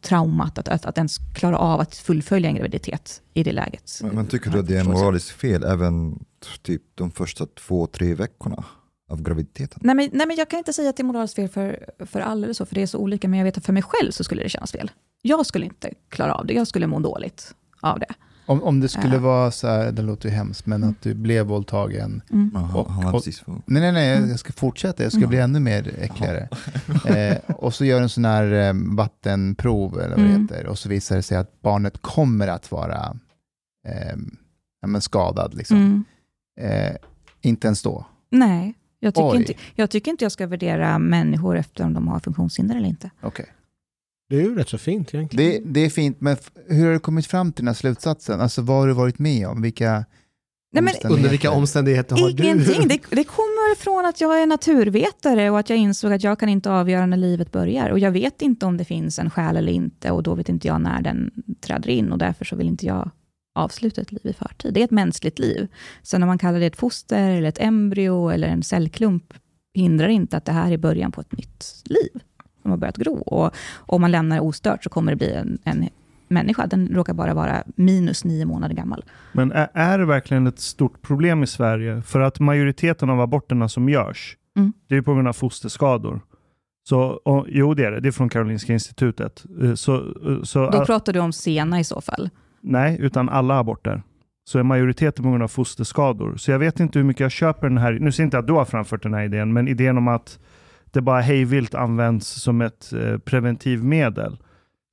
traumat, 0.00 0.58
att, 0.58 0.68
att, 0.68 0.86
att 0.86 0.98
ens 0.98 1.16
klara 1.34 1.58
av 1.58 1.80
att 1.80 1.96
fullfölja 1.96 2.48
en 2.48 2.54
graviditet 2.54 3.22
i 3.34 3.42
det 3.42 3.52
läget. 3.52 4.00
Men, 4.02 4.14
men 4.14 4.26
tycker 4.26 4.50
du 4.50 4.58
att 4.58 4.66
det 4.66 4.78
är 4.78 4.84
moraliskt 4.84 5.30
fel 5.30 5.64
även 5.64 6.24
typ 6.62 6.82
de 6.94 7.10
första 7.10 7.46
två, 7.46 7.86
tre 7.86 8.14
veckorna 8.14 8.64
av 9.10 9.22
graviditeten? 9.22 9.80
Nej 9.82 9.94
men, 9.94 10.10
nej, 10.12 10.26
men 10.26 10.36
jag 10.36 10.48
kan 10.50 10.58
inte 10.58 10.72
säga 10.72 10.90
att 10.90 10.96
det 10.96 11.02
är 11.02 11.04
moraliskt 11.04 11.34
fel 11.34 11.48
för, 11.48 11.86
för 11.98 12.20
alla 12.20 12.44
eller 12.44 12.54
så, 12.54 12.66
för 12.66 12.74
det 12.74 12.82
är 12.82 12.86
så 12.86 12.98
olika, 12.98 13.28
men 13.28 13.38
jag 13.38 13.44
vet 13.44 13.58
att 13.58 13.66
för 13.66 13.72
mig 13.72 13.82
själv 13.82 14.10
så 14.10 14.24
skulle 14.24 14.42
det 14.42 14.48
kännas 14.48 14.72
fel. 14.72 14.90
Jag 15.22 15.46
skulle 15.46 15.64
inte 15.66 15.90
klara 16.08 16.34
av 16.34 16.46
det, 16.46 16.54
jag 16.54 16.66
skulle 16.66 16.86
må 16.86 16.98
dåligt 17.00 17.54
av 17.80 17.98
det. 18.00 18.06
Om, 18.46 18.62
om 18.62 18.80
det 18.80 18.88
skulle 18.88 19.14
Ja. 19.14 19.20
vara 19.20 19.50
så 19.50 19.66
här, 19.68 19.92
det 19.92 20.02
låter 20.02 20.28
ju 20.28 20.34
hemskt, 20.34 20.66
men 20.66 20.84
att 20.84 21.02
du 21.02 21.14
blev 21.14 21.46
våldtagen. 21.46 22.22
Mm. 22.30 22.54
Har 22.54 23.12
precis 23.12 23.40
fått- 23.40 23.62
nej, 23.66 23.82
nej, 23.82 23.92
nej, 23.92 24.16
Mm. 24.16 24.30
jag 24.30 24.38
ska 24.38 24.52
fortsätta, 24.52 25.02
jag 25.02 25.12
ska 25.12 25.18
Mm. 25.18 25.28
bli 25.30 25.38
ännu 25.38 25.60
mer 25.60 25.94
äckligare. 26.00 26.48
eh, 27.06 27.36
och 27.56 27.74
så 27.74 27.84
gör 27.84 28.00
en 28.02 28.08
sån 28.08 28.24
här 28.24 28.52
eh, 28.52 28.72
vattenprov, 28.96 29.98
eller 30.00 30.16
vad 30.16 30.18
det 30.26 30.30
Mm. 30.30 30.42
heter, 30.42 30.66
och 30.66 30.78
så 30.78 30.88
visar 30.88 31.16
det 31.16 31.22
sig 31.22 31.36
att 31.38 31.60
barnet 31.62 31.98
kommer 32.02 32.48
att 32.48 32.72
vara 32.72 33.16
eh, 33.88 34.16
ja, 34.80 34.86
men 34.88 35.00
skadad. 35.00 35.54
Liksom. 35.54 35.76
Mm. 35.76 36.04
Eh, 36.60 36.96
inte 37.40 37.66
ens 37.66 37.82
då. 37.82 38.06
Nej, 38.30 38.74
jag 39.00 39.14
tycker, 39.14 39.28
Oj. 39.30 39.36
inte, 39.36 39.54
jag 39.74 39.90
tycker 39.90 40.10
inte 40.10 40.24
jag 40.24 40.32
ska 40.32 40.46
värdera 40.46 40.98
människor 40.98 41.56
efter 41.56 41.84
om 41.84 41.94
de 41.94 42.08
har 42.08 42.20
funktionshinder 42.20 42.76
eller 42.76 42.88
inte. 42.88 43.10
Okej. 43.20 43.46
Det 44.28 44.36
är 44.36 44.40
ju 44.40 44.54
rätt 44.54 44.68
så 44.68 44.78
fint 44.78 45.14
egentligen. 45.14 45.52
Det, 45.64 45.80
det 45.80 45.80
är 45.86 45.90
fint, 45.90 46.20
men 46.20 46.32
f- 46.32 46.50
hur 46.68 46.86
har 46.86 46.92
du 46.92 46.98
kommit 46.98 47.26
fram 47.26 47.52
till 47.52 47.64
den 47.64 47.68
här 47.68 47.74
slutsatsen? 47.74 48.40
Alltså 48.40 48.62
vad 48.62 48.76
har 48.76 48.86
du 48.86 48.92
varit 48.92 49.18
med 49.18 49.48
om? 49.48 49.62
Vilka 49.62 50.04
Nej, 50.72 50.82
men-? 50.82 51.12
Under 51.12 51.28
vilka 51.30 51.50
omständigheter 51.50 52.16
har 52.16 52.30
du? 52.30 52.44
Ingenting. 52.44 52.88
Det, 52.88 53.00
det 53.10 53.24
kommer 53.24 53.76
från 53.76 54.06
att 54.06 54.20
jag 54.20 54.42
är 54.42 54.46
naturvetare 54.46 55.50
och 55.50 55.58
att 55.58 55.70
jag 55.70 55.78
insåg 55.78 56.12
att 56.12 56.22
jag 56.24 56.38
kan 56.38 56.48
inte 56.48 56.70
avgöra 56.70 57.06
när 57.06 57.16
livet 57.16 57.52
börjar. 57.52 57.90
Och 57.90 57.98
jag 57.98 58.10
vet 58.10 58.42
inte 58.42 58.66
om 58.66 58.76
det 58.76 58.84
finns 58.84 59.18
en 59.18 59.30
själ 59.30 59.56
eller 59.56 59.72
inte 59.72 60.10
och 60.10 60.22
då 60.22 60.34
vet 60.34 60.48
inte 60.48 60.68
jag 60.68 60.80
när 60.80 61.02
den 61.02 61.30
träder 61.60 61.90
in 61.90 62.12
och 62.12 62.18
därför 62.18 62.44
så 62.44 62.56
vill 62.56 62.66
inte 62.68 62.86
jag 62.86 63.10
avsluta 63.54 64.00
ett 64.00 64.12
liv 64.12 64.20
i 64.26 64.32
förtid. 64.32 64.74
Det 64.74 64.80
är 64.80 64.84
ett 64.84 64.90
mänskligt 64.90 65.38
liv. 65.38 65.68
Sen 66.02 66.22
om 66.22 66.26
man 66.26 66.38
kallar 66.38 66.60
det 66.60 66.66
ett 66.66 66.76
foster 66.76 67.30
eller 67.30 67.48
ett 67.48 67.60
embryo 67.60 68.28
eller 68.28 68.48
en 68.48 68.62
cellklump 68.62 69.34
hindrar 69.74 70.08
inte 70.08 70.36
att 70.36 70.44
det 70.44 70.52
här 70.52 70.72
är 70.72 70.78
början 70.78 71.12
på 71.12 71.20
ett 71.20 71.32
nytt 71.32 71.82
liv 71.84 72.22
som 72.62 72.70
har 72.70 72.78
börjat 72.78 72.96
gro. 72.96 73.14
Och 73.16 73.50
om 73.76 74.00
man 74.00 74.10
lämnar 74.10 74.36
det 74.36 74.42
ostört 74.42 74.84
så 74.84 74.90
kommer 74.90 75.12
det 75.12 75.16
bli 75.16 75.32
en, 75.32 75.58
en 75.64 75.88
människa. 76.28 76.66
Den 76.66 76.88
råkar 76.88 77.14
bara 77.14 77.34
vara 77.34 77.62
minus 77.76 78.24
nio 78.24 78.44
månader 78.44 78.74
gammal. 78.74 79.04
Men 79.32 79.52
är, 79.52 79.68
är 79.74 79.98
det 79.98 80.04
verkligen 80.06 80.46
ett 80.46 80.60
stort 80.60 81.02
problem 81.02 81.42
i 81.42 81.46
Sverige? 81.46 82.02
För 82.02 82.20
att 82.20 82.40
majoriteten 82.40 83.10
av 83.10 83.20
aborterna 83.20 83.68
som 83.68 83.88
görs, 83.88 84.36
Mm. 84.56 84.72
det 84.88 84.96
är 84.96 85.02
på 85.02 85.14
grund 85.14 85.28
av 85.28 85.32
fosterskador. 85.32 86.20
Så, 86.88 87.00
och, 87.24 87.46
jo, 87.48 87.74
det 87.74 87.84
är 87.84 87.90
det. 87.90 88.00
Det 88.00 88.08
är 88.08 88.12
från 88.12 88.28
Karolinska 88.28 88.72
institutet. 88.72 89.44
Eh, 89.62 89.74
Så, 89.74 89.94
eh, 89.96 90.42
så, 90.42 90.70
Då 90.70 90.84
pratar 90.84 91.12
du 91.12 91.20
om 91.20 91.32
sena 91.32 91.80
i 91.80 91.84
så 91.84 92.00
fall 92.00 92.30
nej, 92.62 92.96
utan 93.00 93.28
alla 93.28 93.58
aborter. 93.58 94.02
Så 94.44 94.58
är 94.58 94.62
majoriteten 94.62 95.22
på 95.22 95.30
grund 95.30 95.42
av 95.42 95.48
fosterskador. 95.48 96.36
Så 96.36 96.50
jag 96.50 96.58
vet 96.58 96.80
inte 96.80 96.98
hur 96.98 97.06
mycket 97.06 97.20
jag 97.20 97.30
köper 97.30 97.68
den 97.68 97.78
här, 97.78 97.92
nu 97.92 98.12
ser 98.12 98.22
inte 98.22 98.38
att 98.38 98.46
du 98.46 98.52
har 98.52 98.64
framfört 98.64 99.02
den 99.02 99.14
här 99.14 99.22
idén, 99.22 99.52
men 99.52 99.68
idén 99.68 99.98
om 99.98 100.08
att 100.08 100.38
det 100.90 101.00
bara 101.00 101.20
hejvilt 101.20 101.74
används 101.74 102.26
som 102.26 102.60
ett 102.60 102.92
eh, 102.92 103.18
preventivmedel. 103.18 104.38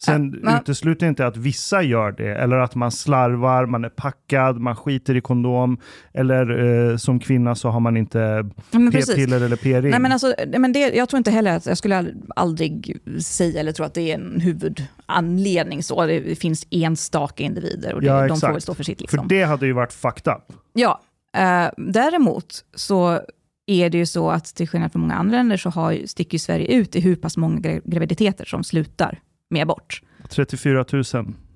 Sen 0.04 0.34
Ja, 0.34 0.40
men- 0.52 0.62
utesluter 0.62 1.08
inte 1.08 1.28
att 1.28 1.38
vissa 1.38 1.82
gör 1.82 2.12
det, 2.12 2.36
eller 2.36 2.56
att 2.58 2.76
man 2.76 2.92
slarvar, 2.92 3.66
man 3.66 3.86
är 3.86 3.90
packad, 3.90 4.60
man 4.60 4.76
skiter 4.76 5.16
i 5.16 5.22
kondom, 5.22 5.78
eller 6.14 6.66
eh, 6.92 6.98
som 6.98 7.20
kvinna 7.20 7.56
så 7.56 7.70
har 7.70 7.80
man 7.80 7.98
inte 7.98 8.50
p-piller 8.72 9.42
eller 9.42 9.56
p-ring. 9.56 9.92
Nej, 9.92 10.00
men 10.00 10.12
alltså, 10.12 10.34
men 10.58 10.74
det, 10.74 10.80
jag 10.96 11.10
tror 11.10 11.18
inte 11.18 11.32
heller 11.32 11.56
att, 11.58 11.66
jag 11.66 11.78
skulle 11.78 11.96
ald- 12.02 12.30
aldrig 12.36 12.98
säga 13.22 13.60
eller 13.60 13.72
tro 13.72 13.86
att 13.86 13.94
det 13.94 14.12
är 14.12 14.16
en 14.16 14.40
huvudanledning 14.42 15.84
så. 15.84 16.06
Det, 16.06 16.36
finns 16.40 16.68
enstaka 16.70 17.44
individer 17.44 17.94
och 17.94 18.02
det, 18.02 18.08
Ja, 18.08 18.28
de 18.28 18.40
får 18.40 18.52
väl 18.52 18.62
stå 18.62 18.74
för 18.74 18.84
sitt. 18.84 19.02
Liksom. 19.02 19.20
För 19.20 19.36
det 19.36 19.44
hade 19.44 19.66
ju 19.66 19.74
varit 19.74 19.94
fucked 19.94 20.34
up. 20.34 20.54
Ja, 20.74 21.02
eh, 21.38 21.70
däremot 21.78 22.64
så 22.76 23.22
är 23.68 23.90
det 23.90 23.98
ju 23.98 24.06
så 24.06 24.30
att 24.30 24.46
till 24.46 24.68
skillnad 24.68 24.92
från 24.92 25.02
många 25.02 25.14
andra 25.16 25.38
länder 25.38 25.58
så 25.58 25.70
har, 25.70 25.98
sticker 26.06 26.38
Sverige 26.38 26.68
ut 26.68 26.96
i 26.96 27.00
hur 27.00 27.16
pass 27.16 27.38
många 27.38 27.60
gra- 27.60 27.82
graviditeter 27.86 28.46
som 28.46 28.64
slutar 28.64 29.20
med 29.50 29.62
abort. 29.62 30.02
34 30.30 30.86
000 30.94 31.04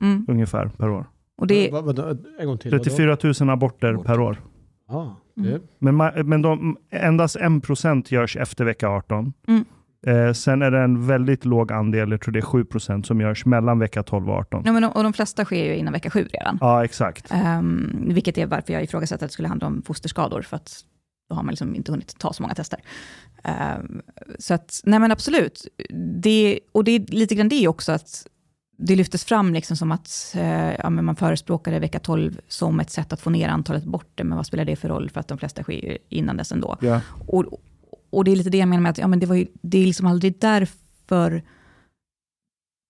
Mm. 0.01 0.25
ungefär 0.27 0.67
per 0.77 0.89
år. 0.89 1.05
Och 1.37 1.47
det, 1.47 1.69
Vad- 1.71 1.85
vad- 1.85 2.25
en 2.39 2.47
gång 2.47 2.57
till. 2.57 2.71
vadå? 2.71 2.83
34 2.83 3.17
000 3.41 3.49
aborter 3.49 3.95
per 3.95 4.19
år. 4.19 4.37
Ja, 4.87 5.17
Mm. 5.37 5.61
Men, 5.79 6.27
men 6.29 6.41
de, 6.41 6.77
endast 6.91 7.35
1% 7.35 8.11
görs 8.13 8.37
efter 8.37 8.65
vecka 8.65 8.89
18. 8.89 9.33
Mm. 9.47 9.65
Eh, 10.07 10.33
sen 10.33 10.61
är 10.61 10.71
det 10.71 10.79
en 10.79 11.07
väldigt 11.07 11.45
låg 11.45 11.71
andel, 11.71 12.11
jag 12.11 12.21
tror 12.21 12.31
det 12.31 12.39
är 12.39 12.41
7% 12.41 13.03
som 13.05 13.21
görs 13.21 13.45
mellan 13.45 13.79
vecka 13.79 14.03
12 14.03 14.29
och 14.29 14.35
18. 14.35 14.61
ja, 14.65 14.71
men, 14.71 14.81
de- 14.81 14.91
och 14.91 15.03
de 15.03 15.13
flesta 15.13 15.45
sker 15.45 15.65
ju 15.65 15.75
innan 15.75 15.93
vecka 15.93 16.09
sju 16.09 16.27
redan. 16.33 16.57
Ja, 16.61 16.83
exakt. 16.85 17.31
Um, 17.59 18.03
vilket 18.07 18.37
är 18.37 18.45
varför 18.45 18.73
jag 18.73 18.83
ifrågasätter 18.83 19.25
att 19.25 19.29
det 19.29 19.33
skulle 19.33 19.47
handla 19.47 19.67
om 19.67 19.81
fosterskador, 19.81 20.41
för 20.41 20.55
att 20.55 20.71
då 21.31 21.35
har 21.35 21.43
man 21.43 21.51
liksom 21.51 21.75
inte 21.75 21.91
hunnit 21.91 22.19
ta 22.19 22.33
så 22.33 22.43
många 22.43 22.55
tester. 22.55 22.79
Ehm, 23.43 24.01
så 24.39 24.53
att, 24.53 24.81
nej 24.83 24.99
men 24.99 25.11
absolut. 25.11 25.67
Det, 26.23 26.59
och 26.71 26.83
det 26.83 26.91
är 26.91 26.99
lite 26.99 27.35
grann 27.35 27.49
det 27.49 27.67
också, 27.67 27.91
att 27.91 28.27
det 28.77 28.95
lyftes 28.95 29.25
fram 29.25 29.53
liksom 29.53 29.77
som 29.77 29.91
att 29.91 30.35
eh, 30.37 30.73
ja, 30.75 30.89
man 30.89 31.15
förespråkade 31.15 31.79
vecka 31.79 31.99
12 31.99 32.39
som 32.47 32.79
ett 32.79 32.89
sätt 32.89 33.13
att 33.13 33.21
få 33.21 33.29
ner 33.29 33.49
antalet 33.49 33.83
aborter, 33.83 34.23
men 34.23 34.37
vad 34.37 34.45
spelar 34.45 34.65
det 34.65 34.75
för 34.75 34.89
roll 34.89 35.09
för 35.09 35.19
att 35.19 35.27
de 35.27 35.37
flesta 35.37 35.63
sker 35.63 35.97
innan 36.09 36.37
dess 36.37 36.51
ändå. 36.51 36.77
Ja. 36.81 37.01
Och, 37.27 37.45
och 38.09 38.23
det 38.23 38.31
är 38.31 38.35
lite 38.35 38.49
det 38.49 38.57
jag 38.57 38.67
menar 38.67 38.81
med 38.81 38.89
att 38.89 38.97
ja, 38.97 39.07
men 39.07 39.19
det, 39.19 39.25
var 39.25 39.35
ju, 39.35 39.47
det 39.61 39.77
är 39.77 39.85
liksom 39.85 40.07
aldrig 40.07 40.39
därför 40.39 41.43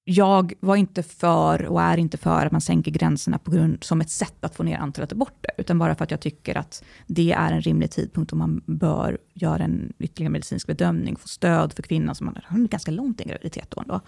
jag 0.03 0.53
var 0.59 0.75
inte 0.75 1.03
för 1.03 1.65
och 1.65 1.81
är 1.81 1.97
inte 1.97 2.17
för 2.17 2.45
att 2.45 2.51
man 2.51 2.61
sänker 2.61 2.91
gränserna 2.91 3.37
på 3.37 3.51
grund, 3.51 3.83
som 3.83 4.01
ett 4.01 4.09
sätt 4.09 4.35
att 4.45 4.55
få 4.55 4.63
ner 4.63 4.77
antalet 4.77 5.11
aborter, 5.11 5.51
utan 5.57 5.79
bara 5.79 5.95
för 5.95 6.03
att 6.03 6.11
jag 6.11 6.19
tycker 6.21 6.57
att 6.57 6.83
det 7.07 7.31
är 7.31 7.51
en 7.51 7.61
rimlig 7.61 7.91
tidpunkt 7.91 8.31
och 8.31 8.37
man 8.37 8.61
bör 8.65 9.17
göra 9.33 9.63
en 9.63 9.93
ytterligare 9.99 10.31
medicinsk 10.31 10.67
bedömning, 10.67 11.15
få 11.15 11.27
stöd 11.27 11.73
för 11.73 11.83
kvinnan 11.83 12.15
som 12.15 12.27
har 12.27 12.43
hunnit 12.47 12.71
ganska 12.71 12.91
långt 12.91 13.19
i 13.19 13.23
en 13.23 13.29
graviditet 13.29 13.67
då 13.71 13.81
ändå. 13.81 14.01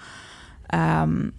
Ehm, 0.69 1.33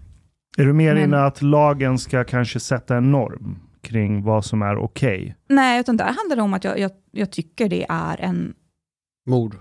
Är 0.58 0.64
du 0.64 0.72
mer 0.72 0.94
Men- 0.94 1.02
inne 1.04 1.18
att 1.24 1.42
lagen 1.42 1.98
ska 1.98 2.24
kanske 2.24 2.60
sätta 2.60 2.96
en 2.96 3.12
norm 3.12 3.58
kring 3.82 4.22
vad 4.22 4.44
som 4.44 4.62
är 4.62 4.76
okej? 4.76 5.36
nej, 5.48 5.80
utan 5.80 5.96
där 5.96 6.04
handlar 6.04 6.36
det 6.36 6.42
om 6.42 6.54
att 6.54 6.64
jag, 6.64 6.78
jag, 6.78 6.90
jag 7.10 7.30
tycker 7.32 7.68
det 7.68 7.86
är 7.88 8.20
en 8.20 8.54
mord. 9.26 9.56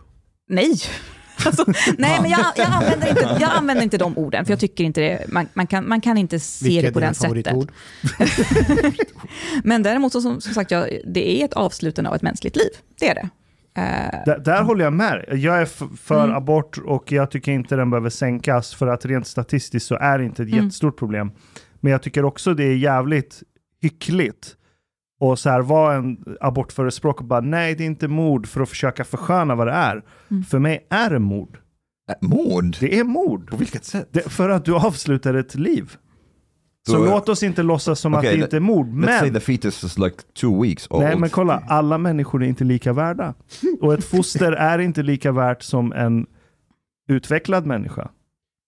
Nej. 0.50 0.76
Alltså, 1.46 1.66
nej, 1.98 2.20
men 2.22 2.32
jag, 2.32 2.46
jag, 2.56 2.68
använder 2.72 3.10
inte, 3.10 3.38
jag 3.40 3.52
använder 3.52 3.84
inte 3.84 3.98
de 3.98 4.18
orden, 4.18 4.46
för 4.46 4.52
jag 4.52 4.60
tycker 4.60 4.84
inte 4.84 5.02
det, 5.02 5.26
man, 5.28 5.48
man, 5.54 5.68
kan, 5.68 5.90
man 5.90 6.02
kan 6.02 6.18
inte 6.18 6.40
se 6.40 6.66
Vilka 6.66 6.88
det 6.88 6.94
på 6.94 7.00
det 7.00 7.14
sättet. 7.14 7.56
Men 9.64 9.84
däremot, 9.84 10.12
så, 10.12 10.22
som, 10.22 10.42
som 10.42 10.54
sagt, 10.54 10.72
jag, 10.72 10.90
det 11.06 11.42
är 11.42 11.46
ett 11.46 11.54
avslutande 11.54 12.10
av 12.10 12.16
ett 12.16 12.22
mänskligt 12.22 12.56
liv. 12.56 12.70
Det 13.00 13.10
är 13.10 13.16
det. 13.16 13.30
Eh, 13.82 14.24
Där, 14.26 14.40
där 14.40 14.64
håller 14.64 14.84
jag 14.84 14.94
med. 14.94 15.26
Jag 15.32 15.62
är 15.62 15.66
för 15.98 16.24
Mm. 16.24 16.36
abort 16.36 16.78
och 16.78 17.12
jag 17.12 17.32
tycker 17.32 17.52
inte 17.52 17.76
den 17.76 17.90
behöver 17.90 18.10
sänkas 18.10 18.74
för 18.76 18.88
att 18.88 19.06
rent 19.06 19.28
statistiskt 19.28 19.88
så 19.88 19.96
är 19.96 20.18
det 20.20 20.26
inte 20.26 20.44
ett 20.44 20.50
Mm. 20.50 20.64
jättestort 20.64 20.98
problem. 21.00 21.32
Men 21.80 21.92
jag 21.92 22.02
tycker 22.02 22.26
också 22.26 22.54
det 22.54 22.64
är 22.64 22.76
jävligt 22.76 23.44
hyckligt 23.82 24.56
och 25.20 25.40
så 25.40 25.50
här 25.50 25.62
vara 25.62 25.96
en 25.96 26.18
abortförespråkare 26.42 27.24
och 27.24 27.28
bara 27.28 27.42
nej 27.42 27.76
det 27.76 27.84
är 27.84 27.88
inte 27.88 28.08
mord 28.08 28.48
för 28.48 28.62
att 28.62 28.70
försöka 28.70 29.04
försköna 29.04 29.56
vad 29.56 29.68
det 29.68 29.74
är. 29.74 30.04
Mm. 30.32 30.44
För 30.44 30.60
mig 30.60 30.88
är 30.90 31.10
det 31.10 31.20
mord. 31.20 31.58
Mord? 32.22 32.78
Det 32.80 33.00
är 33.00 33.04
mord. 33.04 33.50
På 33.50 33.58
vilket 33.58 33.86
sätt? 33.86 34.08
Det, 34.12 34.22
för 34.22 34.50
att 34.50 34.66
du 34.66 34.76
avslutar 34.76 35.34
ett 35.34 35.56
liv. 35.56 35.96
Så 36.88 36.98
Då- 36.98 37.06
låt 37.06 37.30
oss 37.30 37.44
inte 37.44 37.64
låtsas 37.64 38.00
som 38.00 38.14
Okej, 38.14 38.30
att 38.30 38.36
det 38.36 38.44
inte 38.44 38.56
är 38.56 38.60
mord. 38.60 38.88
Let's 38.88 39.20
say 39.20 39.32
Men, 39.32 39.34
the 39.34 39.40
fetus 39.40 39.84
is 39.84 39.98
like 39.98 40.16
two 40.42 40.62
weeks 40.62 40.88
old. 40.90 41.04
nej 41.04 41.16
men 41.18 41.30
kolla, 41.30 41.64
alla 41.68 41.98
människor 41.98 42.44
är 42.44 42.48
inte 42.48 42.64
lika 42.64 42.94
värda. 42.94 43.34
Och 43.82 43.94
ett 43.94 44.04
foster 44.04 44.52
är 44.52 44.80
inte 44.80 45.04
lika 45.04 45.32
värt 45.32 45.62
som 45.64 45.94
en 45.94 46.26
utvecklad 47.10 47.66
människa. 47.66 48.10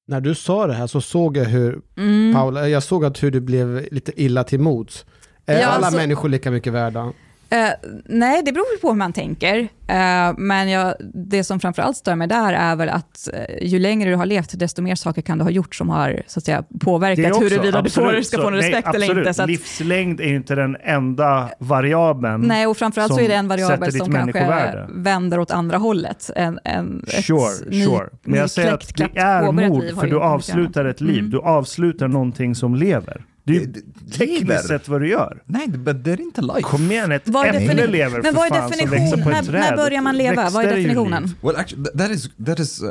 När 0.07 0.21
du 0.21 0.35
sa 0.35 0.67
det 0.67 0.73
här 0.73 0.87
så 0.87 1.01
såg 1.01 1.37
jag 1.37 1.45
hur, 1.45 1.81
Mm. 1.97 2.33
Paula, 2.33 2.69
jag 2.69 2.83
såg 2.83 3.05
att 3.05 3.23
hur 3.23 3.31
du 3.31 3.41
blev 3.41 3.87
lite 3.91 4.21
illa 4.21 4.43
till 4.43 4.59
mots. 4.59 5.05
Är 5.45 5.59
Ja, 5.61 5.67
alla 5.67 5.85
alltså- 5.85 5.99
människor 6.01 6.29
lika 6.29 6.51
mycket 6.51 6.73
värda? 6.73 7.13
Eh, 7.49 7.69
nej, 8.05 8.41
det 8.45 8.51
beror 8.51 8.79
på 8.81 8.87
hur 8.87 8.95
man 8.95 9.13
tänker. 9.13 9.59
Eh, 9.87 10.33
men 10.37 10.69
jag, 10.69 10.93
det 11.13 11.43
som 11.43 11.59
framförallt 11.59 11.97
stör 11.97 12.15
mig 12.15 12.27
där 12.27 12.53
är 12.53 12.75
väl 12.75 12.89
att 12.89 13.29
eh, 13.33 13.67
ju 13.67 13.79
längre 13.79 14.09
du 14.09 14.15
har 14.15 14.25
levt, 14.25 14.59
desto 14.59 14.81
mer 14.81 14.95
saker 14.95 15.21
kan 15.21 15.37
du 15.37 15.43
ha 15.43 15.51
gjort 15.51 15.75
som 15.75 15.89
har 15.89 16.21
så 16.27 16.39
att 16.39 16.45
säga, 16.45 16.63
påverkat 16.79 17.41
huruvida 17.41 17.81
du 17.81 17.89
får, 17.89 18.21
ska 18.21 18.41
få 18.41 18.49
nej, 18.49 18.59
respekt 18.59 18.87
eller 18.87 19.05
absolut. 19.05 19.17
inte. 19.17 19.33
Så 19.33 19.41
att, 19.43 19.49
Livslängd 19.49 20.21
är 20.21 20.27
ju 20.27 20.35
inte 20.35 20.55
den 20.55 20.77
enda 20.83 21.49
variabeln. 21.59 22.41
nej, 22.41 22.67
och 22.67 22.77
framförallt 22.77 23.13
så 23.13 23.19
är 23.19 23.27
det 23.27 23.35
en 23.35 23.47
variabel 23.47 23.91
som 23.91 24.11
kanske 24.13 24.85
vänder 24.89 25.39
åt 25.39 25.51
andra 25.51 25.77
hållet. 25.77 26.31
En, 26.35 26.59
en, 26.63 27.05
Sure, 27.07 27.69
ny- 27.69 27.85
sure. 27.85 28.09
Men 28.23 28.39
jag 28.39 28.49
säger 28.49 28.73
att 28.73 28.95
det 28.97 29.19
är 29.19 29.51
mord 29.51 29.83
för 29.99 30.07
du 30.07 30.19
avslutar 30.19 30.85
ett 30.85 31.01
liv. 31.01 31.19
Mm. 31.19 31.31
Du 31.31 31.39
avslutar 31.39 32.07
någonting 32.07 32.55
som 32.55 32.75
lever. 32.75 33.21
Det 33.47 33.55
är 33.55 33.59
ju 33.59 33.73
tekniskt 34.17 34.67
sett 34.67 34.87
vad 34.87 35.01
du 35.01 35.09
gör. 35.09 35.43
Nej, 35.45 35.67
men 35.67 36.03
det 36.03 36.11
är 36.11 36.21
inte 36.21 36.41
life. 36.41 36.61
Kom 36.61 36.91
igen, 36.91 37.11
ett 37.11 37.29
Vad 37.29 37.45
är 37.45 37.49
äpple 37.53 37.83
defini- 37.83 37.87
lever 37.87 38.21
men 38.21 38.23
för 38.23 38.31
vad 38.31 38.45
är 38.45 38.49
fan 38.49 38.71
som 38.73 38.89
växer 38.89 39.23
på 39.23 39.29
definitionen? 39.29 39.35
ett 39.35 39.45
När, 39.45 39.51
träd. 39.51 39.61
när 39.61 39.77
börjar 39.77 40.01
man 40.01 40.17
leva? 40.17 40.49
Vad 40.49 40.65
är 40.65 40.75
definitionen? 40.75 41.29
Well, 41.41 41.55
actually, 41.55 41.89
that 41.97 42.11
is, 42.11 42.29
that 42.45 42.59
is, 42.59 42.83
uh, 42.83 42.89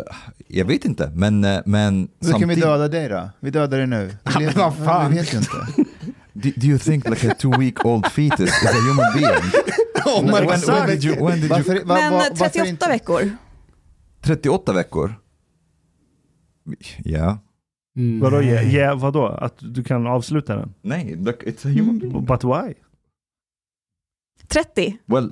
jag 0.49 0.65
vet 0.65 0.85
inte, 0.85 1.11
men, 1.15 1.45
uh, 1.45 1.61
men 1.67 2.09
Hur 2.21 2.33
kan 2.39 2.49
vi 2.49 2.55
döda 2.55 2.89
dig 2.89 3.09
då? 3.09 3.31
Vi 3.41 3.51
dödar 3.51 3.79
dig 3.79 3.87
nu. 3.87 4.11
Ja, 4.25 4.41
men 4.41 4.53
vad 4.57 4.77
fan. 4.77 5.11
Vi 5.11 5.19
vet 5.19 5.35
ju 5.35 5.39
inte. 5.39 5.51
Do, 6.33 6.51
do 6.57 6.67
you 6.67 6.79
think 6.79 7.09
like 7.09 7.31
a 7.31 7.35
two 7.39 7.59
week 7.59 7.85
old 7.85 8.07
fetus 8.07 8.41
is 8.63 8.65
a 8.65 8.73
human 8.89 9.13
being? 9.15 9.53
Oh 10.07 10.23
when, 10.25 10.47
when, 10.47 10.61
when 10.61 10.87
did 10.87 11.05
you, 11.05 11.25
when 11.27 11.41
did 11.41 11.43
you, 11.45 11.49
Varför, 11.49 11.85
va, 11.85 11.95
Men 11.95 12.13
va, 12.13 12.19
eh, 12.27 12.31
varför 12.31 12.45
38 12.45 12.69
inte? 12.69 12.89
veckor. 12.89 13.31
38 14.23 14.73
veckor? 14.73 15.15
Ja. 17.05 17.39
Mm. 17.97 18.20
Vadå, 18.20 18.42
ja, 18.42 18.62
ja, 18.62 18.95
vadå? 18.95 19.26
Att 19.26 19.55
du 19.61 19.82
kan 19.84 20.07
avsluta 20.07 20.57
den? 20.57 20.74
Nej, 20.82 21.16
look, 21.16 21.42
it's 21.42 21.66
a 21.66 21.70
human 21.70 21.99
being. 21.99 22.24
But 22.24 22.45
why? 22.45 22.74
30. 24.49 24.99
Well, 25.07 25.30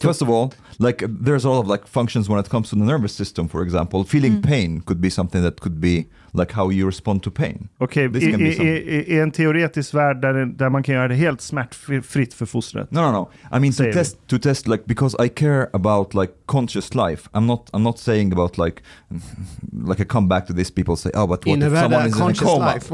first 0.00 0.22
of 0.22 0.28
all, 0.28 0.50
like 0.78 1.06
there's 1.06 1.44
a 1.44 1.48
lot 1.48 1.60
of 1.64 1.68
like 1.68 1.86
functions 1.86 2.28
when 2.28 2.38
it 2.40 2.48
comes 2.48 2.70
to 2.70 2.76
the 2.76 2.84
nervous 2.84 3.12
system, 3.12 3.48
for 3.48 3.62
example. 3.62 4.04
Feeling 4.04 4.32
Mm. 4.32 4.42
pain 4.42 4.80
could 4.80 5.00
be 5.00 5.10
something 5.10 5.42
that 5.42 5.60
could 5.60 5.80
be 5.80 6.06
like 6.36 6.52
how 6.54 6.72
you 6.72 6.86
respond 6.86 7.22
to 7.22 7.30
pain. 7.30 7.68
Okej, 7.78 8.08
This 8.12 8.22
i, 8.22 8.26
i, 8.26 8.30
some- 8.30 8.66
i, 8.66 9.14
i 9.14 9.18
en 9.20 9.30
teoretisk 9.30 9.94
värld 9.94 10.20
där, 10.20 10.46
där 10.46 10.68
man 10.70 10.82
kan 10.82 10.94
göra 10.94 11.08
det 11.08 11.14
helt 11.14 11.40
smärtfritt 11.40 12.34
för 12.34 12.46
fostret. 12.46 12.90
No, 12.90 13.00
no, 13.00 13.12
no. 13.12 13.30
I 13.56 13.60
mean 13.60 13.72
to 13.72 13.84
it. 13.84 13.92
test 13.94 14.26
to 14.26 14.38
test 14.38 14.66
like 14.68 14.84
because 14.86 15.26
I 15.26 15.28
care 15.28 15.66
about 15.72 16.14
like 16.14 16.32
conscious 16.46 16.94
life. 16.94 17.28
I'm 17.32 17.46
not 17.46 17.70
I'm 17.72 17.82
not 17.82 17.98
saying 17.98 18.32
about 18.32 18.58
like 18.58 18.82
like 19.88 20.02
I 20.02 20.06
come 20.06 20.28
back 20.28 20.46
to 20.46 20.52
this. 20.54 20.70
People 20.70 20.96
say, 20.96 21.10
oh, 21.14 21.26
but 21.26 21.46
what 21.46 21.46
if 21.46 21.54
Innebär 21.64 21.82
someone 21.82 22.02
det 22.02 22.08
is 22.08 22.16
in 22.16 22.22
a 22.22 22.34
coma? 22.34 22.74
life? 22.74 22.92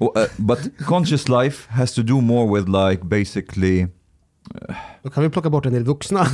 Uh, 0.00 0.26
but 0.38 0.58
conscious 0.86 1.28
life 1.28 1.66
has 1.70 1.92
to 1.94 2.02
do 2.02 2.20
more 2.20 2.46
with 2.60 2.68
like 2.68 3.02
basically. 3.08 3.86
Då 5.02 5.10
kan 5.10 5.22
vi 5.22 5.28
plocka 5.28 5.50
bort 5.50 5.66
en 5.66 5.72
del 5.72 5.84
vuxna. 5.84 6.26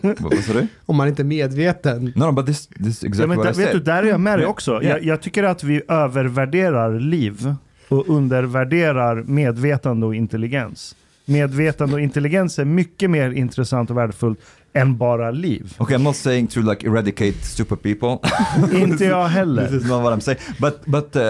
Vad 0.00 0.20
vad 0.20 0.38
sa 0.38 0.52
du? 0.52 0.66
Om 0.86 0.96
man 0.96 1.08
inte 1.08 1.22
är 1.22 1.24
medveten. 1.24 2.12
No, 2.16 2.24
no, 2.24 2.32
but 2.32 2.46
this 2.46 2.66
this 2.66 2.86
is 2.86 3.02
Ja, 3.02 3.08
exactly 3.08 3.26
men 3.26 3.38
what 3.38 3.58
I 3.58 3.60
vet 3.60 3.72
du, 3.72 3.80
där 3.80 4.02
är 4.02 4.06
jag 4.06 4.20
med 4.20 4.38
dig 4.38 4.46
också. 4.46 4.70
Yeah. 4.82 4.84
Jag, 4.84 5.04
jag 5.04 5.22
tycker 5.22 5.44
att 5.44 5.64
vi 5.64 5.82
övervärderar 5.88 7.00
liv 7.00 7.54
och 7.88 8.08
undervärderar 8.08 9.22
medvetande 9.22 10.06
och 10.06 10.14
intelligens. 10.14 10.96
Medvetande 11.24 11.94
och 11.94 12.00
intelligens 12.00 12.58
är 12.58 12.64
mycket 12.64 13.10
mer 13.10 13.30
intressant 13.30 13.90
och 13.90 13.96
värdefullt 13.96 14.40
än 14.74 14.96
bara 14.96 15.30
liv. 15.30 15.74
Okay, 15.78 15.96
I'm 15.96 16.02
not 16.02 16.16
saying 16.16 16.46
to 16.46 16.60
like 16.60 16.86
eradicate 16.86 17.32
stupid 17.42 17.82
people. 17.82 18.28
Inte 18.78 19.04
jag 19.04 19.26
this 19.28 19.34
heller. 19.34 19.76
is 19.76 19.82
not 19.84 20.02
what 20.02 20.12
I'm 20.18 20.20
saying. 20.20 20.40
But 20.60 20.84
but 20.84 21.16
uh, 21.16 21.22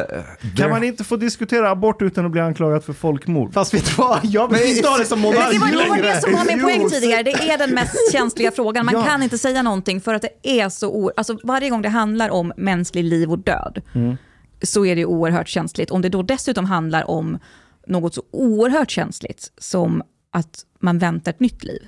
Kan 0.57 0.70
man 0.70 0.84
inte 0.84 1.05
få 1.05 1.16
diskutera 1.16 1.70
abort 1.70 2.03
utan 2.03 2.24
att 2.26 2.30
bli 2.32 2.40
anklagad 2.40 2.84
för 2.84 2.93
folkmord? 2.93 3.53
Fast 3.55 3.74
vet 3.74 3.86
du 3.86 3.93
vad? 3.97 4.18
Jag 4.22 4.53
vill 4.53 4.76
inte 4.76 4.88
ha 4.88 4.99
det 4.99 5.05
som 5.05 5.20
Men 5.20 5.30
det 5.30 5.36
monark 5.36 5.61
var, 5.61 5.68
det 5.68 5.76
var 5.88 5.97
längre. 5.97 6.14
det 6.14 6.20
som 6.20 6.32
var 6.32 6.45
min 6.45 6.62
poäng 6.62 6.90
tidigare. 6.90 7.22
Det 7.22 7.30
är 7.51 7.59
den 7.59 7.70
mest 7.74 7.97
känsliga 8.12 8.51
frågan. 8.51 8.84
Man 8.86 8.95
Ja. 8.95 9.03
kan 9.05 9.22
inte 9.22 9.38
säga 9.38 9.62
någonting 9.62 10.01
för 10.01 10.14
att 10.14 10.22
det 10.22 10.61
är 10.61 10.68
så... 10.68 10.88
O- 10.88 11.11
alltså 11.16 11.38
varje 11.45 11.70
gång 11.70 11.82
det 11.82 11.88
handlar 11.88 12.30
om 12.30 12.53
mänsklig 12.57 13.05
liv 13.05 13.30
och 13.30 13.38
död 13.38 13.82
Mm. 13.95 14.16
så 14.62 14.86
är 14.86 14.97
det 14.97 15.05
oerhört 15.05 15.49
känsligt. 15.49 15.90
Om 15.90 16.03
det 16.03 16.09
då 16.09 16.22
dessutom 16.22 16.64
handlar 16.64 17.11
om 17.11 17.38
något 17.87 18.14
så 18.14 18.22
oerhört 18.30 18.91
känsligt 18.91 19.53
som 19.59 20.03
att 20.30 20.66
man 20.80 20.99
väntar 20.99 21.33
ett 21.33 21.41
nytt 21.41 21.64
liv, 21.64 21.87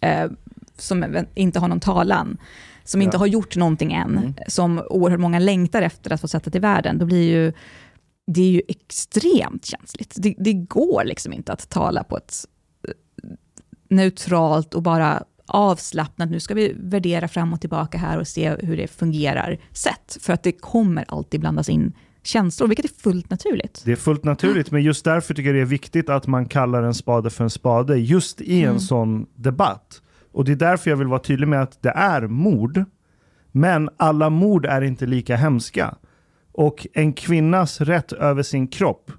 eh, 0.00 0.30
som 0.76 1.16
inte 1.34 1.58
har 1.58 1.68
någon 1.68 1.80
talan, 1.80 2.36
som 2.84 3.02
inte 3.02 3.14
Ja. 3.14 3.18
har 3.18 3.26
gjort 3.26 3.56
någonting 3.56 3.92
än, 3.92 4.10
Mm. 4.18 4.34
som 4.48 4.82
oerhört 4.90 5.20
många 5.20 5.38
längtar 5.38 5.82
efter 5.82 6.12
att 6.12 6.20
få 6.20 6.28
sätta 6.28 6.50
till 6.50 6.60
världen, 6.60 6.98
då 6.98 7.06
blir 7.06 7.28
ju 7.30 7.52
det 8.26 8.40
är 8.42 8.50
ju 8.50 8.62
extremt 8.68 9.64
känsligt. 9.64 10.14
Det, 10.18 10.34
det 10.38 10.52
går 10.52 11.04
liksom 11.04 11.32
inte 11.32 11.52
att 11.52 11.68
tala 11.70 12.04
på 12.04 12.16
ett 12.16 12.34
eh, 12.88 12.94
neutralt 13.88 14.74
och 14.74 14.82
bara 14.82 15.22
avslappnat, 15.46 16.30
nu 16.30 16.40
ska 16.40 16.54
vi 16.54 16.72
värdera 16.78 17.28
fram 17.28 17.52
och 17.52 17.60
tillbaka 17.60 17.98
här 17.98 18.18
och 18.18 18.28
se 18.28 18.56
hur 18.60 18.76
det 18.76 18.88
fungerar 18.88 19.58
sätt. 19.72 20.16
För 20.20 20.32
att 20.32 20.42
det 20.42 20.52
kommer 20.52 21.04
alltid 21.08 21.40
blandas 21.40 21.68
in 21.68 21.92
känslor, 22.26 22.68
vilket 22.68 22.84
är 22.84 23.02
fullt 23.02 23.30
naturligt. 23.30 23.82
Det 23.84 23.92
är 23.92 23.96
fullt 23.96 24.24
naturligt, 24.24 24.70
men 24.70 24.82
just 24.82 25.04
därför 25.04 25.34
tycker 25.34 25.48
jag 25.48 25.56
det 25.56 25.60
är 25.60 25.64
viktigt 25.64 26.08
att 26.08 26.26
man 26.26 26.46
kallar 26.46 26.82
en 26.82 26.94
spade 26.94 27.30
för 27.30 27.44
en 27.44 27.50
spade, 27.50 27.96
just 27.98 28.40
i 28.40 28.62
en 28.62 28.68
Mm. 28.68 28.80
sån 28.80 29.26
debatt. 29.34 30.02
Och 30.32 30.44
det 30.44 30.52
är 30.52 30.56
därför 30.56 30.90
jag 30.90 30.96
vill 30.96 31.06
vara 31.06 31.20
tydlig 31.20 31.48
med 31.48 31.62
att 31.62 31.82
det 31.82 31.90
är 31.90 32.26
mord, 32.26 32.84
men 33.52 33.88
alla 33.96 34.30
mord 34.30 34.66
är 34.66 34.82
inte 34.82 35.06
lika 35.06 35.36
hemska. 35.36 35.94
Och 36.52 36.86
en 36.92 37.12
kvinnas 37.12 37.80
rätt 37.80 38.12
över 38.12 38.42
sin 38.42 38.68
kropp 38.68 39.10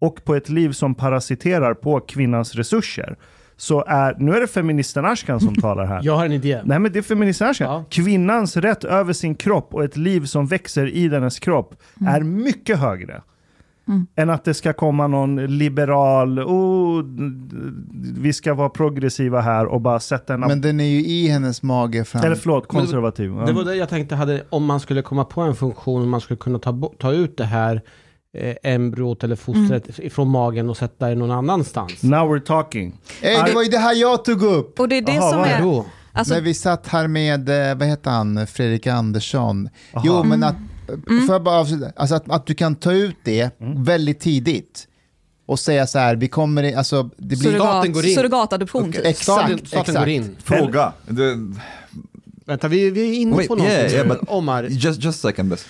och 0.00 0.24
på 0.24 0.34
ett 0.34 0.48
liv 0.48 0.72
som 0.72 0.94
parasiterar 0.94 1.74
på 1.74 2.00
kvinnans 2.00 2.54
resurser, 2.54 3.16
så 3.56 3.84
är, 3.86 4.16
nu 4.18 4.32
är 4.36 4.40
det 4.40 4.46
feministen 4.46 5.04
Ashkan 5.04 5.40
som 5.40 5.54
talar 5.60 5.84
här. 5.86 6.00
Jag 6.02 6.16
har 6.16 6.24
en 6.26 6.32
idé. 6.32 6.60
Nej 6.64 6.78
men 6.78 6.92
det 6.92 6.98
är 6.98 7.02
feministen 7.02 7.48
Ashkan. 7.48 7.72
Ja. 7.72 7.84
Kvinnans 7.90 8.56
rätt 8.56 8.84
över 8.84 9.12
sin 9.12 9.34
kropp 9.34 9.74
och 9.74 9.84
ett 9.84 9.96
liv 9.96 10.24
som 10.24 10.46
växer 10.46 10.86
i 10.86 11.08
dennes 11.08 11.38
kropp 11.38 11.74
är 12.06 12.20
mycket 12.20 12.78
högre 12.78 13.22
Mm. 13.88 14.06
än 14.16 14.30
att 14.30 14.44
det 14.44 14.54
ska 14.54 14.72
komma 14.72 15.06
någon 15.06 15.36
liberal, 15.46 16.38
oh, 16.40 17.04
vi 18.18 18.32
ska 18.32 18.54
vara 18.54 18.68
progressiva 18.68 19.40
här 19.40 19.66
och 19.66 19.80
bara 19.80 20.00
sätta 20.00 20.34
en... 20.34 20.40
Men 20.40 20.60
den 20.60 20.80
är 20.80 20.84
ju 20.84 21.04
i 21.06 21.28
hennes 21.28 21.62
mage 21.62 22.04
fram. 22.04 22.24
eller 22.24 22.36
förlåt, 22.36 22.72
Men 22.72 22.80
det- 22.80 22.86
konservativ. 22.86 23.30
Var 23.30 23.64
det 23.64 23.74
jag 23.74 23.88
tänkte 23.88 24.14
hade, 24.14 24.42
om 24.50 24.64
man 24.64 24.80
skulle 24.80 25.02
komma 25.02 25.24
på 25.24 25.40
en 25.40 25.54
funktion, 25.54 26.02
om 26.02 26.08
man 26.10 26.20
skulle 26.20 26.36
kunna 26.38 26.58
ta, 26.58 26.90
ta 26.98 27.12
ut 27.12 27.36
det 27.36 27.44
här 27.44 27.82
eh, 28.34 28.54
embryot 28.62 29.24
eller 29.24 29.36
fostret 29.36 29.70
Mm. 29.98 30.06
ifrån 30.06 30.28
magen 30.28 30.70
och 30.70 30.76
sätta 30.76 31.08
det 31.08 31.14
någon 31.14 31.30
annanstans. 31.30 32.02
Now 32.02 32.34
we're 32.36 32.40
talking. 32.40 33.00
Ey, 33.20 33.42
det 33.46 33.52
var 33.52 33.62
ju 33.62 33.68
det 33.68 33.78
här 33.78 33.94
jag 33.94 34.24
tog 34.24 34.42
upp! 34.42 34.80
Och 34.80 34.88
det 34.88 34.96
är 34.96 35.02
det 35.02 35.12
Jaha, 35.14 35.30
som 35.30 35.38
vad 35.40 35.48
är... 35.48 35.62
Då? 35.62 35.86
Alltså, 36.12 36.34
När 36.34 36.40
vi 36.40 36.54
satt 36.54 36.86
här 36.88 37.08
med, 37.08 37.48
eh, 37.70 37.74
vad 37.78 37.88
heter 37.88 38.10
han, 38.10 38.46
Fredrik 38.46 38.86
Andersson. 38.86 39.68
Aha. 39.94 40.04
Jo, 40.06 40.22
men 40.24 40.42
att, 40.44 40.56
Mm. 41.08 41.26
får 41.26 41.34
jag 41.34 41.42
bara 41.42 41.58
avsluta? 41.60 41.92
Alltså 41.96 42.14
att, 42.14 42.30
att 42.30 42.46
du 42.46 42.54
kan 42.54 42.74
ta 42.74 42.92
ut 42.92 43.16
det 43.24 43.60
Mm. 43.60 43.84
väldigt 43.84 44.20
tidigt 44.20 44.88
och 45.46 45.58
säga 45.58 45.86
så 45.86 45.98
här, 45.98 46.16
vi 46.16 46.28
kommer, 46.28 46.62
i- 46.62 46.74
alltså 46.74 47.02
det 47.02 47.10
blir... 47.26 47.36
Staten 47.36 47.52
surrogat, 47.60 47.92
går 47.94 48.04
in. 48.06 48.14
surrogatadoption 48.14 48.92
typ. 48.92 49.06
Exakt, 49.06 49.22
Staten, 49.22 49.58
staten 49.58 49.80
exakt. 49.80 49.98
går 49.98 50.08
in. 50.08 50.36
Fråga. 50.44 50.92
The, 51.06 51.12
Vänta, 52.46 52.68
vi, 52.68 52.90
vi 52.90 53.08
är 53.10 53.20
inne 53.20 53.36
Wait, 53.36 53.48
på 53.48 53.54
något. 53.54 53.66
yeah, 53.66 53.92
yeah, 53.92 54.06
but- 54.06 54.24
Omar. 54.28 54.62
just 54.70 55.00
just 55.04 55.20
second, 55.20 55.48
best. 55.50 55.66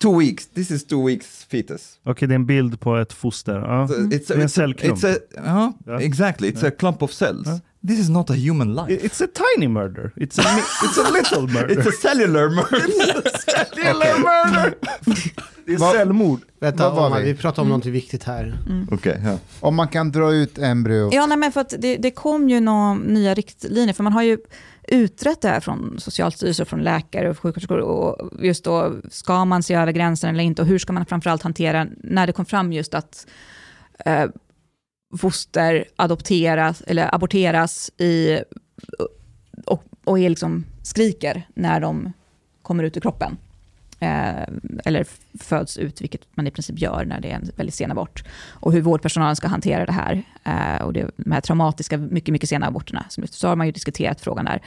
Two 0.00 0.18
weeks. 0.18 0.46
This 0.46 0.70
is 0.70 0.84
two 0.86 1.06
weeks 1.06 1.44
fetus. 1.50 1.98
Okej, 2.04 2.28
det 2.28 2.32
är 2.34 2.36
en 2.36 2.46
bild 2.46 2.80
på 2.80 2.96
ett 2.96 3.12
foster. 3.12 3.54
Ja. 3.58 3.88
So 3.88 3.94
It's, 3.94 4.08
Det 4.08 4.30
är 4.30 4.34
en 4.34 4.40
a, 4.40 4.44
it's, 4.44 4.46
a, 4.46 4.48
cellklump. 4.48 4.98
it's 4.98 5.14
a 5.14 5.18
uh-huh, 5.36 5.72
Yeah. 5.86 6.02
exactly. 6.02 6.50
It's 6.50 6.66
a 6.66 6.70
clump 6.70 7.02
of 7.02 7.12
cells. 7.12 7.46
Yeah. 7.46 7.58
This 7.88 7.98
is 7.98 8.08
not 8.08 8.30
a 8.30 8.34
human 8.34 8.74
life. 8.74 9.06
It's 9.06 9.24
a 9.24 9.28
tiny 9.56 9.68
murder. 9.68 10.12
It's 10.16 10.38
a, 10.38 10.58
it's 10.84 10.98
a 11.08 11.10
little 11.12 11.42
murder. 11.60 11.78
It's 11.80 11.88
a 11.88 11.92
cellular 12.02 12.48
murder. 12.56 13.22
cellular 13.46 14.18
murder! 14.18 14.74
Det 15.66 15.72
är 15.74 15.92
självmord. 15.92 16.40
Vänta, 16.60 16.90
var 16.90 17.06
Omar, 17.06 17.20
vi? 17.20 17.32
vi 17.32 17.38
pratar 17.38 17.62
om 17.62 17.68
någonting 17.68 17.92
viktigt 17.92 18.24
här. 18.24 18.58
okay. 18.90 19.12
Yeah. 19.22 19.36
Om 19.60 19.74
man 19.76 19.88
kan 19.88 20.12
dra 20.12 20.32
ut 20.34 20.58
embryo. 20.58 21.10
Ja, 21.12 21.26
nej, 21.26 21.36
men 21.38 21.52
för 21.52 21.60
att 21.60 21.74
det, 21.78 21.96
det 21.96 22.10
kom 22.10 22.48
ju 22.48 22.60
några 22.60 22.94
nya 22.94 23.34
riktlinjer, 23.34 23.94
för 23.94 24.02
man 24.04 24.12
har 24.12 24.22
ju 24.22 24.38
utrett 24.88 25.40
det 25.40 25.48
här 25.48 25.60
från 25.60 26.00
Socialstyrelsen, 26.00 26.66
från 26.66 26.82
läkare 26.82 27.30
och 27.30 27.38
sjuksköterskor, 27.38 27.78
och 27.78 28.30
just 28.44 28.64
då, 28.64 28.94
ska 29.10 29.44
man 29.44 29.62
se 29.62 29.74
över 29.74 29.92
gränsen 29.92 30.30
eller 30.30 30.44
inte, 30.44 30.62
och 30.62 30.68
hur 30.68 30.78
ska 30.78 30.92
man 30.92 31.06
framförallt 31.06 31.42
hantera 31.42 31.86
när 31.96 32.26
det 32.26 32.32
kom 32.32 32.46
fram 32.46 32.72
just 32.72 32.94
att 32.94 33.26
eh, 34.04 34.26
foster 35.18 35.84
adopteras 35.96 36.82
eller 36.86 37.14
aborteras 37.14 37.90
i, 37.98 38.38
och, 39.66 39.84
och 40.04 40.18
är 40.18 40.28
liksom, 40.28 40.64
skriker 40.82 41.48
när 41.54 41.80
de 41.80 42.12
kommer 42.62 42.84
ut 42.84 42.96
ur 42.96 43.00
kroppen. 43.00 43.36
Eh, 44.00 44.42
eller 44.84 45.06
föds 45.38 45.76
ut, 45.76 46.00
vilket 46.00 46.36
man 46.36 46.46
i 46.46 46.50
princip 46.50 46.78
gör 46.78 47.04
när 47.04 47.20
det 47.20 47.30
är 47.30 47.34
en 47.34 47.50
väldigt 47.56 47.74
sen 47.74 47.90
abort. 47.90 48.24
Och 48.50 48.72
hur 48.72 48.80
vårdpersonalen 48.80 49.36
ska 49.36 49.48
hantera 49.48 49.86
det 49.86 49.92
här. 49.92 50.22
Eh, 50.44 50.84
och 50.84 50.92
det, 50.92 51.10
de 51.16 51.32
här 51.32 51.40
traumatiska, 51.40 51.96
mycket, 51.96 52.32
mycket 52.32 52.48
sena 52.48 52.66
aborterna. 52.66 53.06
Så 53.30 53.48
har 53.48 53.56
man 53.56 53.66
ju 53.66 53.72
diskuterat 53.72 54.20
frågan 54.20 54.44
där. 54.44 54.62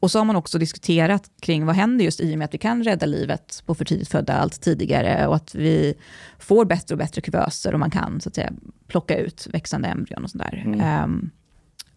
Och 0.00 0.10
så 0.10 0.18
har 0.18 0.24
man 0.24 0.36
också 0.36 0.58
diskuterat 0.58 1.30
kring 1.40 1.66
vad 1.66 1.76
händer 1.76 2.04
just 2.04 2.20
i 2.20 2.34
och 2.34 2.38
med 2.38 2.44
att 2.44 2.54
vi 2.54 2.58
kan 2.58 2.84
rädda 2.84 3.06
livet 3.06 3.62
på 3.66 3.74
för 3.74 3.84
tidigt 3.84 4.08
födda 4.08 4.32
allt 4.32 4.60
tidigare 4.60 5.26
och 5.26 5.36
att 5.36 5.54
vi 5.54 5.94
får 6.38 6.64
bättre 6.64 6.94
och 6.94 6.98
bättre 6.98 7.20
kuvöser 7.20 7.72
och 7.72 7.80
man 7.80 7.90
kan 7.90 8.20
så 8.20 8.28
att 8.28 8.34
säga 8.34 8.52
plocka 8.86 9.16
ut 9.16 9.46
växande 9.50 9.88
embryon 9.88 10.24
och 10.24 10.30
sådär. 10.30 10.62
Mm. 10.66 11.04
Um, 11.04 11.30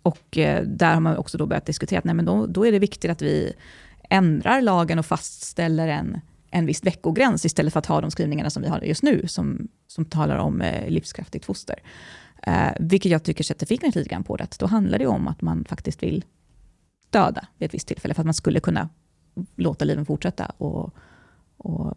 och 0.01 0.37
uh, 0.37 0.61
där 0.61 0.93
har 0.93 0.99
man 0.99 1.17
också 1.17 1.37
då 1.37 1.45
börjat 1.45 1.65
diskutera 1.65 1.99
att 1.99 2.05
nej, 2.05 2.15
men 2.15 2.25
då, 2.25 2.45
då 2.45 2.65
är 2.65 2.71
det 2.71 2.79
viktigt 2.79 3.11
att 3.11 3.21
vi 3.21 3.53
ändrar 4.09 4.61
lagen 4.61 4.99
och 4.99 5.05
fastställer 5.05 5.87
en, 5.87 6.21
en 6.53 6.65
viss 6.65 6.83
veckogräns 6.83 7.45
istället 7.45 7.73
för 7.73 7.79
att 7.79 7.85
ha 7.85 8.01
de 8.01 8.11
skrivningarna 8.11 8.49
som 8.49 8.63
vi 8.63 8.69
har 8.69 8.81
just 8.81 9.03
nu 9.03 9.27
som, 9.27 9.67
som 9.87 10.05
talar 10.05 10.37
om 10.37 10.61
uh, 10.61 10.89
livskraftigt 10.89 11.45
foster. 11.45 11.75
Uh, 12.47 12.71
vilket 12.79 13.11
jag 13.11 13.23
tycker 13.23 13.43
sätter 13.43 13.65
fingret 13.65 13.95
lite 13.95 14.09
grann 14.09 14.23
på 14.23 14.37
det. 14.37 14.59
Då 14.59 14.65
handlar 14.65 14.99
det 14.99 15.07
om 15.07 15.27
att 15.27 15.41
man 15.41 15.65
faktiskt 15.65 16.03
vill 16.03 16.25
döda 17.09 17.47
vid 17.57 17.65
ett 17.65 17.73
visst 17.73 17.87
tillfälle, 17.87 18.13
för 18.13 18.21
att 18.21 18.25
man 18.25 18.33
skulle 18.33 18.59
kunna 18.59 18.89
låta 19.55 19.85
liven 19.85 20.05
fortsätta 20.05 20.45
och, 20.45 20.95
och 21.57 21.93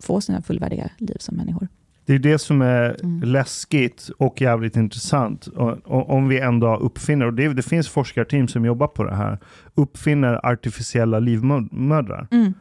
få 0.00 0.20
sina 0.20 0.42
fullvärdiga 0.42 0.90
liv 0.98 1.16
som 1.18 1.36
människor. 1.36 1.68
Det 2.06 2.14
är 2.14 2.18
det 2.18 2.38
som 2.38 2.62
är 2.62 2.96
mm. 3.02 3.22
läskigt 3.22 4.10
och 4.18 4.40
jävligt 4.40 4.76
intressant. 4.76 5.46
Och, 5.46 5.70
och, 5.84 6.10
om 6.10 6.28
vi 6.28 6.40
ändå 6.40 6.76
uppfinner, 6.76 7.26
och 7.26 7.34
det, 7.34 7.48
det, 7.54 7.62
finns 7.62 7.88
forskarteam 7.88 8.48
som 8.48 8.64
jobbar 8.64 8.86
på 8.86 9.04
det 9.04 9.14
här, 9.14 9.38
uppfinner 9.74 10.46
artificiella 10.46 11.18
livmödrar. 11.18 12.28
Mm. 12.30 12.54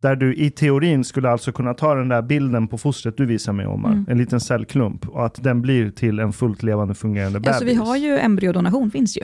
Där 0.00 0.16
du 0.16 0.34
i 0.34 0.50
teorin 0.50 1.04
skulle 1.04 1.30
alltså 1.30 1.52
kunna 1.52 1.74
ta 1.74 1.94
den 1.94 2.08
där 2.08 2.22
bilden 2.22 2.68
på 2.68 2.78
fostret 2.78 3.16
du 3.16 3.26
visar 3.26 3.52
mig 3.52 3.66
Omar, 3.66 3.92
mm. 3.92 4.06
en 4.08 4.18
liten 4.18 4.40
cellklump, 4.40 5.08
och 5.08 5.26
att 5.26 5.42
den 5.42 5.62
blir 5.62 5.90
till 5.90 6.18
en 6.18 6.32
fullt 6.32 6.62
levande 6.62 6.94
fungerande 6.94 7.40
bebis. 7.40 7.48
Alltså, 7.48 7.64
vi 7.64 7.74
har 7.74 7.96
ju 7.96 8.18
embryodonation, 8.18 8.90
finns 8.90 9.16
ju 9.16 9.22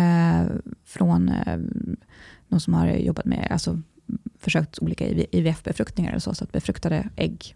eh, 0.00 0.46
från 0.84 1.28
eh, 1.28 1.58
de 2.48 2.60
som 2.60 2.74
har 2.74 2.86
jobbat 2.86 3.24
med, 3.24 3.48
alltså 3.50 3.80
försökt 4.38 4.78
olika 4.82 5.06
IVF-befruktningar 5.06 6.10
eller 6.10 6.20
så, 6.20 6.34
så 6.34 6.44
att 6.44 6.52
befruktade 6.52 7.08
ägg. 7.16 7.54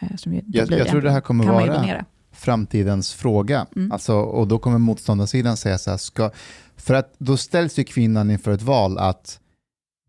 Eh, 0.00 0.16
som 0.16 0.34
ju, 0.34 0.40
jag, 0.46 0.70
jag 0.70 0.88
tror 0.88 1.00
det 1.00 1.10
här 1.10 1.20
kommer 1.20 1.44
vara 1.44 2.04
framtidens 2.32 3.14
fråga. 3.14 3.66
Mm. 3.76 3.92
Alltså, 3.92 4.14
och 4.14 4.48
då 4.48 4.58
kommer 4.58 4.78
motståndarsidan 4.78 5.56
säga 5.56 5.78
så 5.78 5.90
här, 5.90 5.96
ska, 5.96 6.30
för 6.76 6.94
att 6.94 7.14
då 7.18 7.36
ställs 7.36 7.78
ju 7.78 7.84
kvinnan 7.84 8.30
inför 8.30 8.52
ett 8.52 8.62
val 8.62 8.98
att 8.98 9.38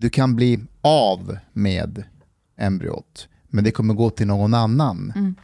du 0.04 0.10
kan 0.10 0.36
bli 0.36 0.60
av 0.82 1.38
med 1.54 2.04
embryot, 2.58 3.28
men 3.48 3.64
det 3.64 3.72
kommer 3.72 3.94
gå 3.94 4.10
till 4.10 4.28
någon 4.28 4.54
annan. 4.54 5.14
Mm. 5.16 5.36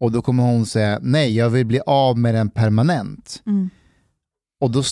Och 0.00 0.12
då 0.12 0.22
kommer 0.22 0.42
hon 0.42 0.66
säga, 0.66 0.98
nej, 1.02 1.36
jag 1.36 1.50
vill 1.50 1.66
bli 1.66 1.80
av 1.86 2.18
med 2.18 2.34
den 2.34 2.50
permanent. 2.50 3.42
Mm. 3.46 3.70
Och 4.60 4.70
då, 4.70 4.82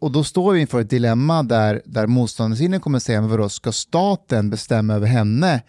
och 0.00 0.12
då 0.12 0.24
står 0.24 0.52
vi 0.52 0.60
inför 0.60 0.80
ett 0.80 0.90
dilemma 0.90 1.42
där, 1.42 1.82
där 1.84 2.06
motståndarsidan 2.06 2.80
kommer 2.80 2.98
säga, 2.98 3.20
men 3.20 3.30
vadå, 3.30 3.48
ska 3.48 3.72
staten 3.72 4.50
bestämma 4.50 4.94
över 4.94 5.06
henne? 5.06 5.62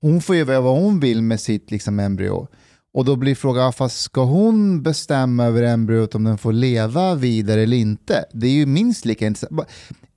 Hon 0.00 0.22
får 0.22 0.36
göra 0.36 0.60
vad 0.60 0.82
hon 0.82 1.00
vill 1.00 1.22
med 1.22 1.40
sitt 1.40 1.70
liksom, 1.70 2.00
embryo. 2.00 2.48
Och 2.94 3.04
då 3.04 3.16
blir 3.16 3.34
frågan, 3.34 3.72
fast 3.72 4.00
ska 4.00 4.24
hon 4.24 4.82
bestämma 4.82 5.44
över 5.44 5.62
embryot 5.62 6.14
om 6.14 6.24
den 6.24 6.38
får 6.38 6.52
leva 6.52 7.14
vidare 7.14 7.62
eller 7.62 7.76
inte? 7.76 8.24
Det 8.32 8.46
är 8.46 8.52
ju 8.52 8.66
minst 8.66 9.04
lika 9.04 9.26
intressant. 9.26 9.68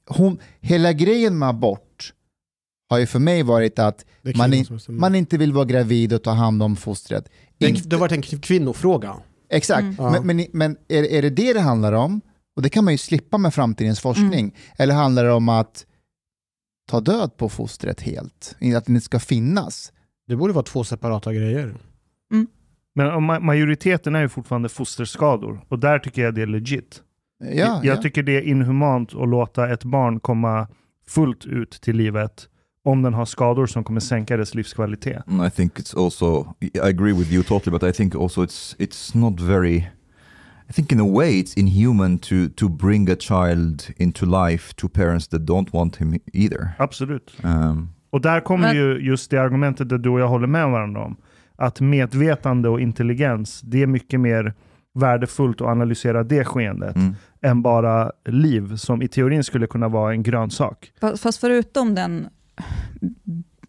Hon, 0.07 0.39
hela 0.61 0.93
grejen 0.93 1.39
med 1.39 1.49
abort 1.49 2.13
har 2.89 2.97
ju 2.97 3.05
för 3.05 3.19
mig 3.19 3.43
varit 3.43 3.79
att 3.79 4.05
man, 4.35 4.53
in, 4.53 4.65
man 4.89 5.15
inte 5.15 5.37
vill 5.37 5.53
vara 5.53 5.65
gravid 5.65 6.13
och 6.13 6.23
ta 6.23 6.31
hand 6.31 6.63
om 6.63 6.75
fostret. 6.75 7.29
Det, 7.57 7.89
det 7.89 7.95
har 7.95 7.99
varit 7.99 8.11
en 8.11 8.21
kvinnofråga. 8.21 9.15
Exakt, 9.49 9.99
mm. 9.99 10.11
men, 10.11 10.27
men, 10.27 10.47
men 10.53 10.77
är, 10.87 11.03
är 11.03 11.21
det 11.21 11.29
det 11.29 11.53
det 11.53 11.59
handlar 11.59 11.93
om? 11.93 12.21
Och 12.55 12.61
det 12.61 12.69
kan 12.69 12.83
man 12.83 12.93
ju 12.93 12.97
slippa 12.97 13.37
med 13.37 13.53
framtidens 13.53 13.99
forskning. 13.99 14.39
Mm. 14.39 14.51
Eller 14.77 14.93
handlar 14.93 15.23
det 15.23 15.31
om 15.31 15.49
att 15.49 15.85
ta 16.89 16.99
död 16.99 17.37
på 17.37 17.49
fostret 17.49 18.01
helt? 18.01 18.55
Att 18.77 18.85
det 18.85 18.89
inte 18.89 19.01
ska 19.01 19.19
finnas? 19.19 19.91
Det 20.27 20.35
borde 20.35 20.53
vara 20.53 20.63
två 20.63 20.83
separata 20.83 21.33
grejer. 21.33 21.75
Mm. 22.31 22.47
Men 22.95 23.23
majoriteten 23.45 24.15
är 24.15 24.21
ju 24.21 24.29
fortfarande 24.29 24.69
fosterskador 24.69 25.65
och 25.67 25.79
där 25.79 25.99
tycker 25.99 26.21
jag 26.21 26.35
det 26.35 26.41
är 26.41 26.47
legit. 26.47 27.01
Ja, 27.39 27.81
jag 27.83 27.85
ja. 27.85 28.01
tycker 28.01 28.23
det 28.23 28.37
är 28.37 28.41
inhumant 28.41 29.15
att 29.15 29.29
låta 29.29 29.69
ett 29.69 29.83
barn 29.83 30.19
komma 30.19 30.67
fullt 31.07 31.45
ut 31.45 31.71
till 31.71 31.95
livet 31.95 32.49
om 32.83 33.01
den 33.01 33.13
har 33.13 33.25
skador 33.25 33.65
som 33.65 33.83
kommer 33.83 33.99
sänka 33.99 34.37
dess 34.37 34.55
livskvalitet. 34.55 35.23
I 35.47 35.49
think 35.49 35.79
it's 35.79 36.03
also, 36.03 36.55
I 36.61 36.79
agree 36.79 37.13
with 37.13 37.33
you 37.33 37.43
totally, 37.43 37.79
but 37.79 37.89
I 37.89 37.93
think 37.93 38.15
also 38.15 38.43
it's, 38.43 38.75
it's 38.77 39.17
not 39.17 39.39
very 39.39 39.87
I 40.69 40.73
think 40.73 40.91
in 40.91 40.99
a 40.99 41.05
way 41.05 41.39
it's 41.39 41.59
inhuman 41.59 42.17
to, 42.17 42.49
to 42.55 42.69
bring 42.69 43.09
a 43.09 43.15
child 43.15 43.83
into 43.97 44.25
life 44.25 44.73
to 44.75 44.89
parents 44.89 45.27
that 45.27 45.41
don't 45.41 45.73
want 45.73 45.95
him 45.95 46.19
either. 46.33 46.69
Absolut. 46.77 47.35
Um, 47.43 47.89
och 48.09 48.21
där 48.21 48.39
kommer 48.39 48.67
men... 48.67 48.75
ju 48.75 48.99
just 48.99 49.31
det 49.31 49.37
argumentet 49.37 49.89
där 49.89 49.97
du 49.97 50.09
och 50.09 50.19
jag 50.19 50.27
håller 50.27 50.47
med 50.47 50.69
varandra 50.69 51.03
om. 51.03 51.15
Att 51.55 51.81
medvetande 51.81 52.69
och 52.69 52.81
intelligens, 52.81 53.61
det 53.61 53.83
är 53.83 53.87
mycket 53.87 54.19
mer 54.19 54.53
värdefullt 54.95 55.61
att 55.61 55.67
analysera 55.67 56.23
det 56.23 56.45
skeendet 56.45 56.95
mm. 56.95 57.15
än 57.41 57.61
bara 57.61 58.11
liv 58.25 58.75
som 58.75 59.01
i 59.01 59.07
teorin 59.07 59.43
skulle 59.43 59.67
kunna 59.67 59.87
vara 59.87 60.11
en 60.11 60.23
grönsak. 60.23 60.91
Fast 61.17 61.39
förutom 61.39 61.95
den 61.95 62.27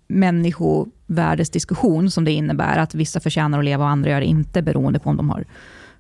människovärdesdiskussion 0.08 2.10
som 2.10 2.24
det 2.24 2.32
innebär, 2.32 2.78
att 2.78 2.94
vissa 2.94 3.20
förtjänar 3.20 3.58
att 3.58 3.64
leva 3.64 3.84
och 3.84 3.90
andra 3.90 4.10
gör 4.10 4.20
det 4.20 4.26
inte, 4.26 4.62
beroende 4.62 4.98
på 4.98 5.10
om 5.10 5.16
de 5.16 5.30
har 5.30 5.44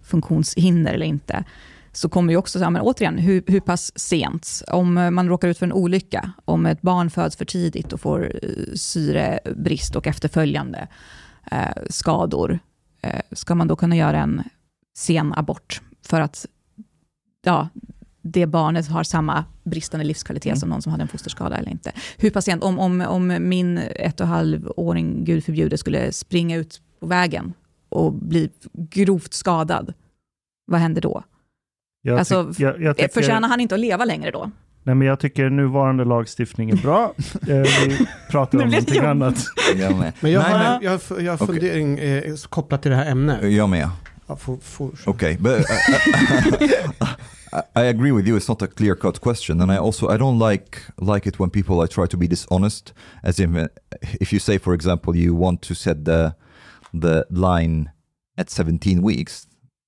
funktionshinder 0.02 0.94
eller 0.94 1.06
inte, 1.06 1.44
så 1.92 2.08
kommer 2.08 2.32
ju 2.32 2.36
också, 2.36 2.70
men 2.70 2.82
återigen, 2.82 3.18
hur, 3.18 3.42
hur 3.46 3.60
pass 3.60 3.98
sent? 3.98 4.62
Om 4.68 4.94
man 4.94 5.28
råkar 5.28 5.48
ut 5.48 5.58
för 5.58 5.66
en 5.66 5.72
olycka, 5.72 6.32
om 6.44 6.66
ett 6.66 6.82
barn 6.82 7.10
föds 7.10 7.36
för 7.36 7.44
tidigt 7.44 7.92
och 7.92 8.00
får 8.00 8.32
eh, 8.42 8.48
syrebrist 8.74 9.96
och 9.96 10.06
efterföljande 10.06 10.88
eh, 11.50 11.82
skador, 11.90 12.58
eh, 13.02 13.20
ska 13.32 13.54
man 13.54 13.68
då 13.68 13.76
kunna 13.76 13.96
göra 13.96 14.18
en 14.18 14.42
sen 14.96 15.34
abort 15.36 15.80
för 16.02 16.20
att 16.20 16.46
ja, 17.44 17.68
det 18.22 18.46
barnet 18.46 18.88
har 18.88 19.02
samma 19.02 19.44
bristande 19.64 20.06
livskvalitet 20.06 20.46
mm. 20.46 20.56
som 20.56 20.68
någon 20.68 20.82
som 20.82 20.92
hade 20.92 21.02
en 21.02 21.08
fosterskada 21.08 21.56
eller 21.56 21.70
inte. 21.70 21.92
Hur 22.16 22.30
patient, 22.30 22.62
om, 22.62 22.78
om, 22.78 23.00
om 23.00 23.36
min 23.40 23.78
ett 23.78 24.20
och 24.20 24.26
halvåring, 24.26 25.24
gud 25.24 25.44
förbjude, 25.44 25.78
skulle 25.78 26.12
springa 26.12 26.56
ut 26.56 26.80
på 27.00 27.06
vägen 27.06 27.52
och 27.88 28.12
blir 28.12 28.50
grovt 28.72 29.32
skadad, 29.32 29.94
vad 30.66 30.80
händer 30.80 31.00
då? 31.00 31.22
Jag 32.02 32.18
alltså, 32.18 32.52
jag, 32.58 32.82
jag 32.82 32.96
tycker, 32.96 33.08
förtjänar 33.08 33.48
han 33.48 33.60
inte 33.60 33.74
att 33.74 33.80
leva 33.80 34.04
längre 34.04 34.30
då? 34.30 34.50
Nej, 34.82 34.94
men 34.94 35.08
jag 35.08 35.20
tycker 35.20 35.50
nuvarande 35.50 36.04
lagstiftning 36.04 36.70
är 36.70 36.76
bra. 36.76 37.14
Eh, 37.48 37.56
vi 37.58 38.06
pratar 38.30 38.62
om 38.62 38.68
någonting 38.68 39.04
annat. 39.04 39.44
Jag 39.76 40.12
men 40.20 40.32
jag 40.32 40.40
har, 40.40 40.82
jag, 40.82 41.00
jag 41.20 41.32
har 41.32 41.46
fundering 41.46 41.94
okay. 41.94 42.18
eh, 42.18 42.34
kopplat 42.48 42.82
till 42.82 42.90
det 42.90 42.96
här 42.96 43.10
ämnet. 43.10 43.52
Jag 43.52 43.68
med. 43.68 43.90
For, 44.34 44.56
for, 44.58 44.96
sure. 44.96 45.14
Okay, 45.14 45.36
but 45.40 45.64
uh, 45.70 46.92
uh 47.00 47.62
I 47.76 47.82
agree 47.84 48.10
with 48.10 48.26
you. 48.26 48.36
It's 48.36 48.48
not 48.48 48.60
a 48.60 48.66
clear-cut 48.66 49.20
question, 49.20 49.60
and 49.60 49.70
I 49.70 49.76
also 49.76 50.08
I 50.08 50.16
don't 50.16 50.38
like 50.38 50.82
like 51.00 51.26
it 51.26 51.38
when 51.38 51.50
people 51.50 51.80
I 51.80 51.86
try 51.86 52.06
to 52.06 52.16
be 52.16 52.26
dishonest. 52.26 52.92
As 53.22 53.38
if 53.38 53.54
uh, 53.54 53.68
if 54.20 54.32
you 54.32 54.40
say, 54.40 54.58
for 54.58 54.74
example, 54.74 55.14
you 55.16 55.34
want 55.34 55.62
to 55.62 55.74
set 55.74 56.04
the 56.04 56.34
the 56.92 57.26
line 57.30 57.92
at 58.38 58.50
17 58.50 59.00
weeks, 59.00 59.45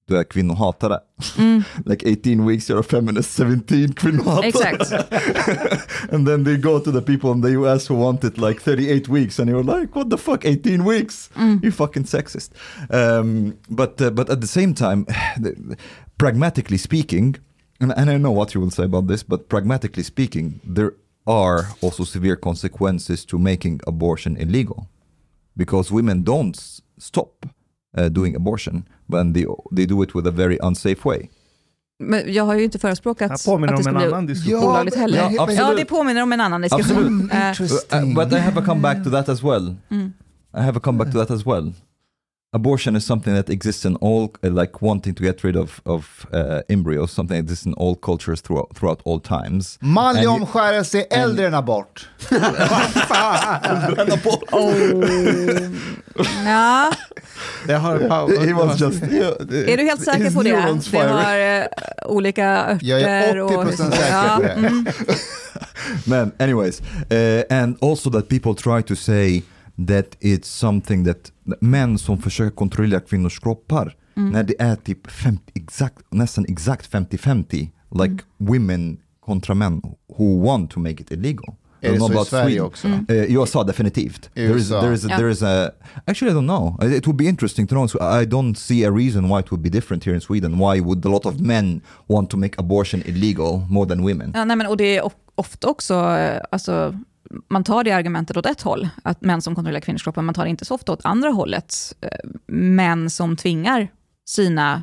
då 0.09 0.17
är 0.17 0.25
kvinnohatare. 0.25 0.99
Mm. 1.39 1.63
like 1.85 2.13
18 2.13 2.45
weeks 2.45 2.71
you're 2.71 2.81
a 2.81 2.83
feminist, 2.83 3.31
17 3.35 3.93
kvinnohatare. 3.93 4.47
Exakt. 4.47 4.93
and 6.13 6.27
then 6.27 6.45
they 6.45 6.57
go 6.57 6.81
to 6.81 6.91
the 6.91 7.03
people 7.03 7.33
in 7.33 7.41
the 7.41 7.51
US 7.51 7.91
who 7.91 7.95
want 7.95 8.25
it 8.25 8.39
like 8.39 8.61
38 8.61 9.09
weeks 9.09 9.39
and 9.39 9.51
you're 9.51 9.65
like, 9.65 9.95
what 9.95 10.11
the 10.11 10.19
fuck, 10.19 10.45
18 10.45 10.85
weeks? 10.85 11.31
Mm. 11.35 11.63
You 11.63 11.71
fucking 11.71 12.05
sexist. 12.05 12.51
Um, 12.91 13.59
but, 13.69 14.01
uh, 14.01 14.11
but 14.11 14.31
at 14.31 14.41
the 14.41 14.47
same 14.47 14.75
time, 14.75 15.07
pragmatically 16.19 16.79
speaking, 16.79 17.37
and, 17.81 17.93
and 17.97 18.11
I 18.11 18.17
know 18.17 18.33
what 18.33 18.55
you 18.55 18.61
will 18.61 18.71
say 18.71 18.85
about 18.85 19.07
this, 19.07 19.23
but 19.23 19.49
pragmatically 19.49 20.03
speaking, 20.03 20.61
there 20.65 20.95
are 21.27 21.69
also 21.83 22.05
severe 22.05 22.37
consequences 22.37 23.25
to 23.27 23.39
making 23.39 23.81
abortion 23.87 24.37
illegal. 24.37 24.89
Because 25.57 25.93
women 25.93 26.23
don't 26.23 26.81
stop 26.99 27.47
uh, 27.99 28.07
doing 28.07 28.36
abortion, 28.36 28.82
but 29.07 29.34
they, 29.34 29.47
they 29.76 29.86
do 29.86 30.03
it 30.03 30.14
with 30.14 30.26
a 30.26 30.30
very 30.30 30.59
unsafe 30.62 31.05
way. 31.05 31.28
Men 32.01 32.32
jag 32.32 32.45
har 32.45 32.55
ju 32.55 32.64
inte 32.64 32.78
förespråkat 32.78 33.30
att 33.30 33.36
det 33.36 33.82
ska 33.82 33.93
bli 33.93 34.26
diskussion. 34.26 34.64
olagligt 34.64 34.97
heller. 34.97 35.18
Ja, 35.18 35.53
ja, 35.53 35.74
det 35.74 35.84
påminner 35.84 36.22
om 36.22 36.32
en 36.32 36.41
annan 36.41 36.62
diskussion. 36.62 37.30
uh, 37.30 38.14
but 38.14 38.32
I 38.32 38.36
have 38.36 38.61
a 38.61 38.62
come 38.66 38.80
back 38.80 39.05
to 39.05 39.11
that 39.11 39.28
as 39.28 39.43
well. 39.43 39.74
Mm. 39.89 40.12
I 40.55 40.61
have 40.61 40.76
a 40.76 40.80
come 40.80 40.99
back 40.99 41.12
to 41.12 41.18
that 41.18 41.30
as 41.30 41.47
well. 41.47 41.72
Abortion 42.53 42.96
is 42.96 43.05
something 43.05 43.34
that 43.34 43.51
exists 43.51 43.84
in 43.84 43.96
all, 43.96 44.34
uh, 44.42 44.49
like 44.51 44.80
wanting 44.80 45.14
to 45.14 45.22
get 45.22 45.44
rid 45.44 45.57
of, 45.57 45.80
of 45.84 46.26
uh, 46.32 46.62
embryos, 46.68 47.12
something 47.12 47.36
that 47.36 47.42
exists 47.42 47.66
in 47.66 47.74
all 47.74 47.94
cultures 47.94 48.40
throughout, 48.40 48.74
throughout 48.74 49.03
all 49.05 49.20
times. 49.20 49.78
Manlig 49.80 50.28
omskärelse 50.28 50.99
är 50.99 51.07
äldre 51.22 51.46
än 51.46 51.55
abort. 51.55 52.09
Ja. 56.44 56.92
Det 57.66 57.74
har 57.74 58.46
He 58.46 58.53
was 58.53 58.80
just, 58.80 59.03
Är 59.03 59.76
du 59.76 59.82
helt 59.84 60.05
säker 60.05 60.30
på 60.30 60.42
det? 60.42 60.51
Det 60.90 61.09
har 61.09 61.38
eh, 61.38 61.66
olika 62.07 62.46
örter 62.46 62.86
Jag 62.86 63.01
är 63.01 63.38
och... 63.38 63.51
80% 63.51 63.90
säker 63.90 64.36
på 64.36 64.42
det. 64.42 64.53
mm. 64.53 64.86
Man, 66.05 66.32
anyways, 66.38 66.80
uh, 66.80 67.42
and 67.51 67.76
also 67.82 68.11
that 68.11 68.28
people 68.28 68.55
try 68.55 68.82
to 68.82 68.94
say 68.96 69.42
that 69.87 70.16
it's 70.20 70.45
something 70.45 71.05
that 71.05 71.33
män 71.61 71.99
som 71.99 72.18
försöker 72.18 72.57
kontrollera 72.57 73.01
kvinnors 73.01 73.39
kroppar, 73.39 73.95
Mm. 74.16 74.31
när 74.31 74.43
det 74.45 74.55
är 74.59 74.76
typ 74.76 75.11
50, 75.11 75.43
exakt, 75.55 76.05
nästan 76.11 76.45
exakt 76.49 76.87
50-50, 76.91 77.70
like 77.91 78.05
Mm. 78.05 78.18
women 78.39 78.99
kontra 79.20 79.55
män 79.55 79.83
who 80.18 80.43
want 80.47 80.70
to 80.70 80.81
make 80.81 81.03
it 81.03 81.11
illegal. 81.11 81.55
Är 81.81 81.93
det 81.93 81.99
så 82.01 82.22
i 82.22 82.24
Sverige 82.24 82.45
Sweden. 82.47 82.64
också? 82.64 82.87
Mm. 82.89 83.07
Uh, 83.11 83.16
USA 83.16 83.64
definitivt. 83.64 84.31
I 84.35 84.47
There 84.47 84.47
is, 84.57 84.70
USA. 84.70 84.81
there 84.81 84.95
is, 84.95 85.05
a, 85.05 85.09
Ja. 85.11 85.16
there 85.16 85.31
is 85.31 85.43
a, 85.43 85.70
actually 86.05 86.33
I 86.33 86.37
don't 86.37 86.47
know. 86.47 86.93
It 86.97 87.07
would 87.07 87.16
be 87.16 87.24
interesting 87.24 87.66
to 87.66 87.74
know. 87.74 87.87
So 87.89 87.99
I 87.99 88.24
don't 88.26 88.55
see 88.55 88.85
a 88.87 88.91
reason 88.91 89.24
why 89.31 89.41
it 89.41 89.51
would 89.53 89.62
be 89.62 89.70
different 89.70 90.05
here 90.07 90.14
in 90.14 90.20
Sweden. 90.20 90.53
Why 90.59 90.81
would 90.81 91.07
a 91.07 91.09
lot 91.09 91.26
of 91.26 91.41
men 91.41 91.81
want 92.09 92.31
to 92.31 92.37
make 92.37 92.55
abortion 92.59 93.03
illegal 93.07 93.61
more 93.68 93.89
than 93.89 94.01
women? 94.05 94.33
Ja, 94.35 94.45
nej, 94.45 94.57
men, 94.57 94.66
och 94.66 94.76
det 94.76 94.97
är 94.97 95.03
of- 95.05 95.16
ofta 95.35 95.68
också, 95.68 95.95
eh, 95.95 96.41
alltså, 96.53 96.95
man 97.49 97.64
tar 97.64 97.85
det 97.85 97.93
argumentet 97.93 98.37
åt 98.37 98.47
ett 98.47 98.62
håll, 98.62 98.89
att 99.03 99.20
män 99.20 99.43
som 99.43 99.55
kontrollerar 99.55 99.81
kvinnors 99.81 100.03
kroppar, 100.03 100.22
man 100.22 100.35
tar 100.35 100.45
det 100.45 100.51
inte 100.51 100.64
så 100.64 100.74
ofta 100.74 100.93
åt 100.93 101.05
andra 101.05 101.31
hållet. 101.31 101.74
Eh, 102.01 102.31
män 102.47 103.11
som 103.11 103.37
tvingar 103.37 103.89
sina 104.24 104.83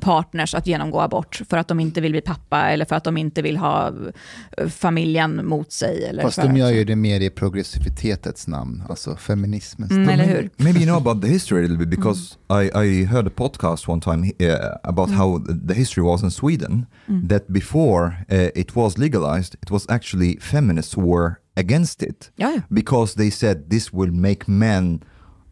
partners 0.00 0.54
att 0.54 0.66
genomgå 0.66 1.00
abort 1.00 1.40
för 1.48 1.56
att 1.56 1.68
de 1.68 1.80
inte 1.80 2.00
vill 2.00 2.12
bli 2.12 2.20
pappa 2.20 2.60
eller 2.70 2.84
för 2.84 2.96
att 2.96 3.04
de 3.04 3.16
inte 3.16 3.42
vill 3.42 3.56
ha 3.56 3.92
eh, 4.58 4.68
familjen 4.68 5.46
mot 5.46 5.72
sig. 5.72 6.04
Eller 6.04 6.22
Fast 6.22 6.34
för 6.34 6.48
de 6.48 6.56
gör 6.56 6.70
ju 6.70 6.84
det 6.84 6.96
mer 6.96 7.20
i 7.20 7.30
progressivitetets 7.30 8.46
namn, 8.46 8.82
alltså 8.88 9.16
feminismens 9.16 9.90
Mm, 9.90 10.08
eller 10.08 10.24
hur? 10.24 10.50
Maybe 10.56 10.78
you 10.80 10.86
know 10.86 10.96
about 11.08 11.22
the 11.22 11.28
history 11.28 11.58
a 11.58 11.68
little 11.68 11.86
bit 11.86 11.90
because 11.90 12.38
I, 12.50 12.70
I 12.84 13.04
heard 13.04 13.26
a 13.26 13.30
podcast 13.36 13.88
one 13.88 14.00
time 14.00 14.32
uh, 14.40 14.56
about 14.82 15.10
how 15.10 15.44
the 15.68 15.74
history 15.74 16.04
was 16.04 16.22
in 16.22 16.30
Sweden. 16.30 16.86
That 17.28 17.48
before 17.48 18.06
uh, 18.32 18.36
it 18.54 18.76
was 18.76 18.98
legalized, 18.98 19.54
it 19.62 19.70
was 19.70 19.86
actually 19.88 20.38
feminists 20.40 20.96
who 20.96 21.02
were 21.16 21.34
against 21.56 22.02
it 22.02 22.30
Ja, 22.36 22.50
ja. 22.50 22.60
because 22.68 23.14
they 23.14 23.30
said 23.30 23.70
this 23.70 23.92
will 23.92 24.12
make 24.12 24.44
men. 24.46 25.00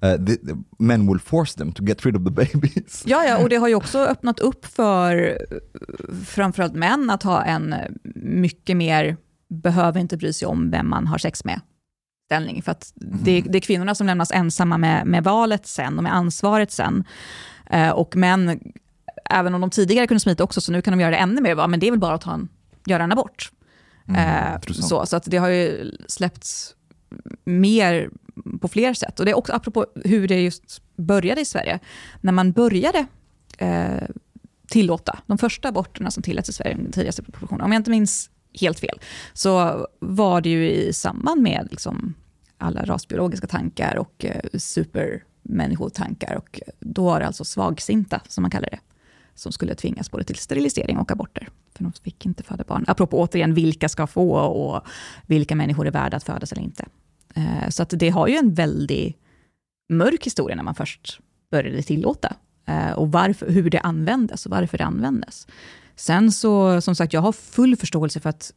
Uh, 0.04 0.26
the, 0.26 0.36
the 0.36 0.56
men 0.78 1.06
will 1.06 1.18
force 1.18 1.58
them 1.58 1.72
to 1.72 1.82
get 1.84 2.06
rid 2.06 2.16
of 2.16 2.24
the 2.24 2.30
babies. 2.30 3.02
Ja, 3.06 3.24
ja, 3.24 3.38
och 3.38 3.48
det 3.48 3.56
har 3.56 3.68
ju 3.68 3.74
också 3.74 3.98
öppnat 3.98 4.40
upp 4.40 4.66
för 4.66 5.38
framförallt 6.26 6.74
män 6.74 7.10
att 7.10 7.22
ha 7.22 7.44
en 7.44 7.74
mycket 8.14 8.76
mer, 8.76 9.16
behöver 9.48 10.00
inte 10.00 10.16
bry 10.16 10.32
sig 10.32 10.48
om 10.48 10.70
vem 10.70 10.88
man 10.88 11.06
har 11.06 11.18
sex 11.18 11.44
med, 11.44 11.60
ställning. 12.26 12.62
För 12.62 12.72
att 12.72 12.92
det, 12.96 13.40
det 13.40 13.58
är 13.58 13.60
kvinnorna 13.60 13.94
som 13.94 14.06
lämnas 14.06 14.30
ensamma 14.30 14.78
med, 14.78 15.06
med 15.06 15.24
valet 15.24 15.66
sen 15.66 15.96
och 15.96 16.02
med 16.02 16.14
ansvaret 16.14 16.72
sen. 16.72 17.04
Eh, 17.70 17.90
och 17.90 18.16
män, 18.16 18.60
även 19.30 19.54
om 19.54 19.60
de 19.60 19.70
tidigare 19.70 20.06
kunde 20.06 20.20
smita 20.20 20.44
också, 20.44 20.60
så 20.60 20.72
nu 20.72 20.82
kan 20.82 20.92
de 20.92 21.00
göra 21.00 21.10
det 21.10 21.16
ännu 21.16 21.40
mer, 21.40 21.54
va, 21.54 21.66
men 21.66 21.80
det 21.80 21.86
är 21.86 21.90
väl 21.90 22.00
bara 22.00 22.14
att 22.14 22.20
ta 22.20 22.34
en, 22.34 22.48
göra 22.86 23.04
en 23.04 23.12
abort. 23.12 23.50
Eh, 24.08 24.54
intressant. 24.54 24.88
så, 24.88 25.06
så 25.06 25.16
att 25.16 25.24
det 25.26 25.36
har 25.36 25.48
ju 25.48 25.92
släppts 26.08 26.75
mer 27.44 28.10
på 28.60 28.68
fler 28.68 28.94
sätt. 28.94 29.20
Och 29.20 29.26
det 29.26 29.30
är 29.30 29.36
också 29.36 29.52
apropå 29.52 29.86
hur 30.04 30.28
det 30.28 30.42
just 30.42 30.82
började 30.96 31.40
i 31.40 31.44
Sverige. 31.44 31.78
När 32.20 32.32
man 32.32 32.52
började 32.52 33.06
eh, 33.58 34.08
tillåta 34.68 35.18
de 35.26 35.38
första 35.38 35.68
aborterna 35.68 36.10
som 36.10 36.22
tilläts 36.22 36.48
i 36.48 36.52
Sverige, 36.52 36.74
den 36.74 36.92
tidigaste 36.92 37.22
proportionen, 37.22 37.60
om 37.64 37.72
jag 37.72 37.80
inte 37.80 37.90
minns 37.90 38.30
helt 38.60 38.80
fel, 38.80 39.00
så 39.32 39.86
var 39.98 40.40
det 40.40 40.48
ju 40.48 40.70
i 40.70 40.92
samband 40.92 41.42
med 41.42 41.68
liksom 41.70 42.14
alla 42.58 42.84
rasbiologiska 42.84 43.46
tankar 43.46 43.96
och 43.96 44.24
eh, 44.24 44.58
supermänniskotankar. 44.58 46.36
Och 46.36 46.60
då 46.80 47.04
var 47.04 47.20
det 47.20 47.26
alltså 47.26 47.44
svagsinta, 47.44 48.20
som 48.28 48.42
man 48.42 48.50
kallar 48.50 48.70
det, 48.70 48.80
som 49.36 49.52
skulle 49.52 49.74
tvingas 49.74 50.10
både 50.10 50.24
till 50.24 50.36
sterilisering 50.36 50.98
och 50.98 51.12
aborter. 51.12 51.48
För 51.74 51.84
de 51.84 51.92
fick 51.92 52.26
inte 52.26 52.42
föda 52.42 52.64
barn. 52.64 52.84
Apropå 52.88 53.20
återigen, 53.20 53.54
vilka 53.54 53.88
ska 53.88 54.06
få 54.06 54.38
och 54.38 54.82
vilka 55.26 55.56
människor 55.56 55.86
är 55.86 55.90
värda 55.90 56.16
att 56.16 56.24
födas 56.24 56.52
eller 56.52 56.62
inte. 56.62 56.84
Eh, 57.34 57.68
så 57.68 57.82
att 57.82 57.90
det 57.96 58.08
har 58.08 58.28
ju 58.28 58.36
en 58.36 58.54
väldigt 58.54 59.16
mörk 59.88 60.26
historia 60.26 60.56
när 60.56 60.62
man 60.62 60.74
först 60.74 61.20
började 61.50 61.82
tillåta. 61.82 62.36
Eh, 62.66 62.92
och 62.92 63.12
varför, 63.12 63.50
hur 63.50 63.70
det 63.70 63.80
användes 63.80 64.46
och 64.46 64.50
varför 64.50 64.78
det 64.78 64.84
användes. 64.84 65.46
Sen 65.96 66.32
så, 66.32 66.80
som 66.80 66.94
sagt, 66.94 67.12
jag 67.12 67.20
har 67.20 67.32
full 67.32 67.76
förståelse 67.76 68.20
för 68.20 68.30
att 68.30 68.52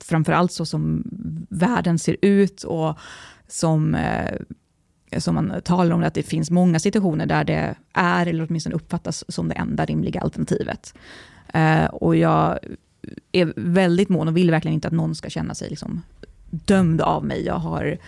framförallt 0.00 0.52
så 0.52 0.66
som 0.66 1.04
världen 1.50 1.98
ser 1.98 2.16
ut 2.22 2.64
och 2.64 2.98
som, 3.48 3.94
eh, 3.94 4.36
Eh, 5.12 5.18
som 5.18 5.34
man 5.34 5.60
talar 5.64 5.94
om, 5.94 6.02
att 6.02 6.14
det 6.14 6.22
finns 6.22 6.50
många 6.50 6.78
situationer 6.78 7.26
där 7.26 7.44
det 7.44 7.74
är, 7.92 8.26
eller 8.26 8.46
åtminstone 8.48 8.74
uppfattas 8.74 9.24
som 9.28 9.48
det 9.48 9.54
enda 9.54 9.84
rimliga 9.84 10.20
alternativet. 10.20 10.94
Eh, 11.54 11.84
och 11.84 12.16
jag 12.16 12.58
är 13.32 13.52
väldigt 13.56 14.08
mån 14.08 14.28
och 14.28 14.36
vill 14.36 14.50
verkligen 14.50 14.74
inte 14.74 14.88
att 14.88 14.94
någon 14.94 15.14
ska 15.14 15.30
känna 15.30 15.54
sig 15.54 15.68
liksom 15.68 16.02
dömd 16.50 17.00
av 17.00 17.24
mig. 17.24 17.44
Jag 17.44 17.58
har 17.58 17.98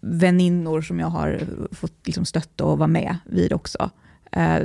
väninnor 0.00 0.82
som 0.82 1.00
jag 1.00 1.06
har 1.06 1.40
fått 1.72 2.06
liksom 2.06 2.24
stötta 2.24 2.64
och 2.64 2.78
vara 2.78 2.88
med 2.88 3.16
vid 3.24 3.52
också. 3.52 3.90
Eh, 4.32 4.58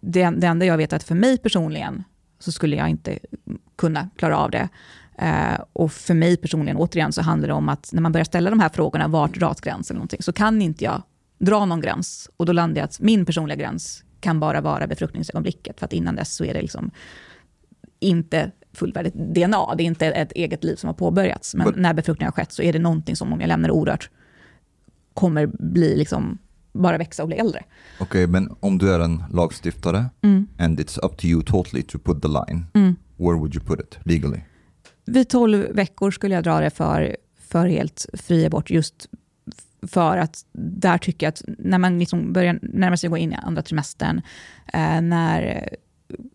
det, 0.00 0.30
det 0.30 0.46
enda 0.46 0.66
jag 0.66 0.76
vet 0.76 0.92
är 0.92 0.96
att 0.96 1.02
för 1.02 1.14
mig 1.14 1.38
personligen 1.38 2.04
så 2.38 2.52
skulle 2.52 2.76
jag 2.76 2.88
inte 2.88 3.18
kunna 3.76 4.08
klara 4.16 4.38
av 4.38 4.50
det. 4.50 4.68
Eh, 5.18 5.60
och 5.72 5.92
för 5.92 6.14
mig 6.14 6.36
personligen, 6.36 6.76
återigen, 6.76 7.12
så 7.12 7.22
handlar 7.22 7.48
det 7.48 7.54
om 7.54 7.68
att 7.68 7.90
när 7.92 8.02
man 8.02 8.12
börjar 8.12 8.24
ställa 8.24 8.50
de 8.50 8.60
här 8.60 8.68
frågorna, 8.68 9.08
vart 9.08 9.34
dras 9.38 9.60
gränsen 9.60 9.94
eller 9.94 9.98
någonting, 9.98 10.22
så 10.22 10.32
kan 10.32 10.62
inte 10.62 10.84
jag 10.84 11.02
dra 11.38 11.64
någon 11.64 11.80
gräns. 11.80 12.30
Och 12.36 12.46
då 12.46 12.52
landar 12.52 12.80
jag 12.80 12.84
att 12.84 13.00
min 13.00 13.26
personliga 13.26 13.56
gräns 13.56 14.04
kan 14.20 14.40
bara 14.40 14.60
vara 14.60 14.86
befruktningsögonblicket, 14.86 15.78
för 15.78 15.86
att 15.86 15.92
innan 15.92 16.16
dess 16.16 16.34
så 16.34 16.44
är 16.44 16.54
det 16.54 16.62
liksom 16.62 16.90
inte 18.00 18.50
fullvärdigt 18.72 19.14
DNA, 19.14 19.74
det 19.74 19.82
är 19.82 19.86
inte 19.86 20.06
ett 20.06 20.32
eget 20.32 20.64
liv 20.64 20.76
som 20.76 20.86
har 20.88 20.94
påbörjats. 20.94 21.54
Men 21.54 21.72
när 21.76 21.94
befruktningen 21.94 22.32
har 22.36 22.42
skett 22.42 22.52
så 22.52 22.62
är 22.62 22.72
det 22.72 22.78
någonting 22.78 23.16
som 23.16 23.32
om 23.32 23.40
jag 23.40 23.48
lämnar 23.48 23.68
det 23.68 23.72
orört, 23.74 24.10
kommer 25.14 25.46
bli 25.46 25.96
liksom, 25.96 26.38
bara 26.72 26.98
växa 26.98 27.22
och 27.22 27.28
bli 27.28 27.36
äldre. 27.36 27.62
Okej, 28.00 28.26
men 28.26 28.54
om 28.60 28.78
du 28.78 28.92
är 28.94 29.00
en 29.00 29.24
lagstiftare 29.32 30.04
Mm. 30.22 30.46
and 30.58 30.80
it's 30.80 30.98
up 31.06 31.16
to 31.18 31.24
you 31.26 31.42
totally 31.42 31.82
to 31.82 31.98
put 31.98 32.22
the 32.22 32.28
line, 32.28 32.66
Mm. 32.74 32.96
where 33.16 33.36
would 33.38 33.54
you 33.54 33.64
put 33.64 33.80
it 33.80 33.98
legally? 34.04 34.40
Vid 35.08 35.28
12 35.28 35.66
veckor 35.70 36.10
skulle 36.10 36.34
jag 36.34 36.44
dra 36.44 36.60
det 36.60 36.70
för, 36.70 37.16
för 37.38 37.66
helt 37.66 38.06
fri 38.12 38.46
abort, 38.46 38.70
just 38.70 39.08
för 39.82 40.16
att 40.18 40.44
där 40.52 40.98
tycker 40.98 41.26
jag 41.26 41.28
att 41.28 41.42
när 41.58 41.78
man 41.78 41.98
liksom 41.98 42.32
börjar 42.32 42.58
närma 42.62 42.96
sig 42.96 43.06
att 43.06 43.10
gå 43.10 43.16
in 43.16 43.32
i 43.32 43.36
andra 43.36 43.62
trimestern, 43.62 44.20
eh, 44.72 45.00
när 45.00 45.68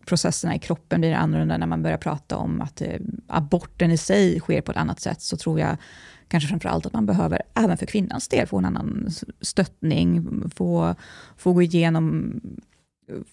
processerna 0.06 0.54
i 0.54 0.58
kroppen 0.58 1.00
blir 1.00 1.14
annorlunda, 1.14 1.56
när 1.56 1.66
man 1.66 1.82
börjar 1.82 1.96
prata 1.98 2.36
om 2.36 2.60
att 2.60 2.80
eh, 2.80 3.00
aborten 3.26 3.90
i 3.90 3.96
sig 3.96 4.40
sker 4.40 4.60
på 4.60 4.70
ett 4.72 4.78
annat 4.78 5.00
sätt, 5.00 5.22
så 5.22 5.36
tror 5.36 5.60
jag 5.60 5.76
kanske 6.28 6.48
framför 6.48 6.68
allt 6.68 6.86
att 6.86 6.92
man 6.92 7.06
behöver, 7.06 7.42
även 7.54 7.76
för 7.76 7.86
kvinnans 7.86 8.28
del, 8.28 8.46
få 8.46 8.58
en 8.58 8.64
annan 8.64 9.08
stöttning, 9.40 10.26
få, 10.54 10.94
få 11.36 11.52
gå 11.52 11.62
igenom, 11.62 12.40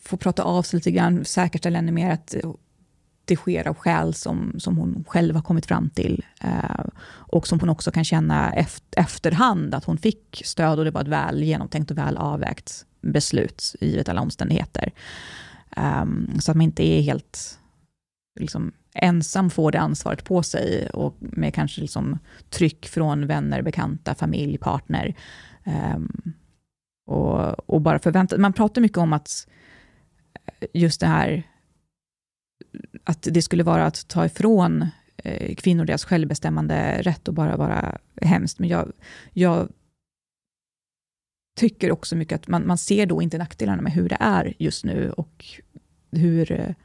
få 0.01 0.17
prata 0.17 0.43
av 0.43 0.63
sig 0.63 0.77
lite 0.77 0.91
grann, 0.91 1.25
säkerställa 1.25 1.79
ännu 1.79 1.91
mer 1.91 2.11
att 2.11 2.35
det 3.25 3.35
sker 3.35 3.67
av 3.67 3.75
skäl 3.75 4.13
som, 4.13 4.59
som 4.59 4.77
hon 4.77 5.03
själv 5.07 5.35
har 5.35 5.41
kommit 5.41 5.65
fram 5.65 5.89
till. 5.89 6.25
Eh, 6.41 6.85
och 7.07 7.47
som 7.47 7.59
hon 7.59 7.69
också 7.69 7.91
kan 7.91 8.03
känna 8.03 8.53
efter, 8.53 9.01
efterhand 9.01 9.75
att 9.75 9.85
hon 9.85 9.97
fick 9.97 10.41
stöd 10.45 10.79
och 10.79 10.85
det 10.85 10.91
var 10.91 11.01
ett 11.01 11.07
väl 11.07 11.43
genomtänkt 11.43 11.91
och 11.91 11.97
väl 11.97 12.17
avvägt 12.17 12.85
beslut 13.01 13.75
givet 13.81 14.09
alla 14.09 14.21
omständigheter. 14.21 14.91
Eh, 15.77 16.05
så 16.39 16.51
att 16.51 16.57
man 16.57 16.61
inte 16.61 16.83
är 16.87 17.01
helt 17.01 17.59
liksom, 18.39 18.71
ensam 18.93 19.49
får 19.49 19.71
det 19.71 19.79
ansvaret 19.79 20.23
på 20.23 20.43
sig 20.43 20.89
och 20.89 21.15
med 21.19 21.53
kanske 21.53 21.81
liksom, 21.81 22.19
tryck 22.49 22.87
från 22.87 23.27
vänner, 23.27 23.61
bekanta, 23.61 24.15
familj, 24.15 24.57
partner. 24.57 25.15
Eh, 25.63 25.99
och, 27.05 27.69
och 27.69 27.81
bara 27.81 27.99
förvänta 27.99 28.37
Man 28.37 28.53
pratar 28.53 28.81
mycket 28.81 28.97
om 28.97 29.13
att 29.13 29.47
eh, 30.59 30.67
just 30.73 30.99
det 30.99 31.07
här 31.07 31.50
att 33.03 33.27
det 33.31 33.41
skulle 33.41 33.63
vara 33.63 33.85
att 33.85 34.07
ta 34.07 34.25
ifrån 34.25 34.87
eh, 35.17 35.55
kvinnor 35.55 35.85
deras 35.85 36.05
självbestämmande 36.05 37.01
rätt 37.01 37.27
och 37.27 37.33
bara 37.33 37.57
vara 37.57 37.97
hemskt. 38.21 38.59
Men 38.59 38.69
jag, 38.69 38.91
jag 39.33 39.69
tycker 41.55 41.91
också 41.91 42.15
mycket 42.15 42.35
att 42.35 42.47
man, 42.47 42.67
man 42.67 42.77
ser 42.77 43.05
då 43.05 43.21
inte 43.21 43.37
nackdelarna 43.37 43.81
med 43.81 43.93
hur 43.93 44.09
det 44.09 44.17
är 44.19 44.53
just 44.59 44.85
nu 44.85 45.11
och 45.11 45.45
hur, 46.11 46.51
eh, 46.51 46.75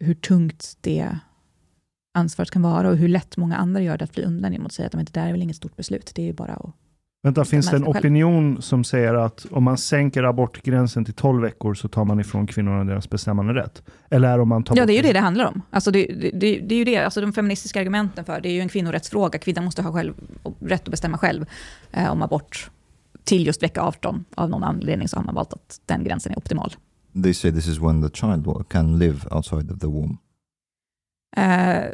hur 0.00 0.14
tungt 0.14 0.76
det 0.80 1.18
ansvaret 2.14 2.50
kan 2.50 2.62
vara 2.62 2.90
och 2.90 2.96
hur 2.96 3.08
lätt 3.08 3.36
många 3.36 3.56
andra 3.56 3.82
gör 3.82 3.98
det 3.98 4.04
att 4.04 4.14
fly 4.14 4.22
undan 4.22 4.52
genom 4.52 4.66
att 4.66 4.72
säga 4.72 4.86
att 4.86 4.92
det 4.92 5.12
där 5.12 5.26
är 5.26 5.32
väl 5.32 5.42
inget 5.42 5.56
stort 5.56 5.76
beslut, 5.76 6.12
det 6.14 6.22
är 6.22 6.26
ju 6.26 6.32
bara 6.32 6.52
att 6.52 6.74
Vänta, 7.24 7.44
finns 7.44 7.70
det 7.70 7.76
en 7.76 7.82
märka 7.82 7.92
själv. 7.92 8.04
opinion 8.04 8.62
som 8.62 8.84
säger 8.84 9.14
att 9.14 9.46
om 9.50 9.64
man 9.64 9.78
sänker 9.78 10.22
abortgränsen 10.22 11.04
till 11.04 11.14
12 11.14 11.42
veckor 11.42 11.74
så 11.74 11.88
tar 11.88 12.04
man 12.04 12.20
ifrån 12.20 12.46
kvinnorna 12.46 12.84
deras 12.84 13.10
bestämmande 13.10 13.54
rätt? 13.54 13.82
Eller 14.10 14.38
om 14.38 14.48
man 14.48 14.64
tar 14.64 14.76
Ja, 14.76 14.86
det 14.86 14.92
är 14.92 14.96
ju 14.96 15.02
det 15.02 15.12
det 15.12 15.18
handlar 15.18 15.44
om. 15.44 15.62
Alltså 15.70 15.90
det, 15.90 16.06
det, 16.06 16.30
det, 16.30 16.58
det 16.58 16.74
är 16.74 16.78
ju 16.78 16.84
det, 16.84 16.96
alltså 16.96 17.20
de 17.20 17.32
feministiska 17.32 17.80
argumenten 17.80 18.24
för, 18.24 18.40
det 18.40 18.48
är 18.48 18.52
ju 18.52 18.60
en 18.60 18.68
kvinnorättsfråga. 18.68 19.38
Kvinnan 19.38 19.64
måste 19.64 19.82
ha 19.82 19.92
själv, 19.92 20.14
rätt 20.60 20.82
att 20.82 20.88
bestämma 20.88 21.18
själv 21.18 21.46
eh, 21.92 22.12
om 22.12 22.22
abort 22.22 22.70
till 23.24 23.46
just 23.46 23.62
vecka 23.62 23.82
18. 23.82 24.24
Av 24.34 24.50
någon 24.50 24.64
anledning 24.64 25.08
så 25.08 25.16
har 25.16 25.24
man 25.24 25.34
valt 25.34 25.52
att 25.52 25.80
den 25.86 26.04
gränsen 26.04 26.32
är 26.32 26.38
optimal. 26.38 26.72
They 27.22 27.34
say 27.34 27.52
this 27.52 27.66
is 27.66 27.78
when 27.78 28.02
the 28.02 28.16
child 28.16 28.68
can 28.68 28.98
live 28.98 29.18
outside 29.30 29.70
of 29.70 29.78
the 29.78 29.86
womb. 29.86 30.18
Eh, 31.36 31.84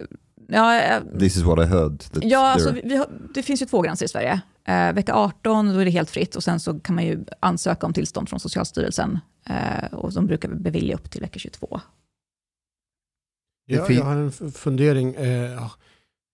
ja, 0.49 0.81
eh, 0.81 1.19
This 1.19 1.37
is 1.37 1.43
what 1.43 1.59
I 1.59 1.69
heard. 1.71 2.05
ja 2.13 2.47
alltså, 2.47 2.75
vi 2.85 2.97
har, 2.97 3.07
det 3.35 3.43
finns 3.43 3.63
ju 3.63 3.67
två 3.67 3.81
gränser 3.81 4.07
i 4.07 4.09
Sverige. 4.09 4.41
Eh, 4.69 4.93
vecka 4.93 5.15
18, 5.15 5.67
då 5.73 5.79
är 5.79 5.85
det 5.85 5.91
helt 5.91 6.11
fritt 6.11 6.37
och 6.37 6.45
sen 6.45 6.61
så 6.61 6.81
kan 6.81 6.95
man 6.95 7.05
ju 7.05 7.25
ansöka 7.41 7.87
om 7.87 7.93
tillstånd 7.93 8.29
från 8.29 8.41
Socialstyrelsen. 8.41 9.19
Eh, 9.47 9.95
och 9.95 10.13
de 10.13 10.27
brukar 10.27 10.49
bevilja 10.49 10.95
upp 10.95 11.11
till 11.11 11.21
vecka 11.21 11.39
22. 11.39 11.81
Jag, 13.67 13.87
fin- 13.87 13.97
jag 13.97 14.05
har 14.05 14.17
en 14.17 14.33
fundering. 14.53 15.15
Eh, 15.15 15.71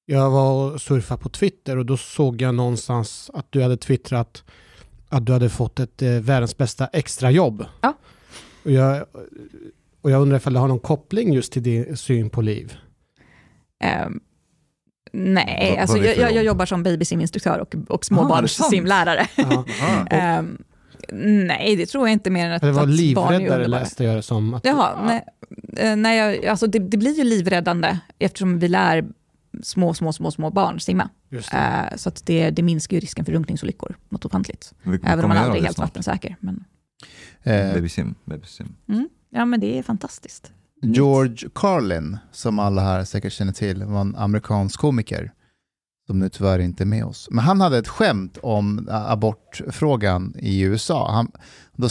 jag 0.06 0.30
var 0.30 0.72
och 0.72 0.80
surfade 0.80 1.22
på 1.22 1.28
Twitter 1.28 1.76
och 1.78 1.86
då 1.86 1.96
såg 1.96 2.42
jag 2.42 2.54
någonstans 2.54 3.30
att 3.34 3.46
du 3.52 3.62
hade 3.62 3.76
twittrat 3.76 4.44
att 5.08 5.26
du 5.26 5.32
hade 5.32 5.48
fått 5.50 5.80
ett 5.80 6.02
eh, 6.02 6.10
världens 6.10 6.56
bästa 6.56 6.86
extrajobb. 6.86 7.64
Ja. 7.80 7.94
Och 8.64 8.70
jag, 8.70 9.04
och 10.00 10.10
jag 10.10 10.22
undrar 10.22 10.36
ifall 10.36 10.52
det 10.52 10.58
har 10.58 10.68
någon 10.68 10.78
koppling 10.78 11.32
just 11.32 11.52
till 11.52 11.62
din 11.62 11.96
syn 11.96 12.30
på 12.30 12.42
liv. 12.42 12.76
Ehm, 13.84 14.20
nej, 15.14 15.70
Vad- 15.70 15.80
alltså 15.80 15.96
vad 15.98 16.06
jag, 16.06 16.16
jag, 16.16 16.22
jag 16.22 16.32
jobb? 16.36 16.44
jobbar 16.44 16.66
som 16.66 16.82
babysiminstruktör 16.82 17.58
och, 17.58 17.74
och 17.88 17.94
Ah, 17.94 17.98
småbarnssimlärare. 18.02 19.26
Ja. 19.36 19.64
Ehm, 20.10 20.58
nej, 21.46 21.76
det 21.76 21.86
tror 21.86 22.08
jag 22.08 22.12
inte 22.12 22.30
mer 22.30 22.46
än 22.46 22.52
att, 22.52 22.62
Det 22.62 22.72
var 22.72 22.82
att 22.82 22.88
barn 23.14 23.34
är 23.34 23.38
livräddare 23.38 23.66
läste 23.68 24.04
jag 24.04 24.16
det 24.16 24.22
som. 24.22 24.54
Att, 24.54 24.64
Jaha, 24.64 25.02
nej, 25.06 25.24
eh, 25.76 25.96
nej 25.96 26.18
jag, 26.18 26.46
alltså 26.46 26.66
det, 26.66 26.78
det 26.78 26.96
blir 26.96 27.18
ju 27.18 27.24
livräddande 27.24 27.98
eftersom 28.18 28.58
vi 28.58 28.68
lär 28.68 29.04
små, 29.62 29.94
små, 29.94 30.12
små, 30.12 30.30
små 30.30 30.50
barn 30.50 30.80
simma. 30.80 31.08
Just 31.30 31.50
det. 31.50 31.56
Eh, 31.90 31.96
så 31.96 32.08
att 32.08 32.26
det, 32.26 32.50
det 32.50 32.62
minskar 32.62 32.96
ju 32.96 33.00
risken 33.00 33.24
för 33.24 33.32
drunkningsolyckor 33.32 33.96
något 34.08 34.24
ofantligt. 34.24 34.72
Även 35.04 35.24
om 35.24 35.28
man 35.28 35.38
aldrig 35.38 35.60
är 35.60 35.64
helt 35.64 35.76
snart. 35.76 35.88
vattensäker. 35.88 36.36
Men, 36.40 36.64
Eh, 37.42 37.74
Baby 37.74 37.88
sim, 37.88 38.14
baby 38.24 38.46
sim. 38.46 38.74
mm, 38.88 39.08
ja, 39.30 39.44
men 39.44 39.60
det 39.60 39.78
är 39.78 39.82
fantastiskt. 39.82 40.52
George 40.84 41.48
Carlin, 41.54 42.18
som 42.32 42.58
alla 42.58 42.82
här 42.82 43.04
säkert 43.04 43.32
känner 43.32 43.52
till, 43.52 43.84
var 43.84 44.00
en 44.00 44.16
amerikansk 44.16 44.80
komiker 44.80 45.32
som 46.06 46.18
nu 46.18 46.28
tyvärr 46.28 46.58
inte 46.58 46.82
är 46.82 46.86
med 46.86 47.04
oss. 47.04 47.28
Men 47.30 47.44
han 47.44 47.60
hade 47.60 47.78
ett 47.78 47.88
skämt 47.88 48.38
om 48.42 48.88
abortfrågan 48.90 50.34
i 50.38 50.60
USA. 50.60 51.10
Han, 51.12 51.30
då, 51.76 51.88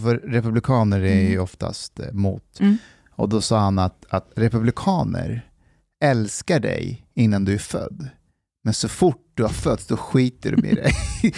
för 0.00 0.16
republikaner 0.16 1.00
är 1.00 1.30
ju 1.30 1.38
oftast 1.38 2.00
eh, 2.00 2.12
mot. 2.12 2.60
Mm. 2.60 2.76
Och 3.10 3.28
då 3.28 3.40
sa 3.40 3.58
han 3.58 3.78
att, 3.78 4.04
att 4.08 4.32
republikaner 4.36 5.48
älskar 6.04 6.60
dig 6.60 7.06
innan 7.14 7.44
du 7.44 7.54
är 7.54 7.58
född. 7.58 8.08
Men 8.66 8.74
så 8.74 8.88
fort 8.88 9.30
du 9.34 9.42
har 9.42 9.50
fötts, 9.50 9.86
då 9.86 9.96
skiter 9.96 10.56
de 10.56 10.68
i 10.68 10.74
dig. 10.74 10.92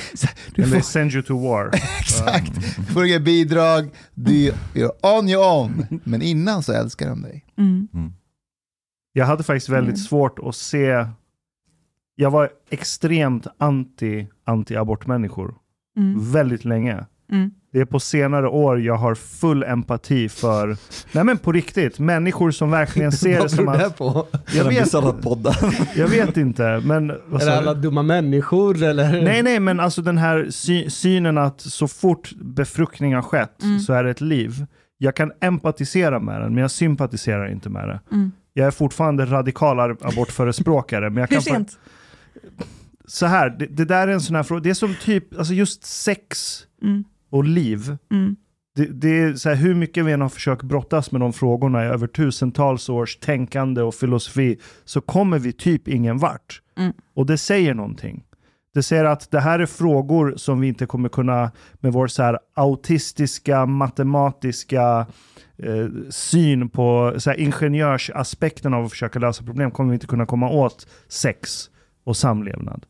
Du 0.55 0.63
And 0.63 0.71
får, 0.71 0.77
they 0.77 0.83
send 0.83 1.13
you 1.13 1.23
to 1.23 1.39
war. 1.49 1.71
exakt, 2.01 2.55
du 2.77 2.83
får 2.83 3.07
inga 3.07 3.21
bidrag, 3.21 3.91
du 4.15 4.47
är 4.75 4.91
on 5.19 5.29
your 5.29 5.45
own. 5.61 5.87
Men 6.05 6.23
innan 6.23 6.63
så 6.63 6.73
älskar 6.73 7.09
de 7.09 7.23
dig. 7.23 7.45
Mm. 7.59 7.89
Jag 9.13 9.27
hade 9.27 9.43
faktiskt 9.43 9.69
väldigt 9.69 9.95
Mm. 9.95 10.05
svårt 10.05 10.39
att 10.39 10.57
se... 10.57 11.07
Jag 12.15 12.31
var 12.31 12.51
extremt 12.71 13.47
anti 13.59 14.27
anti-abortmänniskor 14.47 15.55
Mm. 15.97 16.33
väldigt 16.33 16.65
länge. 16.65 17.07
Det 17.77 17.81
är 17.81 17.85
på 17.85 18.01
senare 18.01 18.49
år 18.49 18.81
jag 18.81 18.95
har 18.97 19.15
full 19.15 19.63
empati 19.63 20.29
för, 20.29 20.77
nej 21.13 21.25
men 21.25 21.39
på 21.39 21.53
riktigt, 21.53 21.99
människor 21.99 22.51
som 22.51 22.71
verkligen 22.71 23.13
ser 23.23 23.31
det 23.35 23.39
Vad 23.41 23.51
som 23.51 23.65
beror 23.67 23.79
det 23.79 23.87
att... 23.87 23.99
på? 23.99 24.27
Jag 24.55 24.65
vet, 24.65 24.93
jag 25.97 26.09
vet 26.09 26.37
inte, 26.37 26.81
men... 26.85 27.13
vad 27.27 27.43
Är 27.43 27.47
det 27.47 27.59
alla 27.59 27.75
dumma 27.75 28.03
människor 28.03 28.83
eller? 28.83 29.23
Nej, 29.23 29.43
nej, 29.43 29.61
men 29.61 29.81
alltså 29.81 30.03
den 30.03 30.19
här 30.19 30.47
sy 30.51 30.91
synen 30.91 31.39
att 31.39 31.61
så 31.61 31.89
fort 31.89 32.33
befruktning 32.37 33.15
har 33.15 33.23
skett 33.23 33.63
Mm. 33.63 33.81
så 33.81 33.93
är 33.93 34.05
det 34.05 34.11
ett 34.11 34.21
liv. 34.21 34.67
Jag 34.99 35.17
kan 35.17 35.33
empatisera 35.41 36.19
med 36.21 36.41
den, 36.41 36.55
men 36.55 36.61
jag 36.63 36.71
sympatiserar 36.71 37.49
inte 37.53 37.69
med 37.69 37.89
det. 37.89 38.01
Mm. 38.13 38.33
Jag 38.53 38.67
är 38.67 38.71
fortfarande 38.71 39.25
radikal 39.27 39.81
ar- 39.81 39.97
abortförespråkare, 40.01 41.11
men 41.11 41.17
jag 41.21 41.29
Hur 41.31 41.37
kan... 41.37 41.43
fa- 41.43 41.57
sent? 41.57 41.79
Så 43.07 43.27
här, 43.27 43.51
det, 43.51 43.67
det 43.67 43.85
där 43.85 44.09
är 44.09 44.13
en 44.13 44.21
sån 44.21 44.37
här 44.37 44.43
fråga, 44.43 44.61
det 44.61 44.71
är 44.71 44.75
som 44.75 44.95
typ, 45.05 45.39
alltså 45.39 45.55
just 45.55 45.85
sex 45.85 46.59
Mm. 46.83 47.05
Och 47.37 47.45
liv. 47.45 47.97
Mm. 48.11 48.37
Det, 48.77 48.85
det 48.85 49.21
är 49.21 49.35
så 49.35 49.49
här, 49.49 49.57
hur 49.57 49.75
mycket 49.75 50.05
vi 50.05 50.13
än 50.13 50.21
har 50.21 50.29
försökt 50.29 50.63
brottas 50.63 51.13
med 51.13 51.21
de 51.21 51.33
frågorna 51.33 51.85
i 51.85 51.87
över 51.87 52.07
tusentals 52.07 52.89
års 52.89 53.17
tänkande 53.17 53.83
och 53.83 53.95
filosofi, 53.95 54.59
så 54.85 55.01
kommer 55.01 55.39
vi 55.39 55.53
typ 55.53 55.89
ingen 55.89 56.19
vart. 56.19 56.63
Mm. 56.79 56.93
Och 57.15 57.27
det 57.27 57.39
säger 57.39 57.75
någonting. 57.75 58.25
Det 58.75 58.83
säger 58.83 59.05
att 59.05 59.31
det 59.31 59.41
här 59.41 59.59
är 59.59 59.67
frågor 59.67 60.35
som 60.37 60.61
vi 60.61 60.69
inte 60.69 60.87
kommer 60.87 61.09
kunna 61.09 61.51
med 61.75 61.93
vår 61.93 62.07
så 62.07 62.23
här 62.23 62.39
autistiska, 62.55 63.67
matematiska 63.67 65.07
eh, 65.59 65.89
syn 66.11 66.69
på 66.69 67.15
så 67.19 67.31
här 67.31 67.41
ingenjörsaspekten 67.41 68.75
av 68.75 68.85
att 68.85 68.91
försöka 68.91 69.19
lösa 69.19 69.45
problem 69.45 69.71
kommer 69.71 69.91
vi 69.91 69.95
inte 69.95 70.07
kunna 70.07 70.27
komma 70.27 70.51
åt 70.51 70.87
sex 71.09 71.71
och 72.05 72.17
samlevnad. 72.17 72.87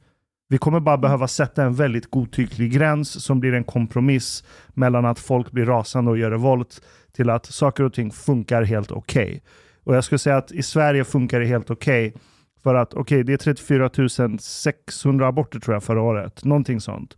Vi 0.48 0.58
kommer 0.58 0.80
bara 0.80 0.98
behöva 0.98 1.28
sätta 1.28 1.64
en 1.64 1.74
väldigt 1.74 2.10
godtycklig 2.10 2.72
gräns 2.72 3.24
som 3.24 3.40
blir 3.40 3.54
en 3.54 3.64
kompromiss 3.64 4.44
mellan 4.68 5.04
att 5.04 5.18
folk 5.18 5.50
blir 5.50 5.66
rasande 5.66 6.10
och 6.10 6.18
gör 6.18 6.30
revolt 6.30 6.80
till 7.12 7.30
att 7.30 7.46
saker 7.46 7.84
och 7.84 7.92
ting 7.92 8.10
funkar 8.10 8.62
helt 8.62 8.92
okej. 8.92 9.42
Och 9.84 9.96
jag 9.96 10.04
skulle 10.04 10.18
säga 10.18 10.36
att 10.36 10.52
i 10.52 10.62
Sverige 10.62 11.04
funkar 11.04 11.40
det 11.40 11.46
helt 11.46 11.70
okej 11.70 12.14
för 12.62 12.74
att 12.74 12.94
okej, 12.94 13.24
det 13.24 13.32
är 13.32 13.36
34 13.36 14.38
600 14.40 15.26
aborter 15.26 15.60
tror 15.60 15.74
jag 15.74 15.82
förra 15.82 16.02
året, 16.02 16.44
någonting 16.44 16.80
sånt. 16.80 17.16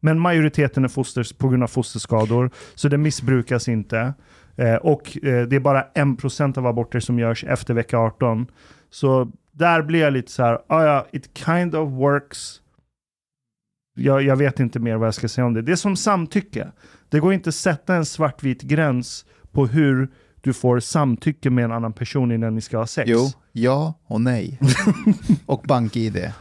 Men 0.00 0.18
majoriteten 0.20 0.84
är 0.84 0.88
foster 0.88 1.36
på 1.38 1.48
grund 1.48 1.62
av 1.62 1.66
fosterskador, 1.66 2.50
så 2.74 2.88
det 2.88 2.98
missbrukas 2.98 3.68
inte. 3.68 4.14
Eh, 4.56 4.74
och 4.74 5.18
eh, 5.22 5.46
det 5.46 5.56
är 5.56 5.60
bara 5.60 5.84
1% 5.94 6.58
av 6.58 6.66
aborter 6.66 7.00
som 7.00 7.18
görs 7.18 7.44
efter 7.44 7.74
vecka 7.74 7.98
18. 7.98 8.46
Så 8.90 9.32
där 9.58 9.82
blir 9.82 10.00
jag 10.00 10.12
lite 10.12 10.32
så 10.32 10.42
här, 10.42 10.58
ah, 10.66 10.84
ja, 10.84 11.06
it 11.12 11.38
kind 11.38 11.74
of 11.74 11.92
works. 11.92 12.60
Jag, 13.94 14.22
jag 14.22 14.36
vet 14.36 14.60
inte 14.60 14.78
mer 14.78 14.96
vad 14.96 15.06
jag 15.06 15.14
ska 15.14 15.28
säga 15.28 15.44
om 15.46 15.54
det. 15.54 15.62
Det 15.62 15.72
är 15.72 15.76
som 15.76 15.96
samtycke. 15.96 16.68
Det 17.08 17.20
går 17.20 17.32
inte 17.32 17.48
att 17.48 17.54
sätta 17.54 17.94
en 17.94 18.06
svartvit 18.06 18.62
gräns 18.62 19.24
på 19.52 19.66
hur 19.66 20.08
du 20.40 20.52
får 20.52 20.80
samtycke 20.80 21.50
med 21.50 21.64
en 21.64 21.72
annan 21.72 21.92
person 21.92 22.32
innan 22.32 22.54
ni 22.54 22.60
ska 22.60 22.78
ha 22.78 22.86
sex. 22.86 23.10
Jo, 23.10 23.30
ja 23.52 23.94
och 24.06 24.20
nej. 24.20 24.58
och 25.46 25.62
bank-id. 25.66 26.32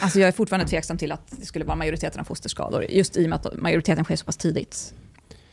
Alltså 0.00 0.20
jag 0.20 0.28
är 0.28 0.32
fortfarande 0.32 0.66
tveksam 0.68 0.98
till 0.98 1.12
att 1.12 1.34
det 1.40 1.46
skulle 1.46 1.64
vara 1.64 1.76
majoriteten 1.76 2.20
av 2.20 2.24
fosterskador, 2.24 2.84
just 2.88 3.16
i 3.16 3.24
och 3.24 3.30
med 3.30 3.36
att 3.36 3.60
majoriteten 3.60 4.04
sker 4.04 4.16
så 4.16 4.24
pass 4.24 4.36
tidigt. 4.36 4.94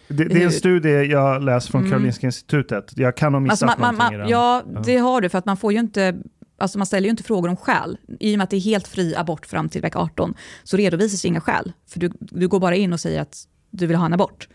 Det, 0.07 0.23
det 0.25 0.41
är 0.41 0.45
en 0.45 0.51
studie 0.51 0.89
jag 1.03 1.43
läst 1.43 1.69
från 1.71 1.81
Mm. 1.81 1.91
Karolinska 1.91 2.27
institutet. 2.27 2.91
Jag 2.95 3.17
kan 3.17 3.33
ha 3.33 3.39
missat 3.39 3.51
Alltså 3.69 3.81
man, 3.81 3.95
man, 3.95 3.95
någonting 3.95 4.17
man, 4.17 4.63
den. 4.63 4.73
ja, 4.77 4.81
det 4.83 4.97
har 4.97 5.21
du, 5.21 5.29
för 5.29 5.37
att 5.37 5.45
man 5.45 5.57
får 5.57 5.73
ju 5.73 5.79
inte 5.79 6.21
Alltså 6.57 6.77
man 6.77 6.87
ställer 6.87 7.03
ju 7.05 7.09
inte 7.09 7.23
frågor 7.23 7.49
om 7.49 7.55
skäl. 7.57 7.97
I 8.19 8.33
och 8.33 8.37
med 8.37 8.43
att 8.43 8.49
det 8.49 8.55
är 8.55 8.59
helt 8.61 8.87
fri 8.87 9.15
abort 9.15 9.45
fram 9.45 9.69
till 9.69 9.81
vecka 9.81 9.99
18 9.99 10.33
så 10.63 10.77
redovisas 10.77 11.25
inga 11.25 11.41
skäl. 11.41 11.71
För 11.87 11.99
du, 11.99 12.11
du 12.19 12.47
går 12.47 12.59
bara 12.59 12.75
in 12.75 12.93
och 12.93 12.99
säger 12.99 13.21
att 13.21 13.47
du 13.71 13.87
vill 13.87 13.95
ha 13.97 14.05
en 14.05 14.13
abort. 14.13 14.47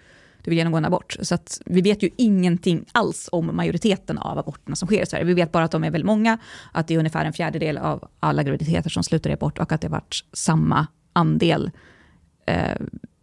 Du 0.43 0.51
vill 0.51 0.59
genomgå 0.59 0.79
en 0.79 0.85
abort. 0.85 1.17
Så 1.23 1.35
att 1.35 1.61
vi 1.67 1.81
vet 1.81 2.03
ju 2.03 2.11
ingenting 2.17 2.85
alls 2.93 3.29
om 3.33 3.57
majoriteten 3.57 4.19
av 4.19 4.39
aborterna 4.39 4.77
som 4.77 4.87
sker 4.89 5.03
i 5.03 5.07
Sverige. 5.07 5.25
Vi 5.25 5.35
vet 5.35 5.53
bara 5.53 5.65
att 5.65 5.71
de 5.71 5.85
är 5.85 5.91
väldigt 5.91 6.07
många, 6.07 6.39
att 6.73 6.89
det 6.89 6.95
är 6.95 6.99
ungefär 6.99 7.25
en 7.25 7.33
fjärdedel 7.33 7.79
av 7.79 8.09
alla 8.21 8.43
graviditeter 8.43 8.91
som 8.91 9.03
slutar 9.03 9.31
i 9.31 9.33
abort 9.33 9.59
och 9.59 9.73
att 9.73 9.81
det 9.81 9.87
har 9.89 9.93
varit 9.93 10.25
samma 10.33 10.87
andel 11.13 11.71
eh, 12.47 12.73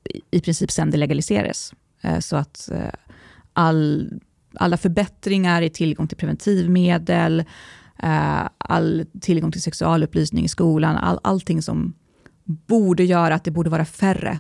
i- 0.09 0.21
i 0.32 0.41
princip 0.41 0.71
sen 0.71 0.91
det 0.91 0.97
legaliserades. 0.97 1.73
Eh, 2.06 2.20
så 2.20 2.36
att 2.36 2.70
eh, 2.72 2.89
all, 3.53 4.10
alla 4.56 4.78
förbättringar 4.78 5.62
i 5.62 5.70
tillgång 5.70 6.08
till 6.08 6.18
preventivmedel, 6.18 7.39
eh, 8.03 8.47
all 8.58 9.06
tillgång 9.22 9.51
till 9.51 9.62
sexualupplysning 9.62 10.45
i 10.45 10.47
skolan, 10.47 10.95
all, 10.95 11.20
allting 11.24 11.62
som 11.62 11.93
borde 12.43 13.03
göra 13.03 13.36
att 13.36 13.43
det 13.43 13.51
borde 13.51 13.70
vara 13.70 13.86
färre 13.86 14.39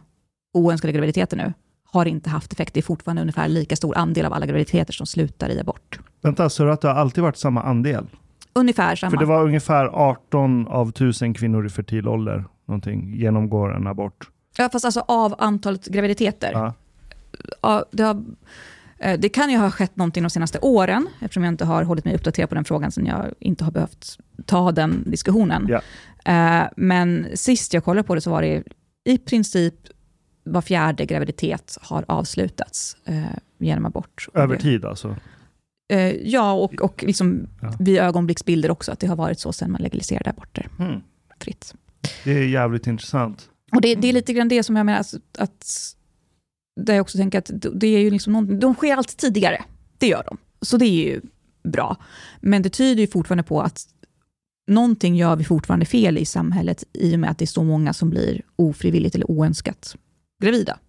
oönskade 0.53 0.93
graviditeter 0.93 1.37
nu, 1.37 1.53
har 1.83 2.05
inte 2.05 2.29
haft 2.29 2.53
effekt. 2.53 2.73
Det 2.73 2.79
är 2.79 2.81
fortfarande 2.81 3.21
ungefär 3.21 3.47
lika 3.47 3.75
stor 3.75 3.97
andel 3.97 4.25
av 4.25 4.33
alla 4.33 4.45
graviditeter 4.45 4.93
som 4.93 5.05
slutar 5.05 5.49
i 5.49 5.59
abort. 5.59 5.99
Vänta, 6.21 6.49
så 6.49 6.67
att 6.67 6.81
det 6.81 6.87
har 6.87 6.95
alltid 6.95 7.23
varit 7.23 7.37
samma 7.37 7.61
andel? 7.61 8.07
Ungefär 8.53 8.95
samma. 8.95 9.11
För 9.11 9.17
det 9.17 9.25
var 9.25 9.43
ungefär 9.43 9.85
18 9.85 10.67
av 10.67 10.89
1000 10.89 11.33
kvinnor 11.33 11.65
i 11.65 11.69
fertil 11.69 12.07
ålder 12.07 12.45
någonting, 12.65 13.13
genomgår 13.15 13.75
en 13.75 13.87
abort. 13.87 14.29
Ja, 14.57 14.69
fast 14.69 14.85
alltså 14.85 14.99
av 15.07 15.35
antalet 15.37 15.85
graviditeter. 15.85 16.51
Ja. 16.53 16.73
Det, 17.91 18.03
har, 18.03 18.23
eh, 18.99 19.19
det 19.19 19.29
kan 19.29 19.49
ju 19.49 19.57
ha 19.57 19.71
skett 19.71 19.95
någonting 19.95 20.23
de 20.23 20.29
senaste 20.29 20.59
åren, 20.59 21.07
eftersom 21.19 21.43
jag 21.43 21.53
inte 21.53 21.65
har 21.65 21.83
hållit 21.83 22.05
mig 22.05 22.15
uppdaterad 22.15 22.49
på 22.49 22.55
den 22.55 22.65
frågan, 22.65 22.91
sen 22.91 23.05
jag 23.05 23.33
inte 23.39 23.63
har 23.63 23.71
behövt 23.71 24.17
ta 24.45 24.71
den 24.71 25.03
diskussionen. 25.11 25.73
Eh, 26.25 26.63
men 26.77 27.27
sist 27.33 27.73
jag 27.73 27.83
kollade 27.83 28.07
på 28.07 28.15
det 28.15 28.21
så 28.21 28.29
var 28.31 28.41
det 28.41 28.63
i 29.05 29.17
princip 29.17 29.73
var 30.43 30.61
fjärde 30.61 31.05
graviditet 31.05 31.77
har 31.81 32.05
avslutats 32.07 32.97
eh, 33.05 33.23
genom 33.59 33.85
abort. 33.85 34.27
Över 34.33 34.57
tid 34.57 34.85
alltså. 34.85 35.15
Eh, 35.89 36.11
ja, 36.11 36.53
och, 36.53 36.81
och 36.81 37.03
liksom 37.07 37.47
Ja. 37.61 37.73
vid 37.79 37.97
ögonblicksbilder 37.99 38.71
också, 38.71 38.91
att 38.91 38.99
det 38.99 39.07
har 39.07 39.15
varit 39.15 39.39
så 39.39 39.53
sedan 39.53 39.71
man 39.71 39.81
legaliserade 39.81 40.29
aborter 40.29 40.67
Mm. 40.79 41.01
fritt. 41.39 41.73
Det 42.23 42.31
är 42.31 42.43
jävligt 42.47 42.87
intressant. 42.87 43.49
Och 43.71 43.81
det, 43.81 43.95
det 43.95 44.07
är 44.09 44.13
lite 44.13 44.33
grann 44.33 44.47
det 44.47 44.63
som 44.63 44.75
jag 44.75 44.85
menar, 44.85 44.99
att, 44.99 45.13
att 45.37 45.65
där 46.75 46.93
jag 46.93 47.01
också 47.01 47.17
tänker 47.17 47.37
att 47.37 47.51
det 47.73 47.87
är 47.87 47.99
ju 47.99 48.09
liksom 48.09 48.33
någon, 48.33 48.59
de 48.59 48.75
sker 48.75 48.97
alltid 48.97 49.17
tidigare. 49.17 49.63
Det 49.97 50.07
gör 50.07 50.23
de. 50.27 50.37
Så 50.61 50.77
det 50.77 50.85
är 50.85 51.05
ju 51.05 51.21
bra. 51.63 51.97
Men 52.41 52.61
det 52.61 52.69
tyder 52.69 53.01
ju 53.01 53.07
fortfarande 53.07 53.43
på 53.43 53.61
att 53.61 53.85
någonting 54.67 55.15
gör 55.15 55.35
vi 55.35 55.43
fortfarande 55.43 55.85
fel 55.85 56.17
i 56.17 56.25
samhället 56.25 56.83
i 56.93 57.15
och 57.15 57.19
med 57.19 57.29
att 57.29 57.37
det 57.37 57.45
är 57.45 57.47
så 57.47 57.63
många 57.63 57.93
som 57.93 58.09
blir 58.09 58.41
ofrivilligt 58.55 59.15
eller 59.15 59.31
oönskat 59.31 59.95
gravida. 60.43 60.79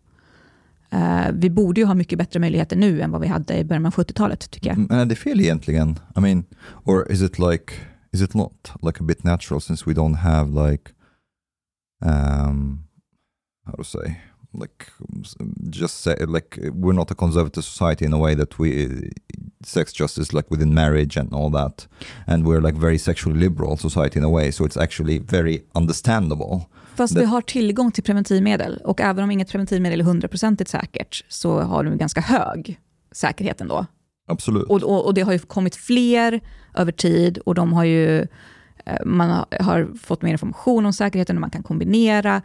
Uh, 0.95 1.33
vi 1.33 1.51
borde 1.51 1.81
ju 1.81 1.87
ha 1.87 1.95
mycket 1.95 2.19
bättre 2.19 2.41
möjligheter 2.41 2.77
nu 2.77 3.01
än 3.01 3.11
vad 3.11 3.21
vi 3.21 3.27
hade 3.27 3.59
i 3.59 3.65
början 3.65 3.87
av 3.87 3.95
70-talet, 3.95 4.51
tycker 4.51 4.71
jag. 4.71 4.79
Men 4.79 4.99
är 4.99 5.07
det 5.07 5.17
fel 5.17 5.41
egentligen? 5.41 5.99
I 6.17 6.21
mean, 6.21 6.45
or 6.85 7.13
is 7.13 7.23
it 7.23 7.39
like, 7.39 7.73
is 8.13 8.23
it 8.23 8.35
not 8.35 8.73
like 8.83 9.01
a 9.01 9.05
bit 9.05 9.25
natural 9.25 9.61
since 9.61 9.91
we 9.91 9.95
don't 9.95 10.17
have 10.17 10.71
like, 10.71 10.91
um, 12.05 12.85
how 13.67 13.77
to 13.77 13.85
say, 13.85 14.21
like, 14.61 14.87
just 15.71 16.03
say, 16.03 16.17
like, 16.27 16.59
we're 16.75 16.95
not 16.97 17.11
a 17.11 17.15
conservative 17.15 17.63
society 17.65 18.05
in 18.05 18.13
a 18.13 18.19
way 18.19 18.37
that 18.37 18.59
we, 18.59 18.89
sex 19.65 19.93
justice 19.93 20.33
like 20.37 20.47
within 20.51 20.75
marriage 20.75 21.21
and 21.21 21.33
all 21.35 21.53
that. 21.53 21.89
And 22.27 22.47
we're 22.47 22.61
like 22.61 22.79
very 22.81 22.99
sexually 22.99 23.41
liberal 23.41 23.77
society 23.77 24.19
in 24.19 24.25
a 24.25 24.29
way, 24.31 24.53
so 24.53 24.65
it's 24.67 24.77
actually 24.83 25.19
very 25.19 25.63
understandable. 25.75 26.61
Fast 26.95 27.15
Det- 27.15 27.21
vi 27.21 27.27
har 27.27 27.41
tillgång 27.41 27.93
till 27.93 28.05
preventivmedel 28.05 28.81
och 28.85 29.01
även 29.01 29.25
om 29.25 29.31
inget 29.31 29.49
preventivmedel 29.51 30.01
är 30.01 30.05
hundraprocentigt 30.05 30.71
säkert 30.71 31.25
så 31.29 31.61
har 31.61 31.85
de 31.85 31.93
en 31.93 31.99
ganska 31.99 32.21
hög 32.21 32.81
säkerhet 33.13 33.61
ändå. 33.61 33.87
Absolut. 34.29 34.65
Och, 34.69 34.83
och, 34.83 35.07
och 35.07 35.15
det 35.15 35.21
har 35.21 35.33
ju 35.33 35.39
kommit 35.39 35.77
fler 35.77 36.41
över 36.75 36.93
tid 36.93 37.39
och 37.39 37.55
de 37.55 37.73
har 37.73 37.85
ju, 37.85 38.21
eh, 38.87 39.05
man 39.05 39.45
har 39.61 39.89
fått 40.03 40.23
mer 40.23 40.33
information 40.33 40.87
om 40.87 40.93
säkerheten 40.93 41.37
och 41.37 41.41
man 41.41 41.51
kan 41.51 41.63
kombinera. 41.63 42.43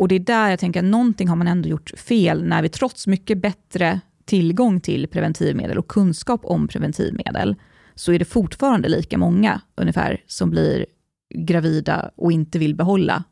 Och 0.00 0.08
det 0.08 0.14
är 0.14 0.20
där 0.20 0.50
jag 0.50 0.58
tänker 0.58 0.80
att 0.80 0.86
någonting 0.86 1.28
har 1.28 1.36
man 1.36 1.48
ändå 1.48 1.68
gjort 1.68 1.90
fel 1.96 2.44
när 2.44 2.62
vi 2.62 2.68
trots 2.68 3.06
mycket 3.06 3.42
bättre 3.42 4.00
tillgång 4.24 4.80
till 4.80 5.08
preventivmedel 5.08 5.78
och 5.78 5.88
kunskap 5.88 6.40
om 6.44 6.68
preventivmedel 6.68 7.56
så 7.94 8.12
är 8.12 8.18
det 8.18 8.24
fortfarande 8.24 8.88
lika 8.88 9.18
många 9.18 9.60
ungefär 9.76 10.22
som 10.26 10.50
blir 10.50 10.86
gravida 11.34 12.10
och 12.16 12.32
inte 12.32 12.58
vill 12.58 12.74
behålla 12.74 13.24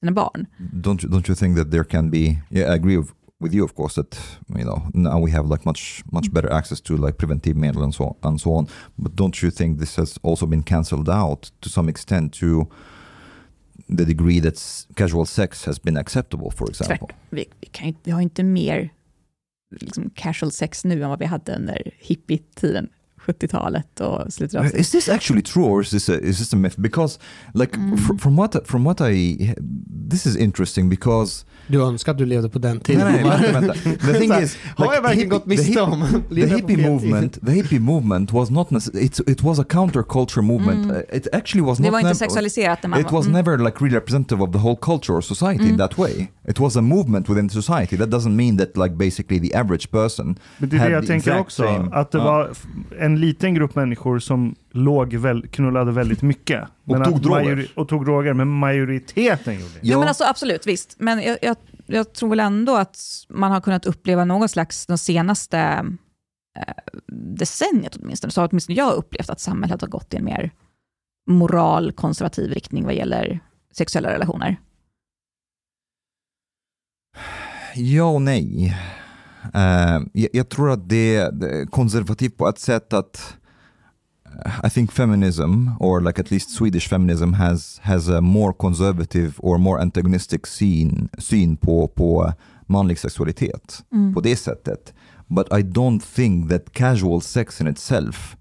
sina 0.00 0.12
barn. 0.12 0.46
don't 0.58 1.04
you, 1.04 1.12
don't 1.12 1.28
you 1.28 1.36
think 1.36 1.58
that 1.58 1.70
there 1.70 1.84
can 1.84 2.10
be 2.10 2.42
yeah 2.50 2.72
i 2.72 2.78
agree 2.78 2.96
with, 3.40 3.54
you 3.54 3.64
of 3.64 3.74
course 3.74 4.02
that 4.02 4.38
you 4.48 4.64
know 4.64 4.82
now 4.94 5.24
we 5.24 5.32
have 5.32 5.48
like 5.48 5.64
much 5.64 6.04
much 6.12 6.30
better 6.32 6.52
access 6.52 6.80
to 6.80 7.06
like 7.06 7.18
preventive 7.18 7.54
medicine 7.54 7.84
and 7.84 7.94
so 7.94 8.16
and 8.22 8.40
so 8.40 8.50
on 8.50 8.66
but 8.96 9.16
don't 9.16 9.42
you 9.42 9.50
think 9.50 9.78
this 9.78 9.96
has 9.96 10.18
also 10.22 10.46
been 10.46 10.62
cancelled 10.62 11.08
out 11.08 11.52
to 11.60 11.68
some 11.68 11.90
extent 11.90 12.32
to 12.40 12.66
the 13.88 14.04
degree 14.04 14.40
that 14.40 14.86
casual 14.94 15.26
sex 15.26 15.64
has 15.64 15.82
been 15.82 15.96
acceptable 15.96 16.50
for 16.50 16.70
example 16.70 17.08
Vi, 17.30 17.46
vi, 17.60 17.66
kan 17.66 17.88
ju, 17.88 17.94
vi 18.04 18.10
har 18.10 18.20
inte 18.20 18.42
mer 18.42 18.90
liksom, 19.70 20.10
casual 20.10 20.52
sex 20.52 20.84
nu 20.84 21.02
än 21.02 21.08
vad 21.08 21.18
vi 21.18 21.24
hade 21.24 21.56
under 21.56 21.90
hippietiden. 21.98 22.88
70-talet 23.32 24.00
och 24.00 24.32
slutet 24.32 24.60
av 24.60 24.66
Is 24.66 24.90
this 24.90 25.08
actually 25.08 25.42
true 25.42 25.64
or 25.64 25.82
is 25.82 25.90
this 25.90 26.08
a, 26.08 26.14
is 26.22 26.38
this 26.38 26.52
a 26.52 26.56
myth? 26.56 26.78
Because 26.80 27.18
like 27.54 27.72
fr- 28.06 28.18
from 28.18 28.36
what 28.36 28.56
from 28.66 28.84
what 28.84 29.00
I 29.00 29.36
this 30.10 30.26
is 30.26 30.36
interesting 30.36 30.88
because 30.88 31.44
Du 31.66 31.82
önskar 31.82 32.12
att 32.12 32.18
du 32.18 32.26
levde 32.26 32.48
på 32.48 32.58
den 32.58 32.74
Nej, 32.76 32.82
tiden. 32.84 33.12
nej, 33.12 33.22
vänta, 33.24 33.60
vänta. 33.60 33.74
The 34.06 34.12
thing 34.18 34.32
is, 34.42 34.56
har 34.76 34.94
jag 34.94 35.02
verkligen 35.02 35.28
gått 35.28 35.46
miste 35.46 35.80
om? 35.80 36.22
the 36.34 36.46
hippie 36.46 36.76
movement, 36.90 37.46
the 37.46 37.52
hippie 37.52 37.80
movement 37.80 38.32
was 38.32 38.50
not 38.50 38.70
it's, 38.70 39.30
it 39.30 39.42
was 39.42 39.58
a 39.58 39.64
counterculture 39.68 40.42
movement. 40.42 40.84
Mm. 40.90 41.02
It 41.12 41.26
actually 41.32 41.66
was 41.66 41.78
Det 41.78 41.84
not 41.84 41.92
var 41.92 42.00
inte 42.00 42.14
sexualiserat 42.14 42.78
It 42.84 42.90
var- 42.90 43.12
was 43.12 43.26
mm. 43.26 43.32
never 43.32 43.58
like 43.58 43.76
really 43.84 43.96
representative 43.96 44.42
of 44.42 44.52
the 44.52 44.58
whole 44.58 44.76
culture 44.82 45.14
or 45.16 45.20
society 45.20 45.64
in 45.64 45.68
Mm. 45.74 45.78
that 45.78 45.98
way. 45.98 46.26
It 46.50 46.58
was 46.60 46.76
a 46.76 46.80
movement 46.80 47.28
within 47.28 47.50
society. 47.50 47.96
That 47.96 48.08
doesn't 48.08 48.36
mean 48.36 48.58
that 48.58 48.76
like 48.76 48.94
basically 48.94 49.48
the 49.48 49.56
average 49.56 49.90
person 49.90 50.38
Men 50.58 50.68
det 50.68 50.76
är 50.76 50.84
det 50.84 50.90
jag 50.90 51.06
tänker 51.06 51.38
också, 51.38 51.62
same- 51.62 51.92
att 51.94 52.10
det 52.10 52.18
Ja. 52.18 52.24
var 52.24 52.50
en 52.98 53.20
liten 53.20 53.54
grupp 53.54 53.74
människor 53.74 54.18
som 54.18 54.54
låg 54.70 55.14
väl, 55.14 55.46
knullade 55.48 55.92
väldigt 55.92 56.22
mycket. 56.22 56.62
Och 56.62 56.68
Men 56.98 57.04
tog 57.04 57.14
att 57.14 57.22
droger. 57.22 57.72
Och 57.76 57.88
tog 57.88 58.04
droger, 58.04 58.32
men 58.32 58.48
majoriteten 58.48 59.54
gjorde 59.54 59.72
det. 59.74 59.80
Jo, 59.82 59.98
men 59.98 60.08
alltså, 60.08 60.24
absolut, 60.24 60.66
visst. 60.66 60.96
Men 60.98 61.22
jag, 61.22 61.38
jag, 61.42 61.56
jag 61.86 62.12
tror 62.12 62.30
väl 62.30 62.40
ändå 62.40 62.76
att 62.76 62.98
man 63.28 63.50
har 63.52 63.60
kunnat 63.60 63.86
uppleva 63.86 64.24
någon 64.24 64.48
slags, 64.48 64.86
de 64.86 64.98
senaste 64.98 65.58
eh, 66.58 66.74
decenniet 67.38 67.96
åtminstone, 68.02 68.30
så 68.30 68.40
har 68.40 68.48
åtminstone 68.50 68.78
jag 68.78 68.92
upplevt 68.94 69.30
att 69.30 69.40
samhället 69.40 69.80
har 69.80 69.88
gått 69.88 70.14
i 70.14 70.16
en 70.16 70.24
mer 70.24 70.50
moralkonservativ 71.30 72.50
riktning 72.52 72.84
vad 72.84 72.94
gäller 72.94 73.40
sexuella 73.76 74.10
relationer. 74.12 74.56
Ja 77.74 78.04
och 78.04 78.22
nej. 78.22 78.76
Eh, 79.54 80.00
jag, 80.12 80.28
jag 80.32 80.48
tror 80.48 80.70
att 80.70 80.88
det, 80.88 81.16
är 81.16 81.66
konservativt 81.66 82.36
på 82.36 82.48
ett 82.48 82.58
sätt 82.58 82.92
att 82.92 83.34
uh, 84.46 84.66
I 84.66 84.70
think 84.70 84.92
feminism, 84.92 85.68
or 85.80 86.00
like 86.00 86.20
at 86.20 86.30
least 86.30 86.50
Swedish 86.50 86.88
feminism, 86.88 87.32
has 87.32 87.80
has 87.82 88.08
a 88.08 88.20
more 88.20 88.52
conservative 88.58 89.32
or 89.38 89.58
more 89.58 89.80
antagonistic 89.82 90.40
syn, 90.46 91.08
syn 91.18 91.56
på, 91.56 91.88
på 91.88 92.32
manlig 92.66 92.98
sexualitet 92.98 93.84
Mm. 93.92 94.14
på 94.14 94.20
det 94.20 94.36
sättet. 94.36 94.94
But 95.28 95.46
I 95.52 95.62
don't 95.62 96.00
think 96.14 96.50
that 96.50 96.72
casual 96.72 97.20
sex 97.22 97.60
in 97.60 97.66
itself 97.68 98.36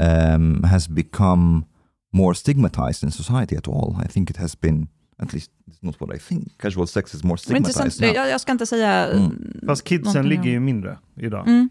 um, 0.00 0.64
has 0.64 0.88
become 0.88 1.64
more 2.12 2.34
stigmatized 2.34 3.04
in 3.04 3.10
society 3.10 3.56
at 3.56 3.68
all. 3.68 3.96
I 4.04 4.08
think 4.08 4.30
it 4.30 4.36
has 4.36 4.60
been, 4.60 4.86
at 5.18 5.32
least 5.32 5.50
it's 5.70 5.78
not 5.80 6.00
what 6.00 6.16
I 6.16 6.18
think. 6.18 6.58
Casual 6.58 6.86
sex 6.86 7.14
is 7.14 7.24
more 7.24 7.38
stigmatized 7.38 8.00
now. 8.00 8.14
jag, 8.14 8.28
jag 8.30 8.40
ska 8.40 8.52
inte 8.52 8.66
säga... 8.66 9.08
Mm. 9.08 9.60
Fast 9.66 9.84
kidsen 9.84 10.28
ligger 10.28 10.50
ju 10.50 10.60
mindre 10.60 10.98
idag. 11.16 11.48
Mm. 11.48 11.70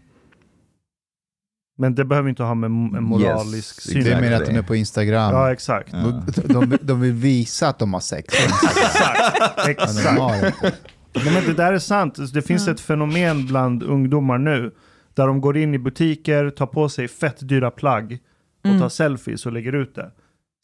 Men 1.78 1.94
det 1.94 2.04
behöver 2.04 2.28
inte 2.28 2.42
ha 2.42 2.54
med 2.54 2.66
en 2.66 3.04
moralisk 3.04 3.54
Yes, 3.86 3.94
syn 3.94 4.04
Det 4.04 4.12
är 4.12 4.20
mer 4.20 4.32
att 4.32 4.46
de 4.46 4.56
är 4.56 4.62
på 4.62 4.76
Instagram. 4.76 5.32
Ja, 5.34 5.52
exakt. 5.52 5.92
De, 5.92 6.22
de, 6.46 6.78
de 6.82 7.00
vill 7.00 7.12
visa 7.12 7.68
att 7.68 7.78
de 7.78 7.92
har 7.92 8.00
sex. 8.00 8.34
Exakt. 8.44 8.98
Ja, 9.00 9.64
de 9.64 9.70
exakt. 9.70 10.18
har 10.18 10.32
det. 10.40 10.74
Nej, 11.14 11.34
men 11.34 11.44
det 11.44 11.54
där 11.54 11.72
är 11.72 11.78
sant. 11.78 12.32
Det 12.34 12.42
finns 12.42 12.68
ett 12.68 12.80
fenomen 12.80 13.46
bland 13.46 13.82
ungdomar 13.82 14.38
nu 14.38 14.70
där 15.14 15.26
de 15.26 15.40
går 15.40 15.56
in 15.56 15.74
i 15.74 15.78
butiker, 15.78 16.50
tar 16.50 16.66
på 16.66 16.88
sig 16.88 17.08
fett 17.08 17.48
dyra 17.48 17.70
plagg 17.70 18.18
och 18.60 18.66
Mm. 18.66 18.80
tar 18.80 18.88
selfies 18.88 19.46
och 19.46 19.52
lägger 19.52 19.72
ut 19.72 19.94
det. 19.94 20.10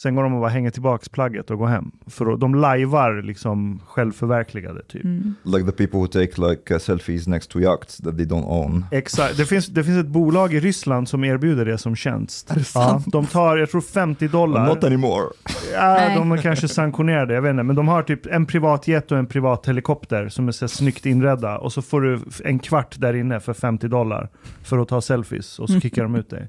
Sen 0.03 0.15
går 0.15 0.23
de 0.23 0.35
och 0.35 0.41
bara 0.41 0.51
hänger 0.51 0.71
tillbaks 0.71 1.09
plagget 1.09 1.51
och 1.51 1.59
går 1.59 1.67
hem. 1.67 1.91
För 2.07 2.37
de 2.37 2.55
lajvar 2.55 3.23
liksom 3.23 3.81
självförverkligade 3.87 4.83
typ. 4.83 5.05
Mm. 5.05 5.35
Like 5.43 5.65
the 5.65 5.73
people 5.73 5.99
who 5.99 6.07
take 6.07 6.49
like 6.51 6.75
uh, 6.75 6.81
selfies 6.81 7.27
next 7.27 7.51
to 7.51 7.61
yachts 7.61 7.97
that 7.97 8.17
they 8.17 8.27
don't 8.27 8.49
own. 8.49 8.87
Exakt. 8.91 9.37
Det 9.37 9.47
finns, 9.47 9.67
det 9.67 9.85
finns 9.85 10.01
ett 10.05 10.07
bolag 10.11 10.55
i 10.55 10.61
Ryssland 10.61 11.09
som 11.09 11.25
erbjuder 11.25 11.65
det 11.65 11.79
som 11.79 11.97
tjänst. 11.97 12.51
Är 12.51 12.55
det 12.55 12.65
Ja, 12.75 13.03
de 13.07 13.27
tar, 13.27 13.57
jag 13.57 13.71
tror 13.71 13.81
50 13.81 14.29
dollar. 14.29 14.67
Not 14.67 14.85
anymore. 14.85 15.27
Ja, 15.73 16.15
de 16.15 16.33
är 16.33 16.37
kanske 16.37 16.69
sanktionerade, 16.69 17.35
jag 17.35 17.43
vet 17.43 17.51
inte. 17.51 17.63
Men 17.63 17.77
de 17.77 17.89
har 17.89 18.03
typ 18.03 18.27
en 18.27 18.47
privat 18.47 18.89
jet 18.89 19.13
och 19.13 19.19
en 19.19 19.27
privat 19.27 19.69
helikopter 19.69 20.29
som 20.29 20.49
är 20.49 20.53
så 20.53 20.69
snyggt 20.69 21.07
inredda. 21.07 21.59
Och 21.59 21.73
så 21.73 21.83
får 21.83 22.01
du 22.01 22.21
en 22.45 22.59
kvart 22.59 22.95
där 22.99 23.15
inne 23.15 23.41
för 23.41 23.55
50 23.55 23.89
dollar 23.89 24.29
för 24.63 24.79
att 24.79 24.89
ta 24.89 25.01
selfies. 25.01 25.59
Och 25.59 25.71
så 25.71 25.81
kickar 25.81 26.03
de 26.03 26.15
ut 26.15 26.31
dig. 26.31 26.49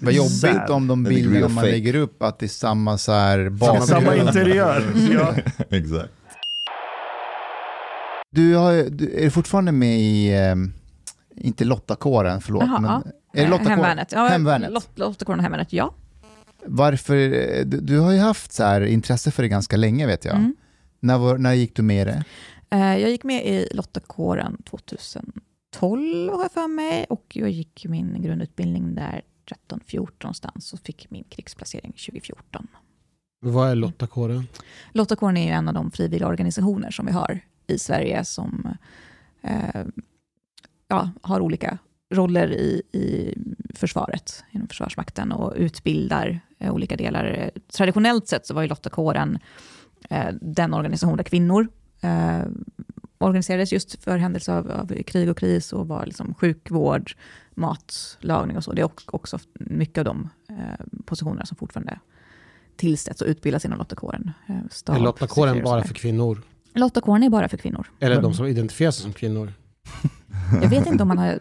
Vad 0.00 0.12
jobbigt 0.14 0.70
om 0.70 0.86
de 0.88 1.04
bilderna 1.04 1.48
man 1.48 1.64
lägger 1.64 1.94
upp 1.96 2.22
att 2.22 2.38
det 2.38 2.46
är 2.46 2.48
samma 2.48 2.98
så 2.98 3.12
här 3.12 3.48
bakgrund. 3.48 3.84
samma 3.88 4.16
interiör. 4.16 4.92
Ja. 5.12 5.34
exactly. 5.70 6.08
Du, 8.30 8.54
har, 8.54 8.90
du 8.90 9.10
är 9.24 9.30
fortfarande 9.30 9.72
med 9.72 9.98
i, 10.00 10.32
eh, 10.32 10.54
inte 11.36 11.64
Lottakåren, 11.64 12.40
förlåt. 12.40 12.62
Jaha, 12.66 12.80
men, 12.80 12.90
ja. 12.90 13.02
är 13.34 13.44
det 13.44 13.50
Lottakåren? 13.50 13.70
Hemvärnet. 13.78 14.12
Ja, 14.12 14.26
Hemvärnet. 14.26 14.70
Lot- 14.70 14.88
Lottakåren 14.98 15.38
och 15.38 15.42
Hemvärnet, 15.42 15.72
ja. 15.72 15.94
Varför, 16.66 17.16
eh, 17.16 17.64
du, 17.64 17.80
du 17.80 17.98
har 17.98 18.12
ju 18.12 18.18
haft 18.18 18.52
så 18.52 18.62
här 18.64 18.80
intresse 18.80 19.30
för 19.30 19.42
det 19.42 19.48
ganska 19.48 19.76
länge 19.76 20.06
vet 20.06 20.24
jag. 20.24 20.34
Mm. 20.36 20.56
När, 21.00 21.18
var, 21.18 21.38
när 21.38 21.52
gick 21.52 21.76
du 21.76 21.82
med 21.82 22.02
i 22.02 22.04
det? 22.04 22.24
Eh, 22.70 22.98
Jag 23.00 23.10
gick 23.10 23.24
med 23.24 23.46
i 23.46 23.68
Lottakåren 23.72 24.56
2012 24.70 26.30
har 26.32 26.42
jag 26.42 26.52
för 26.52 26.68
mig 26.68 27.06
och 27.08 27.24
jag 27.34 27.50
gick 27.50 27.86
min 27.88 28.22
grundutbildning 28.22 28.94
där 28.94 29.22
13-14 29.70 30.08
någonstans 30.22 30.72
och 30.72 30.80
fick 30.80 31.10
min 31.10 31.24
krigsplacering 31.24 31.92
2014. 31.92 32.66
Vad 33.40 33.70
är 33.70 33.74
Lottakåren? 33.74 34.48
Lottakåren 34.92 35.36
är 35.36 35.44
ju 35.44 35.50
en 35.50 35.68
av 35.68 35.74
de 35.74 35.90
frivilliga 35.90 36.28
organisationer 36.28 36.90
som 36.90 37.06
vi 37.06 37.12
har 37.12 37.40
i 37.66 37.78
Sverige 37.78 38.24
som 38.24 38.68
eh, 39.42 39.84
ja, 40.88 41.10
har 41.22 41.40
olika 41.40 41.78
roller 42.14 42.52
i, 42.52 42.82
i 42.92 43.34
försvaret, 43.74 44.44
inom 44.50 44.68
Försvarsmakten 44.68 45.32
och 45.32 45.52
utbildar 45.56 46.40
eh, 46.58 46.74
olika 46.74 46.96
delar. 46.96 47.50
Traditionellt 47.76 48.28
sett 48.28 48.46
så 48.46 48.54
var 48.54 48.62
ju 48.62 48.68
lottakåren 48.68 49.38
eh, 50.10 50.28
den 50.40 50.74
organisation 50.74 51.16
där 51.16 51.24
kvinnor 51.24 51.68
eh, 52.00 52.42
organiserades 53.18 53.72
just 53.72 54.04
för 54.04 54.16
händelse 54.16 54.52
av, 54.52 54.70
av 54.70 55.02
krig 55.02 55.30
och 55.30 55.38
kris 55.38 55.72
och 55.72 55.88
var 55.88 56.06
liksom 56.06 56.34
sjukvård, 56.34 57.12
matlagning 57.54 58.56
och 58.56 58.64
så. 58.64 58.72
Det 58.72 58.80
är 58.80 58.84
också- 58.84 59.10
också 59.12 59.38
mycket 59.54 59.98
av 59.98 60.04
de 60.04 60.28
eh, 60.48 60.84
positionerna 61.04 61.46
som 61.46 61.56
fortfarande 61.56 61.98
tillsätts 62.76 63.20
och 63.22 63.28
utbildas 63.28 63.64
inom 63.64 63.78
lottakåren. 63.78 64.30
Eh, 64.48 64.54
stab, 64.70 64.96
Är 64.96 65.00
lottakåren 65.00 65.64
bara 65.64 65.84
för 65.84 65.94
kvinnor? 65.94 66.42
Lottakåren 66.74 67.22
är 67.22 67.30
bara 67.30 67.48
för 67.48 67.56
kvinnor. 67.56 67.86
Eller 68.00 68.22
de 68.22 68.34
som 68.34 68.46
identifierar 68.46 68.90
sig 68.90 69.02
som 69.02 69.12
kvinnor? 69.12 69.52
Jag 70.62 70.68
vet 70.68 70.86
inte 70.86 71.02
om 71.02 71.08
man 71.08 71.18
har 71.18 71.38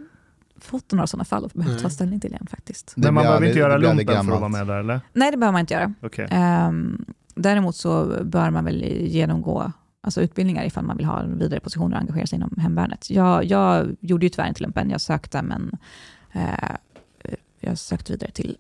fått 0.58 0.92
några 0.92 1.08
sådana 1.08 1.26
fall 1.26 1.44
och 1.44 1.52
behövt 1.54 1.82
ta 1.82 1.90
ställning 1.90 2.20
till 2.20 2.30
igen 2.32 2.48
faktiskt. 2.50 2.94
Men 2.98 3.14
man 3.14 3.24
behöver 3.24 3.46
inte 3.48 3.60
göra 3.60 3.78
lumpen 3.78 4.08
för 4.26 4.34
att 4.34 4.40
vara 4.40 4.50
med 4.50 4.68
där 4.68 4.80
eller? 4.80 5.02
Nej, 5.14 5.32
det 5.32 5.38
behöver 5.38 5.52
man 5.52 5.60
inte 5.60 5.74
göra. 5.74 5.94
Okej. 6.02 6.28
Ehm, 6.32 7.06
däremot 7.36 7.76
så 7.76 8.24
bör 8.24 8.50
man 8.50 8.66
väl 8.66 8.84
genomgå 9.08 9.72
alltså 10.04 10.22
utbildningar 10.22 10.64
ifall 10.66 10.84
man 10.84 10.98
vill 10.98 11.06
ha 11.06 11.20
en 11.20 11.40
vidare 11.40 11.60
position 11.60 11.94
och 11.94 12.00
engagera 12.00 12.28
sig 12.28 12.36
inom 12.36 12.56
hemvärnet. 12.58 13.10
Jag, 13.10 13.46
jag 13.46 13.96
gjorde 14.00 14.26
ju 14.26 14.30
tyvärr 14.30 14.48
inte 14.48 14.64
lumpen, 14.64 14.90
jag 14.90 15.02
sökte 15.02 15.42
men 15.42 15.72
eh, 16.32 16.76
jag 17.60 17.78
sökte 17.78 18.12
vidare 18.12 18.32
till 18.32 18.58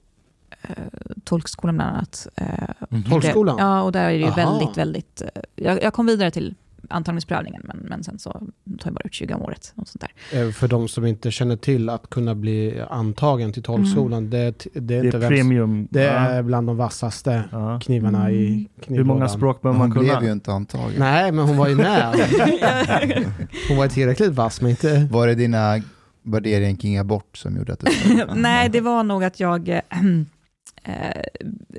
eh, 0.62 0.76
tolkskolan 1.24 1.76
bland 1.76 1.96
annat. 1.96 2.28
Eh, 2.36 2.48
Mhm. 2.90 3.04
Tolkskolan? 3.04 3.56
Ja, 3.60 3.82
och 3.82 3.92
där 3.92 4.04
är 4.04 4.10
det 4.10 4.16
ju 4.18 4.26
Aha. 4.26 4.36
väldigt, 4.36 4.78
väldigt... 4.78 5.22
eh, 5.22 5.42
Jag, 5.56 5.84
jag 5.84 5.94
kom 5.94 6.06
vidare 6.06 6.32
till 6.32 6.56
antagningsprövningen, 6.90 7.62
men, 7.66 7.78
men 7.78 8.04
sen 8.04 8.20
så 8.20 8.30
tar 8.32 8.42
jag 8.84 8.94
bara 8.94 9.02
ut 9.06 9.14
20 9.14 9.34
om 9.34 9.42
året. 9.42 9.72
Något 9.76 9.88
sånt 9.88 10.06
där. 10.32 10.42
Eh, 10.48 10.52
För 10.52 10.68
de 10.68 10.88
som 10.88 11.06
inte 11.06 11.32
känner 11.32 11.56
till 11.56 11.90
att 11.90 12.10
kunna 12.10 12.36
bli 12.36 12.82
antagen 12.90 13.54
till 13.54 13.64
tolkskolan, 13.64 14.30
det, 14.30 14.66
det 14.74 14.78
är 14.78 14.82
Det 14.82 15.06
inte 15.06 15.18
är 15.18 15.20
vem- 15.22 15.30
premium. 15.30 15.88
Det 15.92 16.04
Ja. 16.04 16.12
är 16.12 16.42
bland 16.44 16.68
de 16.68 16.78
vassaste 16.78 17.44
Ja. 17.52 17.80
knivarna 17.84 18.32
i 18.32 18.48
Mm. 18.48 18.66
knivlådan. 18.82 18.98
Hur 18.98 19.04
många 19.04 19.30
språk 19.30 19.62
behöver 19.62 19.80
man 19.80 19.92
Hon 19.92 20.00
kunna? 20.06 20.20
blev 20.20 20.28
ju 20.30 20.32
inte 20.34 20.52
antagen. 20.52 20.92
Nej, 20.98 21.32
men 21.32 21.46
hon 21.48 21.58
var 21.58 21.68
ju 21.68 21.76
med. 21.76 22.14
hon 23.70 23.78
var 23.78 23.88
tillräckligt 23.88 24.32
vass, 24.32 24.62
men 24.62 24.70
inte... 24.70 25.08
Var 25.12 25.28
det 25.28 25.36
dina 25.36 25.82
värderingar 26.24 26.80
kring 26.80 26.98
abort 26.98 27.38
som 27.38 27.58
gjorde 27.58 27.74
att 27.74 27.80
du... 27.80 28.26
Nej, 28.36 28.70
det 28.70 28.82
var 28.82 29.04
nog 29.04 29.24
att 29.24 29.40
jag 29.40 29.70
eh, 29.70 29.80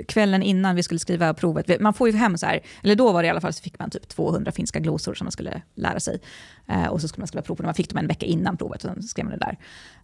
kvällen 0.09 0.43
innan 0.43 0.77
vi 0.77 0.83
skulle 0.83 1.01
skriva 1.01 1.35
provet, 1.35 1.81
man 1.81 1.95
får 1.95 2.09
ju 2.09 2.17
hem 2.17 2.39
så 2.39 2.47
här, 2.47 2.61
eller 2.83 2.95
då 2.95 3.13
var 3.13 3.23
det 3.23 3.27
i 3.27 3.31
alla 3.31 3.41
fall 3.41 3.53
så 3.53 3.63
fick 3.63 3.79
man 3.79 3.91
typ 3.91 4.09
200 4.09 4.53
finska 4.53 4.81
glosor 4.81 5.15
som 5.15 5.25
man 5.25 5.33
skulle 5.33 5.63
lära 5.75 6.01
sig. 6.01 6.21
Eh, 6.67 6.87
och 6.87 7.01
så 7.01 7.09
skulle 7.09 7.21
man 7.23 7.29
skriva 7.29 7.43
prov 7.43 7.57
på 7.57 7.63
det, 7.63 7.67
man 7.67 7.75
fick 7.75 7.91
dem 7.91 7.99
en 7.99 8.07
vecka 8.07 8.27
innan 8.27 8.57
provet 8.57 8.85
och 8.85 8.91
sen 8.91 9.03
skrev 9.03 9.27
man 9.27 9.39
det 9.39 9.45
där. 9.47 9.59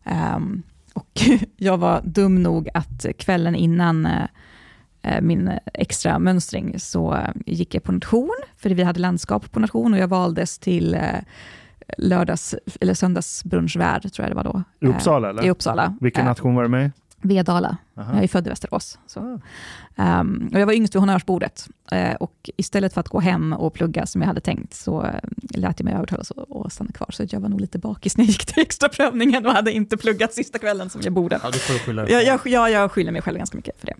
Ehm, 0.04 0.62
och 0.94 1.20
jag 1.56 1.78
var 1.78 2.00
dum 2.04 2.42
nog 2.42 2.68
att 2.74 3.06
kvällen 3.18 3.54
innan 3.54 4.06
eh, 4.06 4.24
eh, 5.02 5.20
min 5.20 5.50
extra 5.74 6.18
mönstring 6.18 6.80
så 6.80 7.14
eh, 7.14 7.30
gick 7.46 7.74
jag 7.74 7.82
på 7.82 7.92
nation, 7.92 8.36
för 8.56 8.70
vi 8.70 8.82
hade 8.82 9.00
landskap 9.00 9.52
på 9.52 9.60
nation 9.60 9.92
och 9.94 9.98
jag 10.00 10.08
valdes 10.08 10.58
till 10.58 10.94
eh, 10.94 11.00
lördags 11.98 12.54
eller 12.80 12.94
söndagsbrunchvärd, 12.94 14.12
tror 14.12 14.28
jag 14.28 14.30
det 14.30 14.36
var 14.36 14.44
då. 14.44 14.62
I 14.80 14.86
Uppsala 14.90 15.28
Eh, 15.28 15.30
eller? 15.30 15.44
I 15.44 15.50
Uppsala. 15.50 15.96
Vilken 16.00 16.20
Eh, 16.22 16.28
nation 16.28 16.54
var 16.54 16.62
du 16.62 16.68
med? 16.68 16.90
Vedala. 17.22 17.76
Aha. 17.96 18.14
Jag 18.14 18.24
är 18.24 18.28
född 18.28 18.46
i 18.46 18.50
Västerås. 18.50 18.98
Så. 19.06 19.40
Ehm, 19.96 20.50
och 20.54 20.60
jag 20.60 20.66
var 20.66 20.72
yngst 20.72 20.94
vid 20.94 21.00
honnörsbordet. 21.00 21.68
Eh, 21.92 22.14
och 22.14 22.50
istället 22.56 22.94
för 22.94 23.00
att 23.00 23.08
gå 23.08 23.20
hem 23.20 23.52
och 23.52 23.74
plugga 23.74 24.06
som 24.06 24.20
jag 24.22 24.28
hade 24.28 24.40
tänkt, 24.40 24.74
så 24.74 25.04
eh, 25.04 25.10
lät 25.54 25.80
jag 25.80 25.84
mig 25.84 25.94
övertalas 25.94 26.30
och, 26.30 26.56
och 26.60 26.72
stanna 26.72 26.92
kvar. 26.92 27.08
Så 27.12 27.24
jag 27.28 27.40
var 27.40 27.48
nog 27.48 27.60
lite 27.60 27.78
bakis 27.78 28.16
när 28.16 28.24
jag 28.24 28.28
gick 28.30 28.46
till 28.46 28.62
extra 28.62 28.88
prövningen 28.88 29.46
och 29.46 29.52
hade 29.52 29.72
inte 29.72 29.96
pluggat 29.96 30.32
sista 30.32 30.58
kvällen 30.58 30.90
som 30.90 31.00
jag 31.04 31.12
borde. 31.12 31.40
Ja, 31.42 31.50
du 31.50 31.58
får 31.58 31.74
skylla 31.74 32.08
Jag, 32.08 32.24
jag, 32.24 32.40
jag, 32.44 32.70
jag 32.70 32.92
skyller 32.92 33.12
mig 33.12 33.22
själv 33.22 33.38
ganska 33.38 33.56
mycket 33.56 33.80
för 33.80 33.86
det. 33.86 33.94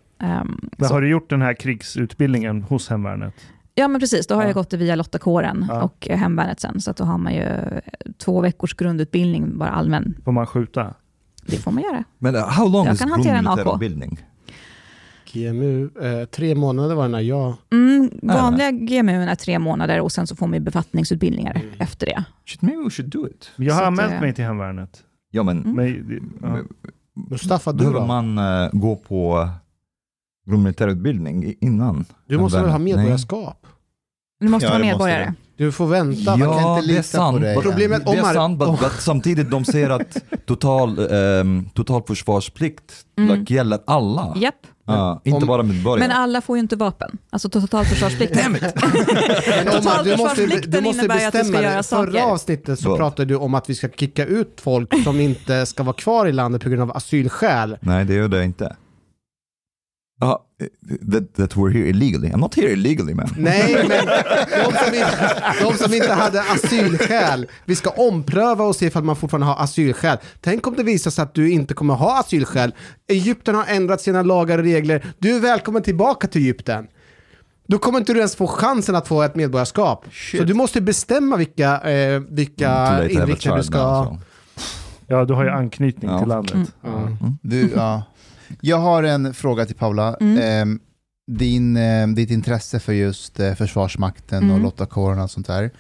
Men 0.78 0.88
så. 0.88 0.94
har 0.94 1.00
du 1.00 1.08
gjort 1.08 1.30
den 1.30 1.42
här 1.42 1.54
krigsutbildningen 1.54 2.62
hos 2.62 2.88
hemvärnet? 2.88 3.34
Ja, 3.74 3.88
men 3.88 4.00
precis. 4.00 4.26
Då 4.26 4.34
har 4.34 4.42
Ja. 4.42 4.48
jag 4.48 4.54
gått 4.54 4.70
det 4.70 4.76
via 4.76 4.94
lottakåren 4.94 5.66
Ja. 5.68 5.82
och 5.82 6.08
hemvärnet 6.10 6.60
sen. 6.60 6.80
Så 6.80 6.90
att 6.90 6.96
då 6.96 7.04
har 7.04 7.18
man 7.18 7.34
ju 7.34 7.42
eh, 7.42 7.78
två 8.18 8.40
veckors 8.40 8.74
grundutbildning, 8.74 9.58
bara 9.58 9.70
allmän. 9.70 10.14
Får 10.24 10.32
man 10.32 10.46
skjuta? 10.46 10.94
Det 11.50 11.56
får 11.56 11.70
man 11.72 11.82
göra. 11.82 12.04
Men 12.18 12.34
uh, 12.36 12.40
how 12.42 12.68
long 12.68 12.86
Jag 12.86 12.94
is 12.94 13.00
grundmilitärutbildning? 13.00 14.18
GMU, 15.32 15.90
eh, 16.02 16.24
tre 16.24 16.54
månader 16.54 16.94
var 16.94 17.02
det 17.02 17.08
när 17.08 17.20
jag... 17.20 17.54
Mm, 17.72 18.10
vanliga 18.22 18.70
GMU 18.70 19.22
är 19.22 19.34
tre 19.34 19.58
månader 19.58 20.00
och 20.00 20.12
sen 20.12 20.26
så 20.26 20.36
får 20.36 20.46
man 20.46 20.64
befattningsutbildningar 20.64 21.62
efter 21.78 22.06
det. 22.06 22.24
Shit, 22.46 22.62
maybe 22.62 22.82
we 22.84 22.90
should 22.90 23.10
do 23.10 23.26
it. 23.26 23.50
Jag 23.56 23.74
har 23.74 23.80
Så 23.80 23.86
anmält 23.86 24.12
eh, 24.12 24.20
mig 24.20 24.34
till 24.34 24.44
hemvärnet. 24.44 25.02
Ja, 25.30 25.42
men 25.42 25.64
Mm. 25.64 25.74
Men, 25.76 26.28
ja. 26.42 26.58
Mustafa, 27.30 27.72
du 27.72 27.78
behöver 27.78 28.00
då? 28.00 28.06
man 28.06 28.38
eh, 28.38 28.68
gå 28.72 28.96
på 28.96 29.48
grundmilitärutbildning 30.48 31.54
innan? 31.60 32.04
Du 32.26 32.38
måste 32.38 32.60
väl 32.60 32.70
ha 32.70 32.78
medborgarskap? 32.78 33.66
Du 34.40 34.48
måste 34.48 34.66
Ja, 34.66 34.72
vara 34.72 34.82
medborgare. 34.82 35.34
Du 35.60 35.72
får 35.72 35.86
vänta. 35.86 36.20
Ja, 36.26 36.36
Man 36.36 36.48
kan 36.58 36.76
inte 36.76 36.86
det 36.86 36.92
är 36.92 36.96
lita 36.96 37.02
sant. 37.02 37.36
på 37.38 37.42
dig. 37.44 37.56
But- 37.56 37.62
Problemet 37.62 38.06
det 38.06 38.12
är 38.12 38.22
sant, 38.34 38.58
but, 38.58 38.80
but 38.80 38.92
samtidigt 38.98 39.50
de 39.50 39.64
säger 39.64 39.90
att 39.90 40.16
total, 40.46 40.98
um, 40.98 41.70
totalförsvarsplikt 41.74 42.92
Mm. 43.18 43.38
like, 43.40 43.54
gäller 43.54 43.78
alla. 43.86 44.32
Japp. 44.36 44.54
Ja, 44.86 45.20
inte 45.24 45.36
Om- 45.36 45.46
bara 45.46 45.62
medborgare. 45.62 46.08
Men 46.08 46.16
alla 46.16 46.40
får 46.40 46.56
ju 46.56 46.60
inte 46.60 46.76
vapen. 46.76 47.18
Alltså 47.30 47.48
totalförsvarsplikten. 47.48 48.52
Du 48.52 48.60
måste, 49.64 49.70
Totalförsvarsplikten 49.70 50.70
du 50.70 50.80
måste 50.80 50.98
innebär 51.04 51.26
att 51.26 51.32
du 51.32 51.44
ska 51.44 51.52
göra 51.62 51.62
dig. 51.62 51.82
Förra 51.82 51.82
saker. 51.82 52.22
avsnittet 52.22 52.80
så 52.80 52.96
pratade 52.96 53.24
du 53.28 53.36
om 53.36 53.54
att 53.54 53.70
vi 53.70 53.74
ska 53.74 53.88
kicka 53.88 54.24
ut 54.26 54.60
folk 54.62 55.04
som 55.04 55.20
inte 55.20 55.66
ska 55.66 55.82
vara 55.82 55.96
kvar 55.96 56.26
i 56.26 56.32
landet 56.32 56.62
på 56.62 56.68
grund 56.68 56.82
av 56.82 56.96
asylskäl. 56.96 57.76
Nej, 57.80 58.04
det 58.04 58.14
gör 58.14 58.28
det 58.28 58.44
inte. 58.44 58.76
Ja, 60.22 60.44
that, 61.12 61.34
that 61.34 61.56
we're 61.56 61.72
here 61.72 61.88
illegally. 61.88 62.28
I'm 62.28 62.40
not 62.40 62.54
here 62.54 62.72
illegally 62.72 63.14
man. 63.14 63.34
Nej, 63.38 63.86
men 63.88 64.06
de 64.64 64.78
som, 64.78 64.94
inte, 64.94 65.34
de 65.60 65.74
som 65.78 65.94
inte 65.94 66.12
hade 66.12 66.40
asylskäl, 66.42 67.46
vi 67.64 67.74
ska 67.76 67.90
ompröva 67.90 68.64
och 68.64 68.76
se 68.76 68.86
ifall 68.86 69.04
man 69.04 69.16
fortfarande 69.16 69.46
har 69.46 69.64
asylskäl. 69.64 70.18
Tänk 70.40 70.66
om 70.66 70.74
det 70.76 70.82
visar 70.82 71.10
sig 71.10 71.22
att 71.22 71.34
du 71.34 71.50
inte 71.50 71.74
kommer 71.74 71.94
ha 71.94 72.20
asylskäl. 72.20 72.74
Egypten 73.08 73.54
har 73.54 73.64
ändrat 73.68 74.00
sina 74.00 74.22
lagar 74.22 74.58
och 74.58 74.64
regler. 74.64 75.04
Du 75.18 75.36
är 75.36 75.40
välkommen 75.40 75.82
tillbaka 75.82 76.26
till 76.26 76.42
Egypten. 76.42 76.86
Då 77.66 77.78
kommer 77.78 77.98
inte 77.98 78.12
du 78.12 78.18
ens 78.18 78.36
få 78.36 78.46
chansen 78.46 78.94
att 78.94 79.08
få 79.08 79.22
ett 79.22 79.34
medborgarskap. 79.34 80.04
Så 80.36 80.44
du 80.44 80.54
måste 80.54 80.80
bestämma 80.80 81.36
vilka, 81.36 81.80
eh, 81.90 82.20
vilka 82.28 82.70
a 82.70 83.08
inriktningar 83.08 83.56
du 83.56 83.62
ska... 83.62 84.04
so. 84.04 84.18
Ja, 85.06 85.24
du 85.24 85.34
har 85.34 85.44
ju 85.44 85.50
anknytning 85.50 86.10
Ja. 86.10 86.18
till 86.18 86.28
landet. 86.28 86.54
Mm. 86.54 86.66
Ja. 86.82 87.16
Du, 87.42 87.70
ja. 87.76 88.02
Jag 88.60 88.76
har 88.78 89.02
en 89.02 89.34
fråga 89.34 89.66
till 89.66 89.76
Paula. 89.76 90.16
Mm. 90.20 90.38
Ehm, 90.42 90.80
din, 91.32 91.76
eh, 91.76 92.06
ditt 92.08 92.30
intresse 92.30 92.80
för 92.80 92.92
just 92.92 93.40
eh, 93.40 93.54
Försvarsmakten 93.54 94.38
och 94.44 94.50
Mm. 94.50 94.62
lottakåren 94.62 95.20
och 95.20 95.30
sånt 95.30 95.46
där. 95.46 95.70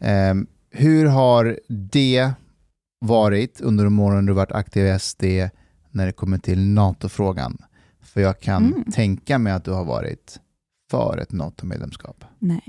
Ehm, 0.00 0.46
hur 0.70 1.06
har 1.06 1.58
det 1.68 2.30
varit 3.00 3.60
under 3.60 3.84
de 3.84 3.98
åren 3.98 4.26
du 4.26 4.32
varit 4.32 4.52
aktiv 4.52 4.86
i 4.86 4.98
SD 4.98 5.24
när 5.90 6.06
det 6.06 6.12
kommer 6.12 6.38
till 6.38 6.66
NATO-frågan? 6.68 7.58
För 8.02 8.20
jag 8.20 8.40
kan 8.40 8.64
Mm. 8.66 8.84
tänka 8.92 9.38
mig 9.38 9.52
att 9.52 9.64
du 9.64 9.70
har 9.70 9.84
varit 9.84 10.40
för 10.90 11.18
ett 11.18 11.32
NATO-medlemskap. 11.32 12.24
Nej. 12.38 12.64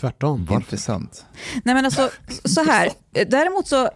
Tvärtom. 0.00 0.48
Intressant. 0.50 1.24
Nej 1.64 1.74
men 1.74 1.84
alltså, 1.84 2.10
så 2.44 2.64
här. 2.64 2.88
Däremot 3.26 3.66
så, 3.68 3.90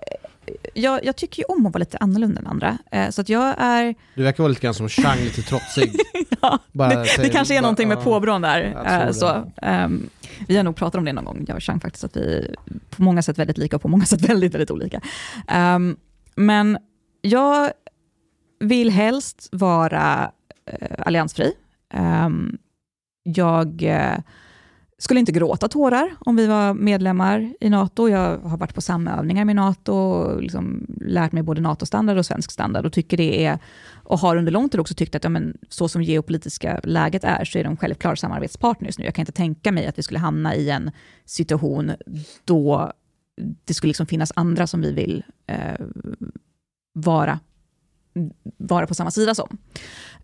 jag, 0.75 1.05
jag 1.05 1.17
tycker 1.17 1.43
ju 1.43 1.45
om 1.45 1.67
att 1.67 1.73
vara 1.73 1.79
lite 1.79 1.99
annorlunda 1.99 2.41
än 2.41 2.47
andra. 2.47 2.79
Eh, 2.91 3.11
Så 3.11 3.21
att 3.21 3.29
jag 3.29 3.55
är, 3.59 3.95
Du 4.15 4.23
verkar 4.23 4.43
vara 4.43 4.49
lite 4.49 4.61
grann 4.61 4.75
som 4.75 4.89
Chang, 4.89 5.19
lite 5.19 5.43
trotsig. 5.43 5.93
ja, 6.43 6.59
Bara 6.73 6.89
det, 6.89 7.07
det 7.19 7.29
kanske 7.29 7.57
är 7.57 7.63
någonting 7.63 7.89
med 7.89 8.05
påbrån 8.05 8.43
där. 8.43 8.77
Eh. 8.87 9.13
Så, 9.13 9.53
ehm, 9.63 10.09
vi 10.49 10.57
har 10.57 10.65
nog 10.65 10.77
pratat 10.77 10.95
om 10.99 11.05
det 11.05 11.13
någon 11.13 11.25
gång, 11.25 11.45
jag 11.49 11.57
och 11.57 11.63
Chang 11.63 11.81
faktiskt, 11.81 12.05
att 12.05 12.17
vi 12.17 12.37
är 12.39 12.55
på 12.91 13.03
många 13.03 13.23
sätt 13.23 13.39
väldigt 13.39 13.59
lika 13.59 13.77
och 13.77 13.83
på 13.83 13.89
många 13.89 14.05
sätt 14.05 14.21
väldigt, 14.29 14.55
väldigt 14.55 14.71
olika. 14.71 15.01
Ehm, 15.49 15.97
men 16.35 16.79
jag 17.21 17.71
vill 18.61 18.91
helst 18.91 19.49
vara 19.53 20.31
eh, 20.67 20.89
alliansfri. 20.99 21.53
Ehm, 21.95 22.59
jag 23.23 23.83
eh, 23.83 24.19
skulle 24.99 25.21
inte 25.21 25.33
gråta 25.33 25.69
tårar 25.69 26.17
om 26.21 26.37
vi 26.37 26.47
var 26.47 26.75
medlemmar 26.75 27.55
i 27.61 27.71
NATO. 27.71 28.09
Jag 28.09 28.39
har 28.39 28.57
varit 28.57 28.75
på 28.75 28.81
samövningar 28.81 29.45
med 29.45 29.57
NATO 29.57 29.93
och 29.93 30.43
liksom 30.43 30.87
lärt 31.01 31.33
mig 31.33 31.43
både 31.43 31.61
NATO-standard 31.61 32.19
och 32.19 32.27
svensk 32.27 32.51
standard 32.51 32.87
och 32.87 32.93
tycker 32.93 33.17
det 33.17 33.45
är, 33.45 33.59
och 34.05 34.19
har 34.19 34.37
under 34.37 34.53
lång 34.53 34.69
tid 34.69 34.81
också 34.81 34.95
tyckt 34.95 35.15
att 35.15 35.25
ja, 35.25 35.31
men, 35.31 35.59
så 35.69 35.89
som 35.89 36.03
geopolitiska 36.03 36.81
läget 36.83 37.25
är 37.25 37.45
så 37.45 37.59
är 37.59 37.65
de 37.65 37.77
självklara 37.77 38.17
samarbetspartners 38.17 38.99
nu. 38.99 39.05
Jag 39.05 39.15
kan 39.15 39.23
inte 39.23 39.33
tänka 39.33 39.73
mig 39.73 39.87
att 39.87 39.99
vi 39.99 40.03
skulle 40.03 40.19
hamna 40.19 40.55
i 40.55 40.71
en 40.71 40.91
situation 41.25 41.93
då 42.45 42.93
det 43.65 43.75
skulle 43.75 43.91
liksom 43.91 44.07
finnas 44.07 44.33
andra 44.37 44.67
som 44.67 44.81
vi 44.81 44.93
vill 44.93 45.25
eh, 45.47 45.87
vara, 46.93 47.41
vara 48.57 48.87
på 48.87 48.95
samma 48.95 49.11
sida 49.11 49.35
som. 49.35 49.59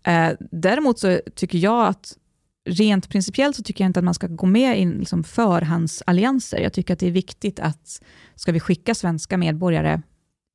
Eh, 0.03 0.31
däremot 0.51 0.99
så 0.99 1.19
tycker 1.35 1.57
jag 1.57 1.87
att 1.87 2.17
rent 2.65 3.09
principiellt 3.09 3.55
så 3.55 3.63
tycker 3.63 3.83
jag 3.83 3.89
inte 3.89 3.99
att 3.99 4.03
man 4.03 4.13
ska 4.13 4.27
gå 4.27 4.45
med 4.45 4.79
i 4.79 4.85
liksom 4.85 5.23
förhandsallianser. 5.23 6.59
Jag 6.59 6.73
tycker 6.73 6.93
att 6.93 6.99
det 6.99 7.07
är 7.07 7.11
viktigt 7.11 7.59
att 7.59 8.01
ska 8.35 8.51
vi 8.51 8.59
skicka 8.59 8.95
svenska 8.95 9.37
medborgare 9.37 10.01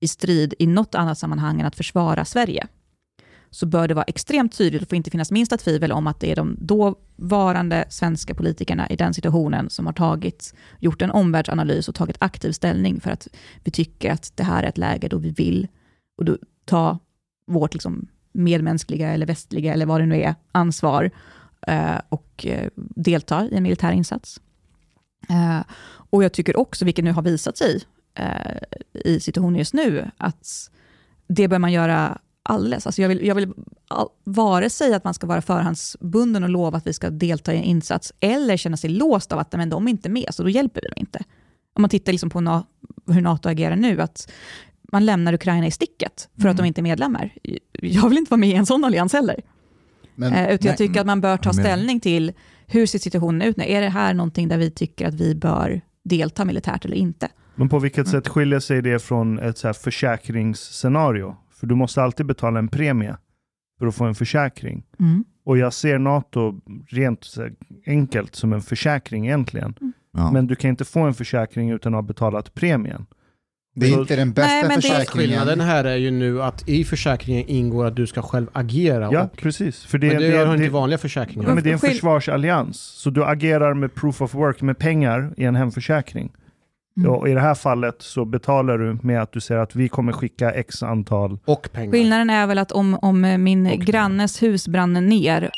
i 0.00 0.08
strid 0.08 0.54
i 0.58 0.66
något 0.66 0.94
annat 0.94 1.18
sammanhang 1.18 1.60
än 1.60 1.66
att 1.66 1.76
försvara 1.76 2.24
Sverige, 2.24 2.66
så 3.50 3.66
bör 3.66 3.88
det 3.88 3.94
vara 3.94 4.04
extremt 4.04 4.58
tydligt 4.58 4.82
och 4.82 4.88
får 4.88 4.96
inte 4.96 5.10
finnas 5.10 5.30
minsta 5.30 5.56
tvivel 5.56 5.92
om 5.92 6.06
att 6.06 6.20
det 6.20 6.32
är 6.32 6.36
de 6.36 6.56
dåvarande 6.60 7.84
svenska 7.88 8.34
politikerna 8.34 8.88
i 8.88 8.96
den 8.96 9.14
situationen 9.14 9.70
som 9.70 9.86
har 9.86 9.92
tagit, 9.92 10.54
gjort 10.78 11.02
en 11.02 11.10
omvärldsanalys 11.10 11.88
och 11.88 11.94
tagit 11.94 12.16
aktiv 12.18 12.52
ställning 12.52 13.00
för 13.00 13.10
att 13.10 13.28
vi 13.64 13.70
tycker 13.70 14.12
att 14.12 14.32
det 14.36 14.44
här 14.44 14.62
är 14.62 14.68
ett 14.68 14.78
läge 14.78 15.08
då 15.08 15.18
vi 15.18 15.30
vill 15.30 15.68
och 16.18 16.24
då 16.24 16.38
ta 16.64 16.98
vårt 17.46 17.74
liksom 17.74 18.08
medmänskliga 18.32 19.10
eller 19.10 19.26
västliga 19.26 19.72
eller 19.72 19.86
vad 19.86 20.00
det 20.00 20.06
nu 20.06 20.22
är, 20.22 20.34
ansvar 20.52 21.10
och 22.08 22.46
eh, 22.46 22.68
delta 22.76 23.46
i 23.46 23.56
en 23.56 23.62
militär 23.62 23.92
insats. 23.92 24.40
Eh, 25.28 25.60
och 26.10 26.24
jag 26.24 26.32
tycker 26.32 26.56
också, 26.56 26.84
vilket 26.84 27.04
nu 27.04 27.12
har 27.12 27.22
visat 27.22 27.56
sig 27.56 27.82
eh, 28.14 28.56
i 29.04 29.20
situationen 29.20 29.58
just 29.58 29.74
nu, 29.74 30.10
att 30.16 30.70
det 31.26 31.48
bör 31.48 31.58
man 31.58 31.72
göra 31.72 32.18
alldeles. 32.42 32.86
Alltså 32.86 33.02
jag 33.02 33.08
vill, 33.08 33.26
jag 33.26 33.34
vill 33.34 33.52
all, 33.88 34.08
vare 34.24 34.70
sig 34.70 34.94
att 34.94 35.04
man 35.04 35.14
ska 35.14 35.26
vara 35.26 35.42
förhandsbunden 35.42 36.42
och 36.42 36.50
lova 36.50 36.78
att 36.78 36.86
vi 36.86 36.92
ska 36.92 37.10
delta 37.10 37.54
i 37.54 37.56
en 37.56 37.64
insats, 37.64 38.12
eller 38.20 38.56
känna 38.56 38.76
sig 38.76 38.90
låst 38.90 39.32
av 39.32 39.38
att 39.38 39.52
men 39.52 39.70
de 39.70 39.86
är 39.86 39.90
inte 39.90 40.08
med, 40.08 40.26
så 40.30 40.42
då 40.42 40.48
hjälper 40.48 40.80
vi 40.80 40.88
dem 40.88 40.96
inte. 40.96 41.18
Om 41.72 41.82
man 41.82 41.90
tittar 41.90 42.12
liksom 42.12 42.30
på 42.30 42.40
na, 42.40 42.66
hur 43.06 43.20
NATO 43.20 43.48
agerar 43.48 43.76
nu, 43.76 44.00
att 44.00 44.32
man 44.92 45.06
lämnar 45.06 45.32
Ukraina 45.32 45.66
i 45.66 45.70
sticket 45.70 46.28
för 46.34 46.40
mm. 46.40 46.50
att 46.50 46.56
de 46.56 46.66
inte 46.66 46.80
är 46.80 46.82
medlemmar. 46.82 47.34
Jag 47.72 48.08
vill 48.08 48.18
inte 48.18 48.30
vara 48.30 48.40
med 48.40 48.48
i 48.48 48.54
en 48.54 48.66
sån 48.66 48.84
allians 48.84 49.12
heller. 49.12 49.40
Men, 50.20 50.32
eh, 50.32 50.54
utan 50.54 50.68
jag 50.68 50.78
tycker 50.78 51.00
att 51.00 51.06
man 51.06 51.20
bör 51.20 51.36
ta 51.36 51.52
ställning 51.52 52.00
till 52.00 52.32
hur 52.66 52.86
ser 52.86 52.98
situationen 52.98 53.42
ut 53.42 53.56
nu? 53.56 53.64
Är 53.64 53.80
det 53.80 53.88
här 53.88 54.14
någonting 54.14 54.48
där 54.48 54.58
vi 54.58 54.70
tycker 54.70 55.08
att 55.08 55.14
vi 55.14 55.34
bör 55.34 55.80
delta 56.04 56.44
militärt 56.44 56.84
eller 56.84 56.96
inte? 56.96 57.28
Men 57.54 57.68
på 57.68 57.78
vilket 57.78 58.06
mm. 58.06 58.10
sätt 58.10 58.28
skiljer 58.28 58.60
sig 58.60 58.82
det 58.82 58.98
från 58.98 59.38
ett 59.38 59.58
så 59.58 59.68
här 59.68 59.72
försäkringsscenario? 59.72 61.36
För 61.52 61.66
du 61.66 61.74
måste 61.74 62.02
alltid 62.02 62.26
betala 62.26 62.58
en 62.58 62.68
premie 62.68 63.16
för 63.78 63.86
att 63.86 63.94
få 63.94 64.04
en 64.04 64.14
försäkring. 64.14 64.84
Mm. 64.98 65.24
Och 65.44 65.58
jag 65.58 65.72
ser 65.72 65.98
NATO 65.98 66.60
rent 66.88 67.34
enkelt 67.86 68.34
som 68.34 68.52
en 68.52 68.62
försäkring 68.62 69.26
egentligen. 69.26 69.74
Mm. 69.80 69.92
Ja. 70.12 70.30
Men 70.32 70.46
du 70.46 70.56
kan 70.56 70.70
inte 70.70 70.84
få 70.84 71.00
en 71.00 71.14
försäkring 71.14 71.70
utan 71.70 71.94
att 71.94 71.98
ha 71.98 72.02
betalat 72.02 72.54
premien. 72.54 73.06
Det 73.80 73.94
är 73.94 74.00
inte 74.00 74.16
den 74.16 74.32
bästa 74.32 74.68
Nej, 74.68 74.76
försäkringen. 74.76 75.06
Skillnaden 75.06 75.60
här 75.60 75.84
är 75.84 75.96
ju 75.96 76.10
nu 76.10 76.42
att 76.42 76.68
i 76.68 76.84
försäkringen 76.84 77.44
ingår 77.48 77.86
att 77.86 77.96
du 77.96 78.06
ska 78.06 78.22
själv 78.22 78.46
agera. 78.52 79.08
Ja, 79.12 79.22
och, 79.22 79.36
precis. 79.36 79.84
För 79.84 79.98
det, 79.98 80.06
men 80.06 80.16
det, 80.16 80.28
det 80.28 80.34
gör 80.34 80.54
inte 80.54 80.68
vanliga 80.68 80.98
försäkringar. 80.98 81.48
Ja, 81.48 81.54
men 81.54 81.64
det 81.64 81.70
är 81.70 81.72
en 81.72 81.78
försvarsallians. 81.78 82.78
Så 82.78 83.10
du 83.10 83.24
agerar 83.24 83.74
med 83.74 83.94
proof 83.94 84.22
of 84.22 84.34
work, 84.34 84.62
med 84.62 84.78
pengar 84.78 85.34
i 85.36 85.44
en 85.44 85.56
hemförsäkring. 85.56 86.32
Mm. 86.96 87.10
Och 87.10 87.28
I 87.28 87.32
det 87.32 87.40
här 87.40 87.54
fallet 87.54 87.96
så 87.98 88.24
betalar 88.24 88.78
du 88.78 88.98
med 89.02 89.22
att 89.22 89.32
du 89.32 89.40
säger 89.40 89.60
att 89.60 89.76
vi 89.76 89.88
kommer 89.88 90.12
skicka 90.12 90.50
x 90.50 90.82
antal... 90.82 91.38
Och 91.44 91.68
pengar. 91.72 91.92
Skillnaden 91.92 92.30
är 92.30 92.46
väl 92.46 92.58
att 92.58 92.72
om, 92.72 92.98
om 93.02 93.20
min 93.38 93.66
och 93.66 93.78
grannes 93.78 94.42
hus 94.42 94.68
brann 94.68 94.92
ner... 94.92 95.50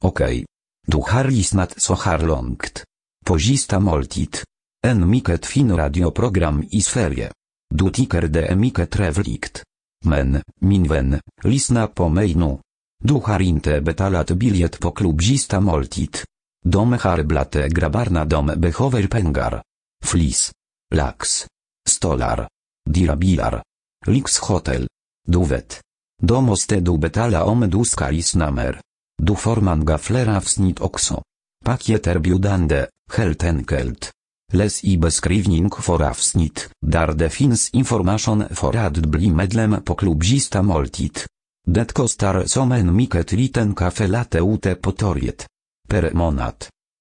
Okej. 0.00 0.24
Okay. 0.24 0.44
Du 0.86 0.96
har 0.96 1.24
lyssnat 1.24 1.80
så 1.80 1.94
här 1.94 2.18
långt. 2.18 2.84
På 3.26 3.38
sista 3.38 3.80
måltid. 3.80 4.36
En 4.84 5.10
mycket 5.10 5.46
fin 5.46 5.76
radioprogram 5.76 6.64
i 6.70 6.80
Sverige. 6.80 7.32
Du 7.74 7.90
tycker 7.90 8.22
det 8.22 8.46
är 8.46 8.56
mycket 8.56 8.90
trevligt. 8.90 9.62
Men, 10.04 10.42
min 10.60 10.88
vän, 10.88 11.20
lyssna 11.44 11.86
på 11.86 12.08
mig 12.08 12.34
nu. 12.34 12.58
Du 13.04 13.14
har 13.14 13.42
inte 13.42 13.80
betalat 13.80 14.30
biljett 14.30 14.80
på 14.80 14.90
klubbista 14.90 15.60
måltid. 15.60 16.18
De 16.64 16.92
har 16.92 17.22
blate 17.22 17.68
grabarna 17.68 18.24
dom 18.24 18.52
behöver 18.56 19.06
pengar. 19.06 19.62
Flis. 20.04 20.52
Lax. 20.94 21.46
Stolar. 21.88 22.48
Dirabilar. 22.90 23.62
Lix 24.06 24.38
hotel. 24.38 24.88
Du 25.28 25.44
vet. 25.44 25.80
Do 26.22 26.40
måste 26.40 26.80
du 26.80 26.98
betala 26.98 27.44
om 27.44 27.70
du 27.70 27.84
ska 27.84 28.10
lyssna 28.10 28.50
mer. 28.50 28.80
Du 29.22 29.36
får 29.36 29.56
man 29.56 29.84
gaflera 29.84 30.36
avsnitt 30.36 30.80
också. 30.80 31.22
Paket 31.64 32.06
erbjudande, 32.06 32.86
helt 33.12 33.44
enkelt. 33.44 34.14
Les 34.54 34.84
i 34.84 34.96
beskrivning 34.96 35.70
for 35.70 36.02
avsnitt, 36.02 36.70
där 36.86 37.12
det 37.12 37.30
finns 37.30 37.70
information 37.70 38.44
för 38.50 38.76
att 38.76 38.96
bli 38.96 39.30
medlem 39.30 39.82
på 39.84 39.94
klubzista 39.94 40.62
måltid. 40.62 41.18
Det 41.66 41.92
kostar 41.92 42.44
som 42.46 42.72
en 42.72 42.96
mycket 42.96 43.32
liten 43.32 43.74
kafe 43.74 44.06
late 44.06 44.38
ute 44.38 44.74
på 44.74 44.92
torget. 44.92 45.46
Per 45.88 46.10
månad. 46.12 46.54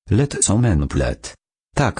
Lätt 0.10 0.43
som 0.43 0.66
en 0.66 0.88
plätt. 0.88 1.34
Tack, 1.76 1.99